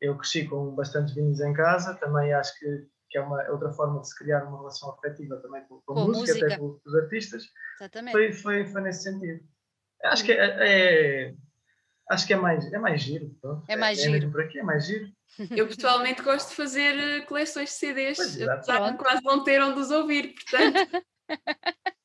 Eu 0.00 0.16
cresci 0.16 0.46
com 0.46 0.74
bastantes 0.76 1.14
vinhos 1.14 1.40
em 1.40 1.52
casa, 1.52 1.94
também 1.94 2.32
acho 2.32 2.56
que 2.58 2.86
que 3.08 3.18
é 3.18 3.20
uma 3.20 3.42
outra 3.50 3.72
forma 3.72 4.00
de 4.00 4.08
se 4.08 4.18
criar 4.18 4.44
uma 4.44 4.58
relação 4.58 4.90
afetiva 4.90 5.36
também 5.36 5.62
com, 5.64 5.80
com, 5.80 5.94
com 5.94 6.00
a 6.00 6.04
música, 6.06 6.26
música, 6.26 6.46
até 6.46 6.58
com, 6.58 6.80
os 6.84 6.94
artistas. 6.94 7.44
Exatamente. 7.80 8.12
Foi, 8.12 8.32
foi, 8.32 8.66
foi 8.66 8.80
nesse 8.82 9.04
sentido. 9.04 9.40
Acho 10.04 10.24
que 10.24 10.32
é, 10.32 11.26
é 11.26 11.34
acho 12.10 12.26
que 12.26 12.32
é 12.32 12.36
mais, 12.36 12.72
é 12.72 12.78
mais 12.78 13.02
giro. 13.02 13.34
Pronto. 13.40 13.64
É 13.68 13.76
mais 13.76 13.98
é, 13.98 14.02
giro. 14.02 14.26
É 14.26 14.30
por 14.30 14.40
aqui, 14.42 14.58
é 14.58 14.62
mais 14.62 14.86
giro. 14.86 15.06
Eu 15.50 15.66
pessoalmente 15.68 16.22
gosto 16.22 16.50
de 16.50 16.54
fazer 16.54 16.98
eh, 16.98 17.20
coleções 17.22 17.70
de 17.70 17.74
CDs, 17.76 18.42
apesar 18.42 18.90
de 18.90 18.98
quase 18.98 19.22
não 19.22 19.44
ter 19.44 19.62
onde 19.62 19.80
os 19.80 19.90
ouvir, 19.90 20.34
portanto. 20.34 21.04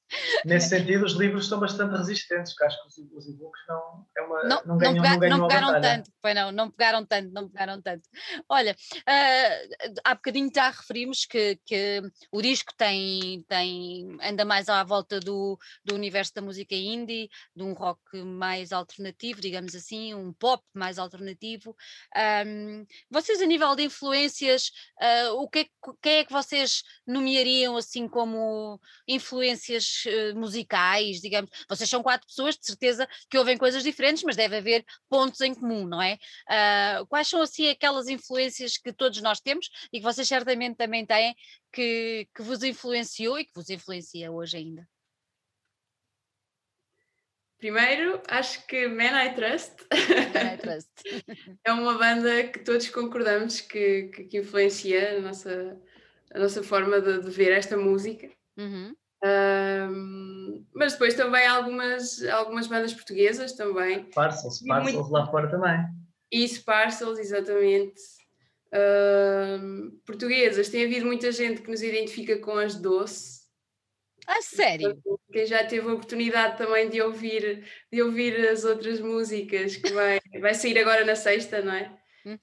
Nesse 0.46 0.70
sentido, 0.70 1.06
os 1.06 1.14
livros 1.14 1.48
são 1.48 1.60
bastante 1.60 1.96
resistentes, 1.96 2.54
porque 2.54 2.66
acho 2.66 2.82
que 2.82 3.16
os, 3.16 3.28
e-books 3.28 3.62
não, 3.68 4.06
é 4.18 4.22
uma, 4.22 4.44
não, 4.44 4.64
não, 4.66 4.78
ganham, 4.78 4.96
não, 4.96 5.04
pega, 5.04 5.30
não, 5.30 5.38
não 5.38 5.48
pegaram 5.48 5.82
tanto, 5.82 6.12
foi 6.22 6.34
não, 6.34 6.52
não 6.52 6.72
pegaram 6.72 7.06
tanto, 7.06 7.34
não 7.34 7.50
pegaram 7.50 7.82
tanto. 7.82 8.10
Olha, 8.50 8.72
uh, 8.74 9.94
há 10.04 10.16
bocadinho 10.16 10.52
já 10.54 10.70
referimos 10.70 11.26
que, 11.26 11.60
que 11.66 12.02
o 12.32 12.42
disco 12.42 12.74
tem, 12.78 13.44
tem 13.48 14.18
anda 14.22 14.46
mais 14.46 14.70
à 14.70 14.84
volta 14.84 15.20
do, 15.20 15.58
do 15.84 15.96
universo 15.96 16.34
da 16.34 16.42
música 16.42 16.76
indie, 16.76 17.30
de 17.56 17.64
um 17.64 17.74
rock 17.74 18.02
mais 18.24 18.72
alternativo, 18.72 19.42
digamos 19.42 19.76
assim, 19.76 20.14
um 20.14 20.34
pop 20.34 20.64
mais 20.74 20.98
alternativo. 21.00 21.76
Um, 22.46 22.86
vocês, 23.10 23.42
a 23.42 23.46
nível 23.46 23.76
de 23.76 23.84
influências, 23.84 24.72
uh, 25.02 25.34
o 25.42 25.50
que 25.50 25.60
é, 25.60 25.66
quem 26.02 26.14
é 26.18 26.26
que 26.26 26.32
vocês 26.32 26.84
nomeariam 27.06 27.78
assim 27.78 28.08
como 28.08 28.80
influências 29.08 30.03
uh, 30.06 30.36
musicais, 30.36 31.22
digamos? 31.22 31.50
Vocês 31.68 31.90
são 31.90 32.04
quatro 32.04 32.28
pessoas, 32.28 32.56
de 32.56 32.66
certeza 32.66 33.08
que 33.30 33.38
ouvem 33.38 33.58
coisas 33.58 33.84
diferentes, 33.84 34.24
mas 34.24 34.36
deve 34.36 34.58
haver 34.58 34.86
pontos 35.10 35.42
em 35.42 35.54
comum, 35.54 35.88
não 35.88 36.02
é? 36.02 36.18
Uh, 36.48 37.06
quais 37.08 37.28
são 37.28 37.42
assim 37.42 37.70
aquelas 37.70 38.08
influências 38.08 38.78
que 38.78 38.94
todos 38.94 39.22
nós 39.22 39.40
temos 39.40 39.70
e 39.92 40.00
que 40.00 40.04
vocês 40.04 40.28
certamente 40.28 40.78
também 40.78 41.06
têm 41.06 41.36
que, 41.72 42.28
que 42.36 42.42
vos 42.42 42.64
influenciou 42.64 43.40
e 43.40 43.46
que 43.46 43.54
vos 43.56 43.70
influencia 43.70 44.32
hoje 44.32 44.58
ainda? 44.58 44.88
Primeiro, 47.64 48.22
acho 48.28 48.68
que 48.68 48.90
Man 48.90 49.24
I 49.24 49.34
Trust, 49.36 49.88
Man 50.34 50.54
I 50.54 50.58
Trust. 50.60 50.90
é 51.64 51.72
uma 51.72 51.98
banda 51.98 52.44
que 52.50 52.60
todos 52.60 52.90
concordamos 52.90 53.62
que, 53.62 54.10
que, 54.10 54.26
que 54.26 54.38
influencia 54.40 55.16
a 55.16 55.22
nossa, 55.22 55.82
a 56.34 56.40
nossa 56.40 56.62
forma 56.62 57.00
de, 57.00 57.22
de 57.22 57.30
ver 57.30 57.54
esta 57.54 57.78
música. 57.78 58.30
Uhum. 58.58 58.94
Um, 59.24 60.66
mas 60.74 60.94
depois 60.94 61.14
também 61.14 61.48
algumas, 61.48 62.22
algumas 62.24 62.68
bandas 62.68 62.94
portuguesas 62.94 63.54
também. 63.54 64.04
Parcels, 64.12 64.62
Parcels 64.68 64.96
muito... 64.96 65.12
lá 65.12 65.26
fora 65.28 65.50
também. 65.50 65.78
Isso, 66.32 66.64
Parcels, 66.66 67.20
exatamente. 67.20 68.02
Um, 68.74 70.00
portuguesas, 70.06 70.68
tem 70.68 70.84
havido 70.84 71.06
muita 71.06 71.32
gente 71.32 71.62
que 71.62 71.70
nos 71.70 71.82
identifica 71.82 72.38
com 72.40 72.58
as 72.58 72.76
doce. 72.76 73.44
Ah, 74.28 74.42
sério? 74.42 75.02
Quem 75.32 75.46
já 75.46 75.64
teve 75.66 75.88
a 75.88 75.94
oportunidade 75.94 76.58
também 76.58 76.90
de 76.90 77.02
ouvir, 77.02 77.64
de 77.92 78.02
ouvir 78.02 78.36
as 78.48 78.64
outras 78.64 79.00
músicas 79.00 79.76
que 79.76 79.92
vai, 79.92 80.20
vai 80.40 80.54
sair 80.54 80.78
agora 80.80 81.06
na 81.06 81.16
sexta, 81.16 81.62
não 81.62 81.74
é? 81.74 81.92
Uhum. 82.26 82.40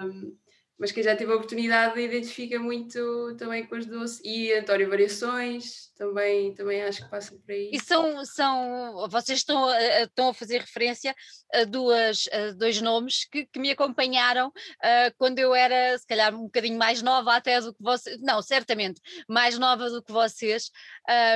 Um, 0.00 0.36
mas 0.78 0.92
quem 0.92 1.02
já 1.02 1.16
teve 1.16 1.32
a 1.32 1.34
oportunidade 1.34 2.00
identifica 2.00 2.58
muito 2.58 3.34
também 3.36 3.66
com 3.66 3.74
as 3.74 3.84
doces 3.84 4.20
e 4.24 4.52
António 4.52 4.88
Variações, 4.88 5.90
também, 5.96 6.54
também 6.54 6.82
acho 6.82 7.02
que 7.02 7.10
passa 7.10 7.34
por 7.34 7.50
aí. 7.50 7.70
E 7.72 7.80
são, 7.80 8.24
são 8.24 9.08
vocês 9.10 9.40
estão 9.40 9.68
estão 10.02 10.28
a 10.28 10.34
fazer 10.34 10.60
referência 10.60 11.14
a, 11.52 11.64
duas, 11.64 12.28
a 12.32 12.52
dois 12.52 12.80
nomes 12.80 13.24
que, 13.24 13.46
que 13.46 13.58
me 13.58 13.70
acompanharam 13.70 14.48
uh, 14.48 15.14
quando 15.18 15.40
eu 15.40 15.54
era, 15.54 15.98
se 15.98 16.06
calhar, 16.06 16.34
um 16.34 16.44
bocadinho 16.44 16.78
mais 16.78 17.02
nova 17.02 17.34
até 17.34 17.60
do 17.60 17.74
que 17.74 17.82
vocês, 17.82 18.20
não, 18.20 18.40
certamente, 18.40 19.00
mais 19.28 19.58
nova 19.58 19.90
do 19.90 20.02
que 20.02 20.12
vocês. 20.12 20.70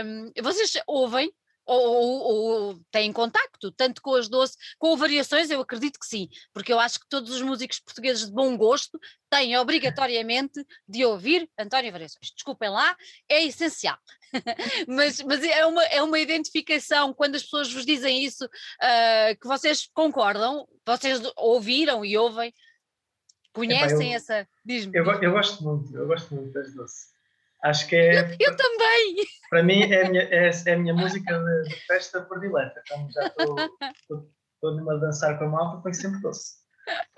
Um, 0.04 0.30
vocês 0.42 0.72
ouvem 0.86 1.32
ou, 1.64 1.80
ou, 1.80 2.22
ou, 2.22 2.80
têm 2.90 3.12
contacto, 3.12 3.70
tanto 3.72 4.02
com 4.02 4.14
as 4.14 4.28
doces, 4.28 4.56
com 4.78 4.96
variações, 4.96 5.50
eu 5.50 5.60
acredito 5.60 5.98
que 5.98 6.06
sim, 6.06 6.28
porque 6.52 6.72
eu 6.72 6.78
acho 6.78 7.00
que 7.00 7.08
todos 7.08 7.30
os 7.30 7.42
músicos 7.42 7.80
portugueses 7.80 8.26
de 8.26 8.32
bom 8.32 8.56
gosto 8.56 8.98
têm 9.30 9.56
obrigatoriamente 9.56 10.64
de 10.88 11.04
ouvir 11.04 11.48
António 11.58 11.92
Variações. 11.92 12.32
Desculpem 12.34 12.68
lá, 12.68 12.96
é 13.28 13.44
essencial. 13.44 13.98
mas, 14.88 15.22
mas 15.22 15.42
é, 15.42 15.64
uma, 15.66 15.84
é 15.84 16.02
uma 16.02 16.18
identificação, 16.18 17.14
quando 17.14 17.36
as 17.36 17.42
pessoas 17.42 17.72
vos 17.72 17.86
dizem 17.86 18.24
isso, 18.24 18.44
uh, 18.44 19.40
que 19.40 19.46
vocês 19.46 19.88
concordam, 19.94 20.66
vocês 20.86 21.20
ouviram 21.36 22.04
e 22.04 22.16
ouvem, 22.16 22.52
conhecem 23.52 24.10
eu, 24.10 24.16
essa. 24.16 24.48
Diz-me. 24.64 24.98
Eu, 24.98 25.04
eu, 25.04 25.32
gosto 25.32 25.62
muito, 25.62 25.96
eu 25.96 26.06
gosto 26.06 26.34
muito 26.34 26.52
das 26.52 26.74
doces. 26.74 27.12
Acho 27.62 27.86
que 27.86 27.96
é. 27.96 28.36
Eu, 28.40 28.56
também! 28.56 29.16
Para 29.48 29.62
mim 29.62 29.82
é 29.82 30.04
a 30.04 30.10
minha, 30.10 30.22
é, 30.22 30.50
é 30.66 30.74
a 30.74 30.78
minha 30.78 30.94
música 30.94 31.38
de, 31.38 31.68
de 31.68 31.86
festa 31.86 32.20
predileta. 32.22 32.82
Como 32.88 33.10
já 33.12 33.26
estou 33.26 34.76
numa 34.76 34.98
dançar 34.98 35.38
com 35.38 35.44
a 35.44 35.48
malta, 35.48 35.82
põe 35.82 35.94
sempre 35.94 36.20
doce. 36.20 36.62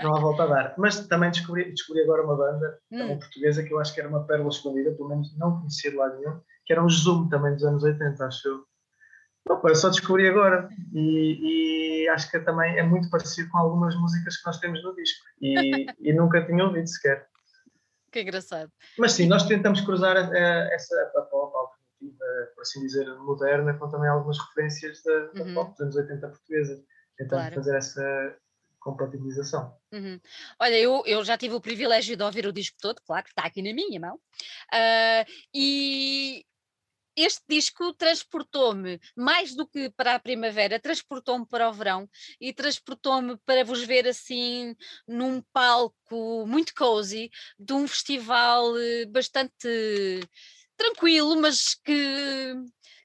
Não 0.03 0.15
há 0.15 0.21
volta 0.21 0.43
a 0.43 0.47
dar. 0.47 0.75
Mas 0.77 1.07
também 1.07 1.31
descobri, 1.31 1.71
descobri 1.71 2.03
agora 2.03 2.25
uma 2.25 2.37
banda 2.37 2.79
hum. 2.91 2.99
também 2.99 3.19
portuguesa 3.19 3.63
que 3.63 3.73
eu 3.73 3.79
acho 3.79 3.95
que 3.95 4.01
era 4.01 4.09
uma 4.09 4.27
pérola 4.27 4.51
escondida, 4.51 4.93
pelo 4.93 5.09
menos 5.09 5.37
não 5.39 5.59
conhecia 5.59 5.91
de 5.91 5.97
lado 5.97 6.19
nenhum, 6.19 6.41
que 6.67 6.73
era 6.73 6.85
um 6.85 6.89
Zoom 6.89 7.29
também 7.29 7.55
dos 7.55 7.65
anos 7.65 7.83
80, 7.83 8.25
acho 8.25 8.49
eu. 8.49 8.65
Opa, 9.49 9.69
eu 9.69 9.75
só 9.75 9.91
descobri 9.91 10.27
agora 10.27 10.69
e, 10.95 12.05
e, 12.05 12.09
acho 12.09 12.31
que 12.31 12.41
também 12.41 12.79
é 12.79 12.83
muito 12.83 13.11
parecido 13.11 13.51
com 13.51 13.59
algumas 13.59 13.95
músicas 13.95 14.39
que 14.39 14.47
nós 14.47 14.59
temos 14.59 14.83
no 14.83 14.95
disco 14.95 15.23
e, 15.41 15.87
e 16.01 16.13
nunca 16.15 16.45
tinha 16.47 16.65
ouvido 16.65 16.87
sequer. 16.89 17.27
Que 18.15 18.21
engraçado. 18.21 18.71
Mas 18.97 19.11
sim, 19.11 19.27
nós 19.27 19.43
tentamos 19.45 19.81
cruzar 19.81 20.17
essa 20.17 21.13
a 21.17 21.23
pop 21.23 21.53
alternativa, 21.53 22.25
por 22.55 22.63
assim 22.63 22.81
dizer, 22.81 23.13
moderna, 23.17 23.75
com 23.75 23.91
também 23.91 24.09
algumas 24.09 24.39
referências 24.39 25.03
da, 25.03 25.43
uhum. 25.43 25.53
pop 25.53 25.73
dos 25.73 25.81
anos 25.81 25.97
80 25.97 26.29
portuguesa. 26.29 26.85
Tentamos 27.19 27.43
claro. 27.43 27.55
fazer 27.57 27.77
essa 27.77 28.37
compatibilização. 28.79 29.77
Uhum. 29.93 30.21
Olha, 30.61 30.79
eu, 30.79 31.03
eu 31.07 31.25
já 31.25 31.37
tive 31.37 31.57
o 31.57 31.61
privilégio 31.61 32.17
de 32.17 32.23
ouvir 32.23 32.47
o 32.47 32.53
disco 32.53 32.77
todo, 32.81 33.03
claro, 33.05 33.25
que 33.25 33.31
está 33.31 33.43
aqui 33.43 33.61
na 33.61 33.75
minha 33.75 33.99
mão, 33.99 34.15
uh, 34.15 35.33
e 35.53 36.47
este 37.17 37.43
disco 37.49 37.93
transportou-me, 37.95 39.01
mais 39.17 39.55
do 39.55 39.67
que 39.67 39.91
para 39.91 40.15
a 40.15 40.19
primavera, 40.19 40.81
transportou-me 40.81 41.47
para 41.47 41.69
o 41.69 41.73
verão 41.73 42.09
e 42.41 42.53
transportou-me 42.53 43.37
para 43.45 43.65
vos 43.65 43.83
ver 43.85 44.07
assim 44.07 44.75
num 45.07 45.41
palco 45.53 46.47
muito 46.47 46.75
cozy, 46.75 47.31
de 47.59 47.73
um 47.73 47.87
festival 47.87 48.77
eh, 48.79 49.07
bastante 49.07 49.69
tranquilo, 50.77 51.41
mas 51.41 51.75
que 51.75 52.55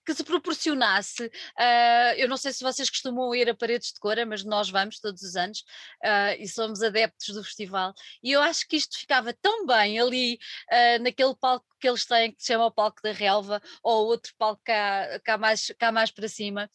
que 0.10 0.16
se 0.16 0.24
proporcionasse, 0.24 1.26
uh, 1.28 2.14
eu 2.18 2.28
não 2.28 2.36
sei 2.36 2.52
se 2.52 2.64
vocês 2.64 2.90
costumam 2.90 3.36
ir 3.36 3.48
a 3.48 3.54
Paredes 3.54 3.94
de 3.94 4.00
Cora, 4.00 4.26
mas 4.26 4.44
nós 4.44 4.68
vamos 4.68 5.00
todos 5.00 5.22
os 5.22 5.36
anos 5.36 5.60
uh, 6.04 6.34
e 6.40 6.48
somos 6.48 6.82
adeptos 6.82 7.36
do 7.36 7.44
festival, 7.44 7.94
e 8.24 8.32
eu 8.32 8.42
acho 8.42 8.68
que 8.68 8.76
isto 8.76 8.98
ficava 8.98 9.32
tão 9.40 9.68
bem 9.68 10.00
ali 10.00 10.40
uh, 10.72 11.04
naquele 11.04 11.36
palco 11.36 11.68
que 11.80 11.88
eles 11.88 12.06
têm, 12.06 12.32
que 12.32 12.42
se 12.42 12.48
chama 12.48 12.66
o 12.66 12.72
Palco 12.72 13.02
da 13.04 13.12
Relva, 13.12 13.62
ou 13.84 14.08
outro 14.08 14.34
palco 14.36 14.62
cá, 14.66 15.20
cá, 15.24 15.38
mais, 15.38 15.72
cá 15.78 15.92
mais 15.92 16.10
para 16.12 16.28
cima. 16.28 16.70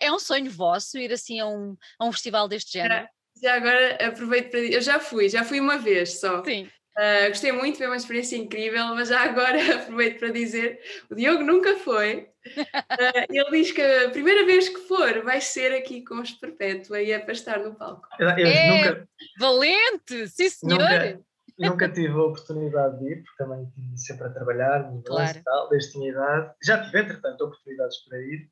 é 0.00 0.10
um 0.10 0.18
sonho 0.18 0.50
vosso 0.50 0.98
ir 0.98 1.12
assim 1.12 1.38
a 1.38 1.46
um, 1.46 1.76
a 1.98 2.06
um 2.06 2.10
festival 2.10 2.48
deste 2.48 2.72
género? 2.72 3.06
Já 3.40 3.54
agora 3.54 4.04
aproveito 4.04 4.50
para 4.50 4.60
eu 4.60 4.80
já 4.80 4.98
fui, 4.98 5.28
já 5.28 5.44
fui 5.44 5.60
uma 5.60 5.78
vez 5.78 6.18
só. 6.18 6.42
Sim. 6.42 6.68
Uh, 6.96 7.28
gostei 7.28 7.52
muito, 7.52 7.78
foi 7.78 7.86
uma 7.86 7.96
experiência 7.96 8.36
incrível, 8.36 8.86
mas 8.88 9.08
já 9.08 9.22
agora 9.22 9.58
aproveito 9.76 10.18
para 10.18 10.30
dizer: 10.30 10.78
o 11.10 11.14
Diogo 11.14 11.42
nunca 11.42 11.76
foi. 11.76 12.28
Uh, 12.46 13.26
ele 13.30 13.50
diz 13.50 13.72
que 13.72 13.80
a 13.80 14.10
primeira 14.10 14.44
vez 14.44 14.68
que 14.68 14.80
for 14.80 15.22
vai 15.22 15.40
ser 15.40 15.72
aqui 15.72 16.04
com 16.04 16.20
os 16.20 16.32
Perpétua 16.32 17.00
e 17.00 17.12
é 17.12 17.18
para 17.18 17.32
estar 17.32 17.60
no 17.60 17.74
palco. 17.74 18.06
Eu, 18.18 18.28
eu 18.28 18.46
é, 18.46 18.68
nunca, 18.68 19.08
valente, 19.38 20.28
sim 20.28 20.50
senhor! 20.50 20.78
Nunca, 20.78 21.20
nunca, 21.58 21.88
tive 21.88 22.12
a 22.12 22.22
oportunidade 22.24 22.98
de 22.98 23.12
ir, 23.12 23.22
porque 23.22 23.42
também 23.42 23.62
estive 23.64 23.96
sempre 23.96 24.26
a 24.26 24.30
trabalhar 24.30 24.92
no 24.92 25.02
claro. 25.02 25.38
e 25.38 25.42
tal, 25.42 25.68
desde 25.70 25.92
tinha 25.92 26.10
idade. 26.10 26.52
Já 26.62 26.84
tive, 26.84 26.98
entretanto, 26.98 27.44
oportunidades 27.44 27.96
para 28.04 28.18
ir, 28.18 28.50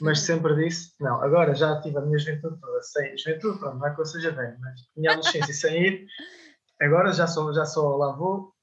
mas 0.00 0.20
sempre 0.20 0.54
disse: 0.54 0.92
não, 1.00 1.20
agora 1.24 1.56
já 1.56 1.80
tive 1.80 1.98
a 1.98 2.02
minha 2.02 2.18
juventude 2.18 2.60
toda 2.60 2.82
sem 2.82 3.18
juventude, 3.18 3.58
pronto, 3.58 3.78
não 3.78 3.86
é 3.88 3.92
que 3.92 4.00
eu 4.00 4.06
seja 4.06 4.30
bem, 4.30 4.54
mas 4.60 4.80
minha 4.96 5.10
adolescência 5.10 5.54
sem 5.54 5.82
ir 5.82 6.06
Agora 6.80 7.12
já 7.12 7.26
só, 7.26 7.52
já 7.52 7.64
só 7.64 7.96
lá 7.96 8.12
vou 8.12 8.54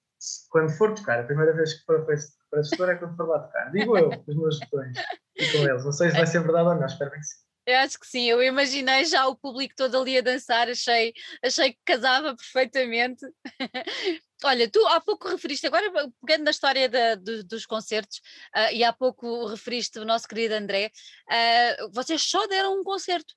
quando 0.50 0.72
for 0.72 0.94
tocar. 0.96 1.20
A 1.20 1.24
primeira 1.24 1.54
vez 1.54 1.74
que 1.74 1.86
for 1.86 2.06
para 2.06 2.16
a 2.16 2.62
gestora 2.62 2.94
é 2.94 2.96
quando 2.96 3.16
for 3.16 3.28
lá 3.28 3.40
tocar. 3.40 3.72
Digo 3.72 3.98
eu, 3.98 4.10
os 4.10 4.36
meus 4.36 4.60
botões 4.60 4.98
e 5.36 5.52
com 5.52 5.58
eles. 5.60 5.86
Não 5.86 5.92
sei 5.92 6.10
se 6.10 6.18
vai 6.18 6.26
ser 6.26 6.42
verdade 6.42 6.70
ou 6.70 6.76
não, 6.76 6.86
espero 6.86 7.12
que 7.12 7.24
sim. 7.24 7.48
Eu 7.68 7.80
acho 7.80 8.00
que 8.00 8.08
sim, 8.08 8.24
eu 8.24 8.42
imaginei 8.42 9.04
já 9.04 9.28
o 9.28 9.36
público 9.36 9.76
todo 9.76 9.98
ali 9.98 10.18
a 10.18 10.22
dançar, 10.22 10.70
achei, 10.70 11.14
achei 11.44 11.74
que 11.74 11.80
casava 11.84 12.34
perfeitamente. 12.34 13.26
Olha, 14.46 14.72
tu 14.72 14.80
há 14.88 15.02
pouco 15.02 15.28
referiste, 15.28 15.68
agora 15.68 15.92
pegando 16.26 16.46
na 16.46 16.52
história 16.52 16.88
da, 16.88 17.16
do, 17.16 17.44
dos 17.44 17.66
concertos, 17.66 18.20
uh, 18.56 18.74
e 18.74 18.86
há 18.86 18.94
pouco 18.94 19.48
referiste 19.48 20.00
o 20.00 20.06
nosso 20.06 20.30
querido 20.30 20.54
André, 20.54 20.92
uh, 21.30 21.92
vocês 21.92 22.22
só 22.22 22.48
deram 22.48 22.80
um 22.80 22.86
concerto. 22.86 23.36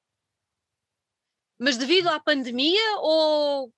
Mas 1.58 1.76
devido 1.76 2.06
à 2.08 2.20
pandemia 2.20 2.98
ou 2.98 3.72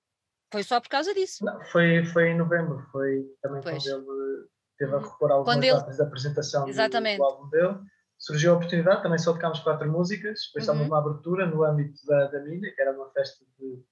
foi 0.53 0.61
só 0.61 0.79
por 0.79 0.87
causa 0.87 1.15
disso. 1.15 1.43
Não, 1.43 1.59
foi, 1.65 2.05
foi 2.05 2.29
em 2.29 2.37
novembro, 2.37 2.79
foi 2.91 3.25
também 3.41 3.59
pois. 3.63 3.83
quando 3.83 4.11
ele 4.11 4.47
teve 4.77 4.91
a 4.91 4.97
uhum. 4.97 5.01
repor 5.01 5.31
algumas 5.31 5.55
quando 5.55 5.63
ele... 5.63 5.97
da 5.97 6.03
apresentação 6.03 6.67
Exatamente. 6.67 7.17
do, 7.17 7.23
álbum 7.23 7.49
dele. 7.49 7.79
Surgiu 8.19 8.53
a 8.53 8.55
oportunidade, 8.57 9.01
também 9.01 9.17
só 9.17 9.33
tocámos 9.33 9.59
quatro 9.61 9.91
músicas, 9.91 10.41
depois 10.47 10.67
uhum. 10.69 10.85
uma 10.85 10.99
abertura 10.99 11.47
no 11.47 11.63
âmbito 11.63 12.05
da, 12.05 12.27
da 12.27 12.39
Mina, 12.41 12.69
que 12.69 12.79
era 12.79 12.95
uma 12.95 13.09
festa 13.09 13.43
de, 13.57 13.83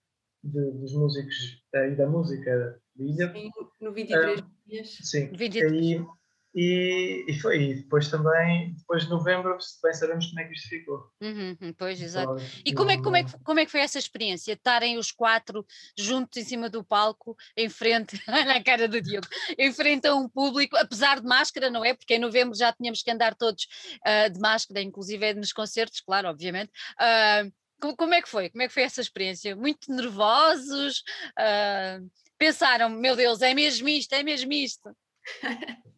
de, 0.43 0.71
dos 0.80 0.93
músicos 0.93 1.36
uh, 1.74 1.91
e 1.91 1.95
da 1.95 2.06
música 2.06 2.80
de 2.95 3.06
Ilha. 3.06 3.34
Sim, 3.34 3.50
no 3.82 3.91
23 3.91 4.40
uh, 4.40 4.46
dias. 4.67 4.98
Sim, 5.02 5.31
23. 5.33 5.73
E, 5.73 6.06
E, 6.54 7.25
e 7.29 7.39
foi, 7.39 7.75
depois 7.75 8.10
também, 8.10 8.73
depois 8.73 9.04
de 9.04 9.10
novembro, 9.10 9.58
bem 9.81 9.93
sabemos 9.93 10.27
como 10.27 10.39
é 10.41 10.43
que 10.43 10.54
isto 10.54 10.67
ficou. 10.67 11.10
Uhum, 11.21 11.58
uhum 11.62 11.73
pois, 11.77 12.02
exato. 12.02 12.35
E 12.65 12.73
como 12.73 12.91
é, 12.91 13.02
como, 13.02 13.15
é, 13.15 13.23
como 13.43 13.60
é 13.60 13.65
que 13.65 13.71
foi 13.71 13.79
essa 13.79 13.97
experiência? 13.97 14.52
Estarem 14.52 14.97
os 14.97 15.13
quatro 15.13 15.65
juntos 15.97 16.37
em 16.37 16.43
cima 16.43 16.69
do 16.69 16.83
palco, 16.83 17.37
em 17.56 17.69
frente, 17.69 18.21
na 18.27 18.62
cara 18.62 18.87
do 18.87 19.02
Diogo, 19.02 19.27
em 19.58 19.71
frente 19.71 20.08
a 20.08 20.15
um 20.15 20.27
público, 20.27 20.75
apesar 20.75 21.21
de 21.21 21.27
máscara, 21.27 21.69
não 21.69 21.85
é? 21.85 21.93
Porque 21.93 22.15
em 22.15 22.19
novembro 22.19 22.54
já 22.58 22.73
tínhamos 22.73 23.02
que 23.02 23.12
andar 23.12 23.33
todos 23.33 23.65
uh, 24.06 24.29
de 24.29 24.39
máscara, 24.39 24.81
inclusive 24.81 25.33
nos 25.33 25.54
concertos, 25.54 26.02
claro, 26.02 26.27
obviamente. 26.27 26.71
Uh, 26.99 27.52
como, 27.79 27.95
como, 27.95 28.13
é 28.13 28.21
que 28.21 28.29
foi? 28.29 28.49
Como 28.49 28.62
é 28.62 28.67
que 28.67 28.73
foi 28.73 28.83
essa 28.83 28.99
experiência? 28.99 29.56
Muito 29.56 29.89
nervosos? 29.89 31.02
Uh, 31.39 32.12
pensaram, 32.37 32.89
meu 32.89 33.15
Deus, 33.15 33.41
é 33.41 33.54
mesmo 33.54 33.87
isto, 33.87 34.13
é 34.13 34.21
mesmo 34.21 34.52
isto? 34.52 34.93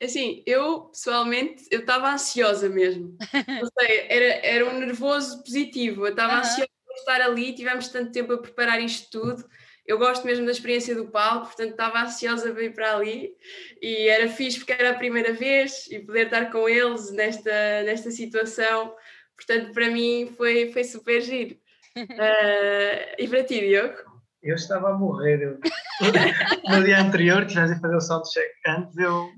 Assim, 0.00 0.44
eu 0.46 0.82
pessoalmente, 0.90 1.64
eu 1.70 1.80
estava 1.80 2.12
ansiosa 2.12 2.68
mesmo. 2.68 3.16
Não 3.48 3.68
sei, 3.78 4.06
era, 4.08 4.46
era 4.46 4.68
um 4.68 4.78
nervoso 4.78 5.42
positivo. 5.42 6.06
Eu 6.06 6.10
estava 6.10 6.34
uhum. 6.34 6.38
ansiosa 6.38 6.70
por 6.86 6.94
estar 6.94 7.20
ali, 7.20 7.54
tivemos 7.54 7.88
tanto 7.88 8.12
tempo 8.12 8.32
a 8.32 8.38
preparar 8.38 8.80
isto 8.80 9.10
tudo. 9.10 9.44
Eu 9.84 9.98
gosto 9.98 10.26
mesmo 10.26 10.44
da 10.44 10.52
experiência 10.52 10.94
do 10.94 11.10
palco, 11.10 11.46
portanto 11.46 11.70
estava 11.70 12.02
ansiosa 12.02 12.52
para 12.52 12.62
ir 12.62 12.74
para 12.74 12.94
ali 12.94 13.34
e 13.80 14.06
era 14.08 14.28
fixe 14.28 14.58
porque 14.58 14.72
era 14.72 14.90
a 14.90 14.98
primeira 14.98 15.32
vez 15.32 15.86
e 15.90 15.98
poder 15.98 16.26
estar 16.26 16.52
com 16.52 16.68
eles 16.68 17.10
nesta, 17.10 17.82
nesta 17.84 18.10
situação. 18.10 18.94
Portanto, 19.34 19.72
para 19.72 19.88
mim 19.88 20.32
foi, 20.36 20.70
foi 20.72 20.84
super 20.84 21.22
giro. 21.22 21.56
Uh, 21.96 23.16
e 23.18 23.26
para 23.28 23.44
ti, 23.44 23.60
Diogo? 23.60 24.17
Eu 24.48 24.54
estava 24.54 24.88
a 24.88 24.94
morrer. 24.96 25.42
Eu... 25.42 25.60
no 26.70 26.82
dia 26.82 27.02
anterior, 27.02 27.46
tivemos 27.46 27.70
a 27.70 27.80
fazer 27.80 27.96
o 27.96 28.00
soundcheck 28.00 28.50
antes, 28.66 28.96
eu 28.96 29.30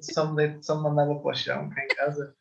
só 0.00 0.30
me, 0.30 0.36
dei, 0.36 0.62
só 0.62 0.76
me 0.76 0.84
mandava 0.84 1.16
para 1.16 1.32
o 1.32 1.34
chão 1.34 1.68
cá 1.68 1.84
em 1.84 1.88
casa. 1.88 2.32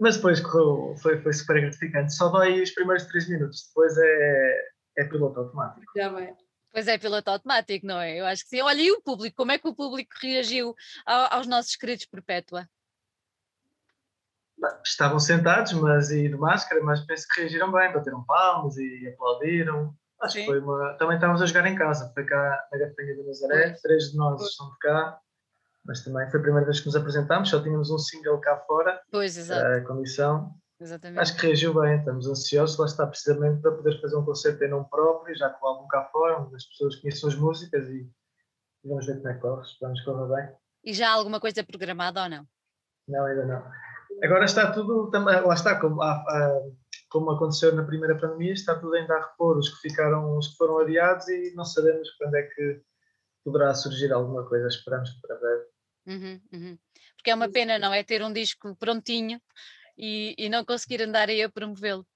Mas 0.00 0.14
depois 0.14 0.38
correu, 0.38 0.94
foi, 1.02 1.20
foi 1.20 1.32
super 1.32 1.60
gratificante. 1.60 2.14
Só 2.14 2.28
dói 2.28 2.62
os 2.62 2.70
primeiros 2.70 3.06
três 3.06 3.28
minutos, 3.28 3.66
depois 3.66 3.92
é, 3.98 4.68
é 4.98 5.04
piloto 5.04 5.40
automático. 5.40 5.92
Já 5.96 6.10
vai. 6.10 6.32
Pois 6.72 6.86
é, 6.86 6.96
piloto 6.96 7.28
automático, 7.28 7.84
não 7.84 8.00
é? 8.00 8.20
Eu 8.20 8.26
acho 8.26 8.44
que 8.44 8.50
sim. 8.50 8.60
Olha, 8.60 8.80
e 8.80 8.92
o 8.92 9.02
público? 9.02 9.34
Como 9.36 9.50
é 9.50 9.58
que 9.58 9.66
o 9.66 9.74
público 9.74 10.14
reagiu 10.22 10.76
ao, 11.04 11.38
aos 11.38 11.48
nossos 11.48 11.74
queridos 11.74 12.06
Perpétua? 12.06 12.68
Estavam 14.84 15.18
sentados, 15.18 15.72
mas 15.72 16.12
e 16.12 16.28
de 16.28 16.36
máscara, 16.36 16.80
mas 16.84 17.04
penso 17.04 17.26
que 17.28 17.40
reagiram 17.40 17.72
bem, 17.72 17.92
bateram 17.92 18.22
palmas 18.24 18.76
e 18.76 19.08
aplaudiram. 19.08 19.92
Acho 20.20 20.34
Sim. 20.34 20.40
que 20.40 20.46
foi 20.46 20.60
uma. 20.60 20.94
Também 20.94 21.16
estávamos 21.16 21.42
a 21.42 21.46
jogar 21.46 21.66
em 21.66 21.76
casa, 21.76 22.10
foi 22.12 22.24
cá 22.24 22.66
na 22.72 22.78
Gafanha 22.78 23.14
de 23.14 23.22
Nazaré, 23.22 23.76
três 23.82 24.10
de 24.10 24.16
nós 24.16 24.40
pois. 24.40 24.54
são 24.56 24.70
de 24.70 24.78
cá, 24.78 25.20
mas 25.84 26.02
também 26.02 26.28
foi 26.30 26.40
a 26.40 26.42
primeira 26.42 26.66
vez 26.66 26.80
que 26.80 26.86
nos 26.86 26.96
apresentámos, 26.96 27.48
só 27.50 27.62
tínhamos 27.62 27.90
um 27.90 27.98
single 27.98 28.40
cá 28.40 28.56
fora, 28.66 29.00
pois, 29.10 29.36
exato. 29.36 29.64
a 29.64 29.80
comissão. 29.86 30.54
Exatamente. 30.80 31.20
Acho 31.20 31.36
que 31.36 31.46
reagiu 31.46 31.74
bem, 31.74 31.98
estamos 31.98 32.28
ansiosos, 32.28 32.78
lá 32.78 32.86
está 32.86 33.06
precisamente 33.06 33.60
para 33.60 33.72
poder 33.72 34.00
fazer 34.00 34.16
um 34.16 34.24
concerto 34.24 34.62
em 34.62 34.70
nome 34.70 34.86
próprio, 34.88 35.36
já 35.36 35.50
com 35.50 35.66
o 35.66 35.68
álbum 35.68 35.88
cá 35.88 36.04
fora, 36.12 36.40
onde 36.40 36.54
as 36.54 36.64
pessoas 36.66 36.96
conheçam 36.96 37.28
as 37.28 37.34
músicas 37.34 37.88
e, 37.88 38.08
e 38.84 38.88
vamos 38.88 39.06
ver 39.06 39.16
como 39.16 39.28
é 39.28 39.34
que 39.34 39.40
corre, 39.40 39.62
esperamos 39.62 39.98
que 39.98 40.04
corra 40.04 40.36
bem. 40.36 40.54
E 40.84 40.92
já 40.92 41.08
há 41.08 41.12
alguma 41.14 41.40
coisa 41.40 41.64
programada 41.64 42.22
ou 42.22 42.28
não? 42.28 42.46
Não, 43.08 43.24
ainda 43.24 43.44
não. 43.44 43.64
Agora 44.22 44.44
está 44.44 44.70
tudo, 44.70 45.10
lá 45.12 45.54
está, 45.54 45.80
como 45.80 46.00
há, 46.00 46.12
há 46.12 46.60
como 47.08 47.30
aconteceu 47.30 47.74
na 47.74 47.84
primeira 47.84 48.18
pandemia, 48.18 48.52
está 48.52 48.78
tudo 48.78 48.94
ainda 48.94 49.14
a 49.14 49.30
repor 49.30 49.58
os 49.58 49.68
que 49.68 49.88
ficaram, 49.88 50.36
os 50.36 50.48
que 50.48 50.56
foram 50.56 50.78
adiados 50.78 51.26
e 51.28 51.54
não 51.54 51.64
sabemos 51.64 52.10
quando 52.12 52.34
é 52.34 52.42
que 52.42 52.82
poderá 53.44 53.74
surgir 53.74 54.12
alguma 54.12 54.46
coisa, 54.46 54.68
esperamos 54.68 55.10
para 55.20 55.36
breve. 55.36 55.64
Uhum, 56.06 56.40
uhum. 56.52 56.78
Porque 57.16 57.30
é 57.30 57.34
uma 57.34 57.50
pena, 57.50 57.78
não 57.78 57.92
é? 57.92 58.02
Ter 58.02 58.22
um 58.22 58.32
disco 58.32 58.76
prontinho 58.76 59.40
e, 59.96 60.34
e 60.38 60.48
não 60.48 60.64
conseguir 60.64 61.02
andar 61.02 61.28
aí 61.28 61.42
a 61.42 61.50
promovê-lo. 61.50 62.06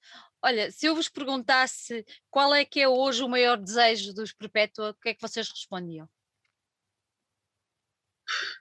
Olha, 0.44 0.70
se 0.70 0.86
eu 0.86 0.94
vos 0.94 1.08
perguntasse 1.08 2.04
qual 2.30 2.54
é 2.54 2.64
que 2.64 2.80
é 2.80 2.88
hoje 2.88 3.22
o 3.22 3.28
maior 3.28 3.56
desejo 3.56 4.12
dos 4.12 4.32
Perpétua, 4.32 4.90
o 4.90 4.94
que 4.94 5.10
é 5.10 5.14
que 5.14 5.22
vocês 5.22 5.48
respondiam? 5.48 6.08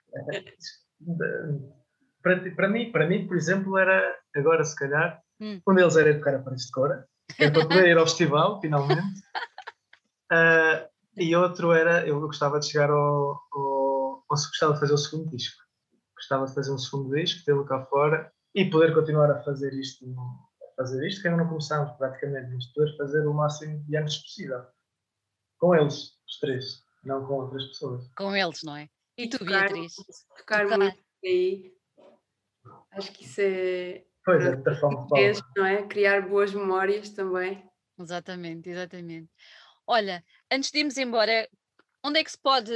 Para, 2.22 2.54
para, 2.54 2.68
mim, 2.68 2.92
para 2.92 3.08
mim, 3.08 3.26
por 3.26 3.36
exemplo, 3.36 3.76
era 3.76 4.16
agora 4.36 4.62
se 4.64 4.76
calhar 4.76 5.20
Hum. 5.42 5.60
Um 5.66 5.74
deles 5.74 5.96
era 5.96 6.10
educar 6.10 6.36
a 6.36 6.38
Paris 6.38 6.66
de 6.66 6.70
Cora, 6.70 7.08
era 7.36 7.50
para 7.50 7.66
poder 7.66 7.88
ir 7.88 7.98
ao 7.98 8.06
festival, 8.06 8.60
finalmente. 8.60 9.18
Uh, 10.30 10.86
e 11.18 11.34
outro 11.34 11.72
era, 11.72 12.06
eu 12.06 12.20
gostava 12.20 12.60
de 12.60 12.70
chegar 12.70 12.90
ao, 12.90 13.40
ao, 13.52 14.24
ao. 14.24 14.24
gostava 14.28 14.74
de 14.74 14.78
fazer 14.78 14.94
o 14.94 14.98
segundo 14.98 15.28
disco. 15.30 15.60
Gostava 16.14 16.46
de 16.46 16.54
fazer 16.54 16.72
um 16.72 16.78
segundo 16.78 17.12
disco, 17.16 17.44
tê-lo 17.44 17.64
cá 17.64 17.84
fora 17.86 18.32
e 18.54 18.70
poder 18.70 18.94
continuar 18.94 19.32
a 19.32 19.42
fazer 19.42 19.74
isto. 19.74 20.06
A 20.62 20.74
fazer 20.76 21.04
isto, 21.08 21.20
que 21.20 21.26
ainda 21.26 21.42
não 21.42 21.48
começámos 21.48 21.90
praticamente, 21.96 22.54
mas 22.54 22.66
poder 22.66 22.96
fazer 22.96 23.26
o 23.26 23.34
máximo 23.34 23.82
de 23.84 23.96
anos 23.96 24.18
possível. 24.18 24.64
Com 25.58 25.74
eles, 25.74 26.12
os 26.24 26.38
três, 26.38 26.84
não 27.02 27.26
com 27.26 27.34
outras 27.34 27.64
pessoas. 27.66 28.08
Com 28.16 28.36
eles, 28.36 28.62
não 28.62 28.76
é? 28.76 28.88
E, 29.18 29.28
tu, 29.28 29.40
tocar, 29.40 29.72
Beatriz? 29.72 29.96
Tocar, 30.38 30.62
tocar 30.62 30.78
muito 30.78 30.98
aí. 31.24 31.74
Acho 32.92 33.12
que 33.12 33.24
isso 33.24 33.40
é, 33.40 34.04
Pois 34.24 34.44
é, 34.44 34.56
não 35.56 35.66
é? 35.66 35.82
Criar 35.86 36.28
boas 36.28 36.52
memórias 36.52 37.10
também. 37.10 37.62
Exatamente, 37.98 38.68
exatamente. 38.70 39.30
Olha, 39.86 40.24
antes 40.50 40.70
de 40.70 40.78
irmos 40.78 40.96
embora, 40.96 41.48
onde 42.04 42.20
é 42.20 42.24
que 42.24 42.30
se 42.30 42.38
pode, 42.38 42.72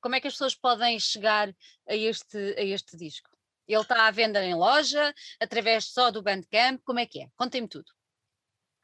como 0.00 0.14
é 0.14 0.20
que 0.20 0.26
as 0.26 0.34
pessoas 0.34 0.54
podem 0.54 0.98
chegar 0.98 1.48
a 1.88 1.94
este, 1.94 2.38
a 2.56 2.62
este 2.62 2.96
disco? 2.96 3.30
Ele 3.66 3.80
está 3.80 4.06
à 4.06 4.10
venda 4.10 4.44
em 4.44 4.54
loja, 4.54 5.14
através 5.40 5.86
só 5.86 6.10
do 6.10 6.22
Bandcamp, 6.22 6.80
como 6.84 6.98
é 6.98 7.06
que 7.06 7.22
é? 7.22 7.28
Contem-me 7.36 7.68
tudo. 7.68 7.90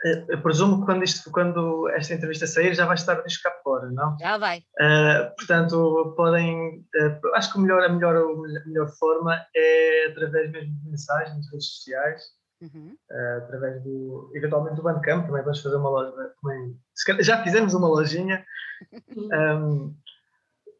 Eu 0.03 0.41
presumo 0.41 0.81
que 0.81 0.87
quando, 0.87 1.05
isto, 1.05 1.31
quando 1.31 1.89
esta 1.91 2.15
entrevista 2.15 2.47
sair 2.47 2.75
já 2.75 2.87
vai 2.87 2.95
estar 2.95 3.19
o 3.19 3.25
disco 3.25 3.43
cá 3.43 3.55
fora, 3.63 3.91
não? 3.91 4.17
Já 4.19 4.39
vai. 4.39 4.61
Uh, 4.81 5.37
portanto, 5.37 6.15
podem. 6.17 6.79
Uh, 6.97 7.35
acho 7.35 7.53
que 7.53 7.59
o 7.59 7.61
melhor, 7.61 7.83
a, 7.83 7.89
melhor, 7.91 8.17
a 8.17 8.67
melhor 8.67 8.89
forma 8.99 9.39
é 9.55 10.07
através 10.11 10.51
mesmo 10.51 10.75
de 10.75 10.91
mensagens 10.91 11.37
nas 11.37 11.53
redes 11.53 11.67
sociais, 11.67 12.23
uhum. 12.63 12.97
uh, 13.11 13.45
através 13.45 13.83
do. 13.83 14.33
eventualmente 14.35 14.77
do 14.77 14.83
Bandcamp, 14.83 15.27
também 15.27 15.43
vamos 15.43 15.61
fazer 15.61 15.77
uma 15.77 15.91
loja. 15.91 16.13
Também, 16.41 16.77
já 17.21 17.43
fizemos 17.43 17.75
uma 17.75 17.89
lojinha. 17.89 18.43
um, 19.15 19.95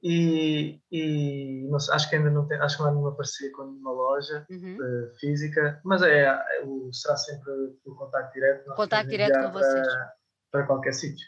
e, 0.03 0.81
e 0.91 1.67
sei, 1.69 1.95
acho 1.95 2.09
que 2.09 2.17
ainda 2.17 2.31
não 2.31 2.47
tem, 2.47 2.59
acho 2.59 2.77
que 2.77 2.83
não 2.83 2.89
há 2.89 2.93
nenhuma 2.93 3.15
parceria 3.15 3.53
com 3.53 3.65
nenhuma 3.65 3.93
loja 3.93 4.47
uhum. 4.49 4.77
uh, 4.77 5.19
física, 5.19 5.81
mas 5.85 6.03
é, 6.03 6.23
é, 6.23 6.65
o, 6.65 6.91
será 6.93 7.17
sempre 7.17 7.53
o 7.85 7.95
contacto 7.95 8.33
direto. 8.33 8.75
Contacto 8.75 9.11
direto 9.11 9.43
com 9.43 9.53
vocês. 9.53 9.87
Para, 9.87 10.15
para 10.51 10.67
qualquer 10.67 10.95
sítio. 10.95 11.27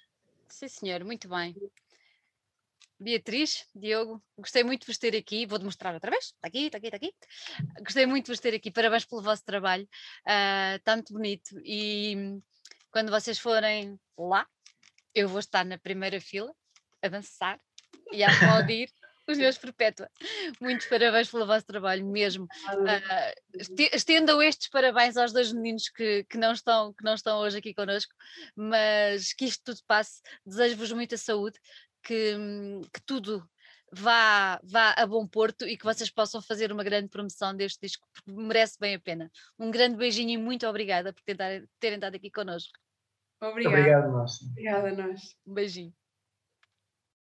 Sim, 0.49 0.69
senhor, 0.69 1.05
muito 1.05 1.29
bem. 1.29 1.55
Beatriz, 2.99 3.67
Diogo, 3.75 4.23
gostei 4.39 4.63
muito 4.63 4.83
de 4.83 4.87
vos 4.87 4.97
ter 4.97 5.17
aqui. 5.17 5.45
Vou 5.45 5.59
demonstrar 5.59 5.93
outra 5.93 6.11
vez. 6.11 6.27
Está 6.27 6.47
aqui, 6.49 6.67
está 6.67 6.79
aqui, 6.79 6.87
está 6.87 6.97
aqui. 6.97 7.13
Gostei 7.81 8.07
muito 8.07 8.27
de 8.27 8.33
vos 8.33 8.41
ter 8.41 8.55
aqui. 8.55 8.71
Parabéns 8.71 9.05
pelo 9.05 9.23
vosso 9.23 9.45
trabalho. 9.45 9.89
Uh, 10.25 10.79
tanto 10.85 11.13
bonito. 11.13 11.61
E 11.65 12.41
quando 12.93 13.11
vocês 13.11 13.39
forem 13.39 13.99
lá, 14.17 14.47
eu 15.15 15.29
vou 15.29 15.41
estar 15.41 15.65
na 15.65 15.79
primeira 15.79 16.21
fila 16.21 16.55
a 17.03 17.09
dançar 17.09 17.59
e 18.13 18.23
a 18.23 18.31
aplaudir 18.31 18.89
os 19.29 19.39
meus 19.39 19.59
perpétua. 19.59 20.09
Muitos 20.61 20.87
parabéns 20.87 21.31
pelo 21.31 21.47
vosso 21.47 21.67
trabalho 21.67 22.05
mesmo. 22.05 22.45
Uh, 22.45 23.89
estendam 23.93 24.43
estes 24.43 24.69
parabéns 24.69 25.17
aos 25.17 25.33
dois 25.33 25.53
meninos 25.53 25.89
que, 25.89 26.25
que, 26.25 26.39
não 26.39 26.53
estão, 26.53 26.93
que 26.93 27.05
não 27.05 27.15
estão 27.15 27.39
hoje 27.39 27.59
aqui 27.59 27.75
connosco, 27.75 28.13
mas 28.57 29.33
que 29.33 29.45
isto 29.45 29.63
tudo 29.65 29.81
passe. 29.87 30.21
Desejo-vos 30.45 30.93
muita 30.93 31.17
saúde, 31.17 31.59
que, 32.03 32.37
que 32.93 33.01
tudo 33.07 33.49
vá, 33.93 34.61
vá 34.65 34.95
a 34.97 35.07
bom 35.07 35.27
porto 35.27 35.67
e 35.67 35.77
que 35.77 35.85
vocês 35.85 36.11
possam 36.11 36.41
fazer 36.43 36.73
uma 36.73 36.83
grande 36.83 37.09
promoção 37.09 37.55
deste 37.55 37.81
disco, 37.81 38.07
porque 38.13 38.33
merece 38.33 38.79
bem 38.81 38.95
a 38.95 39.01
pena. 39.01 39.31
Um 39.59 39.71
grande 39.71 39.97
beijinho 39.97 40.31
e 40.31 40.37
muito 40.37 40.67
obrigada 40.67 41.13
por 41.13 41.23
tentar, 41.23 41.63
terem 41.79 41.97
estado 41.97 42.17
aqui 42.17 42.31
connosco. 42.31 42.73
Obrigada. 43.41 43.77
Obrigado, 43.77 44.13
nós. 44.13 44.43
Obrigada, 44.43 44.93
nós. 44.93 45.37
Um 45.47 45.55
beijinho. 45.55 45.95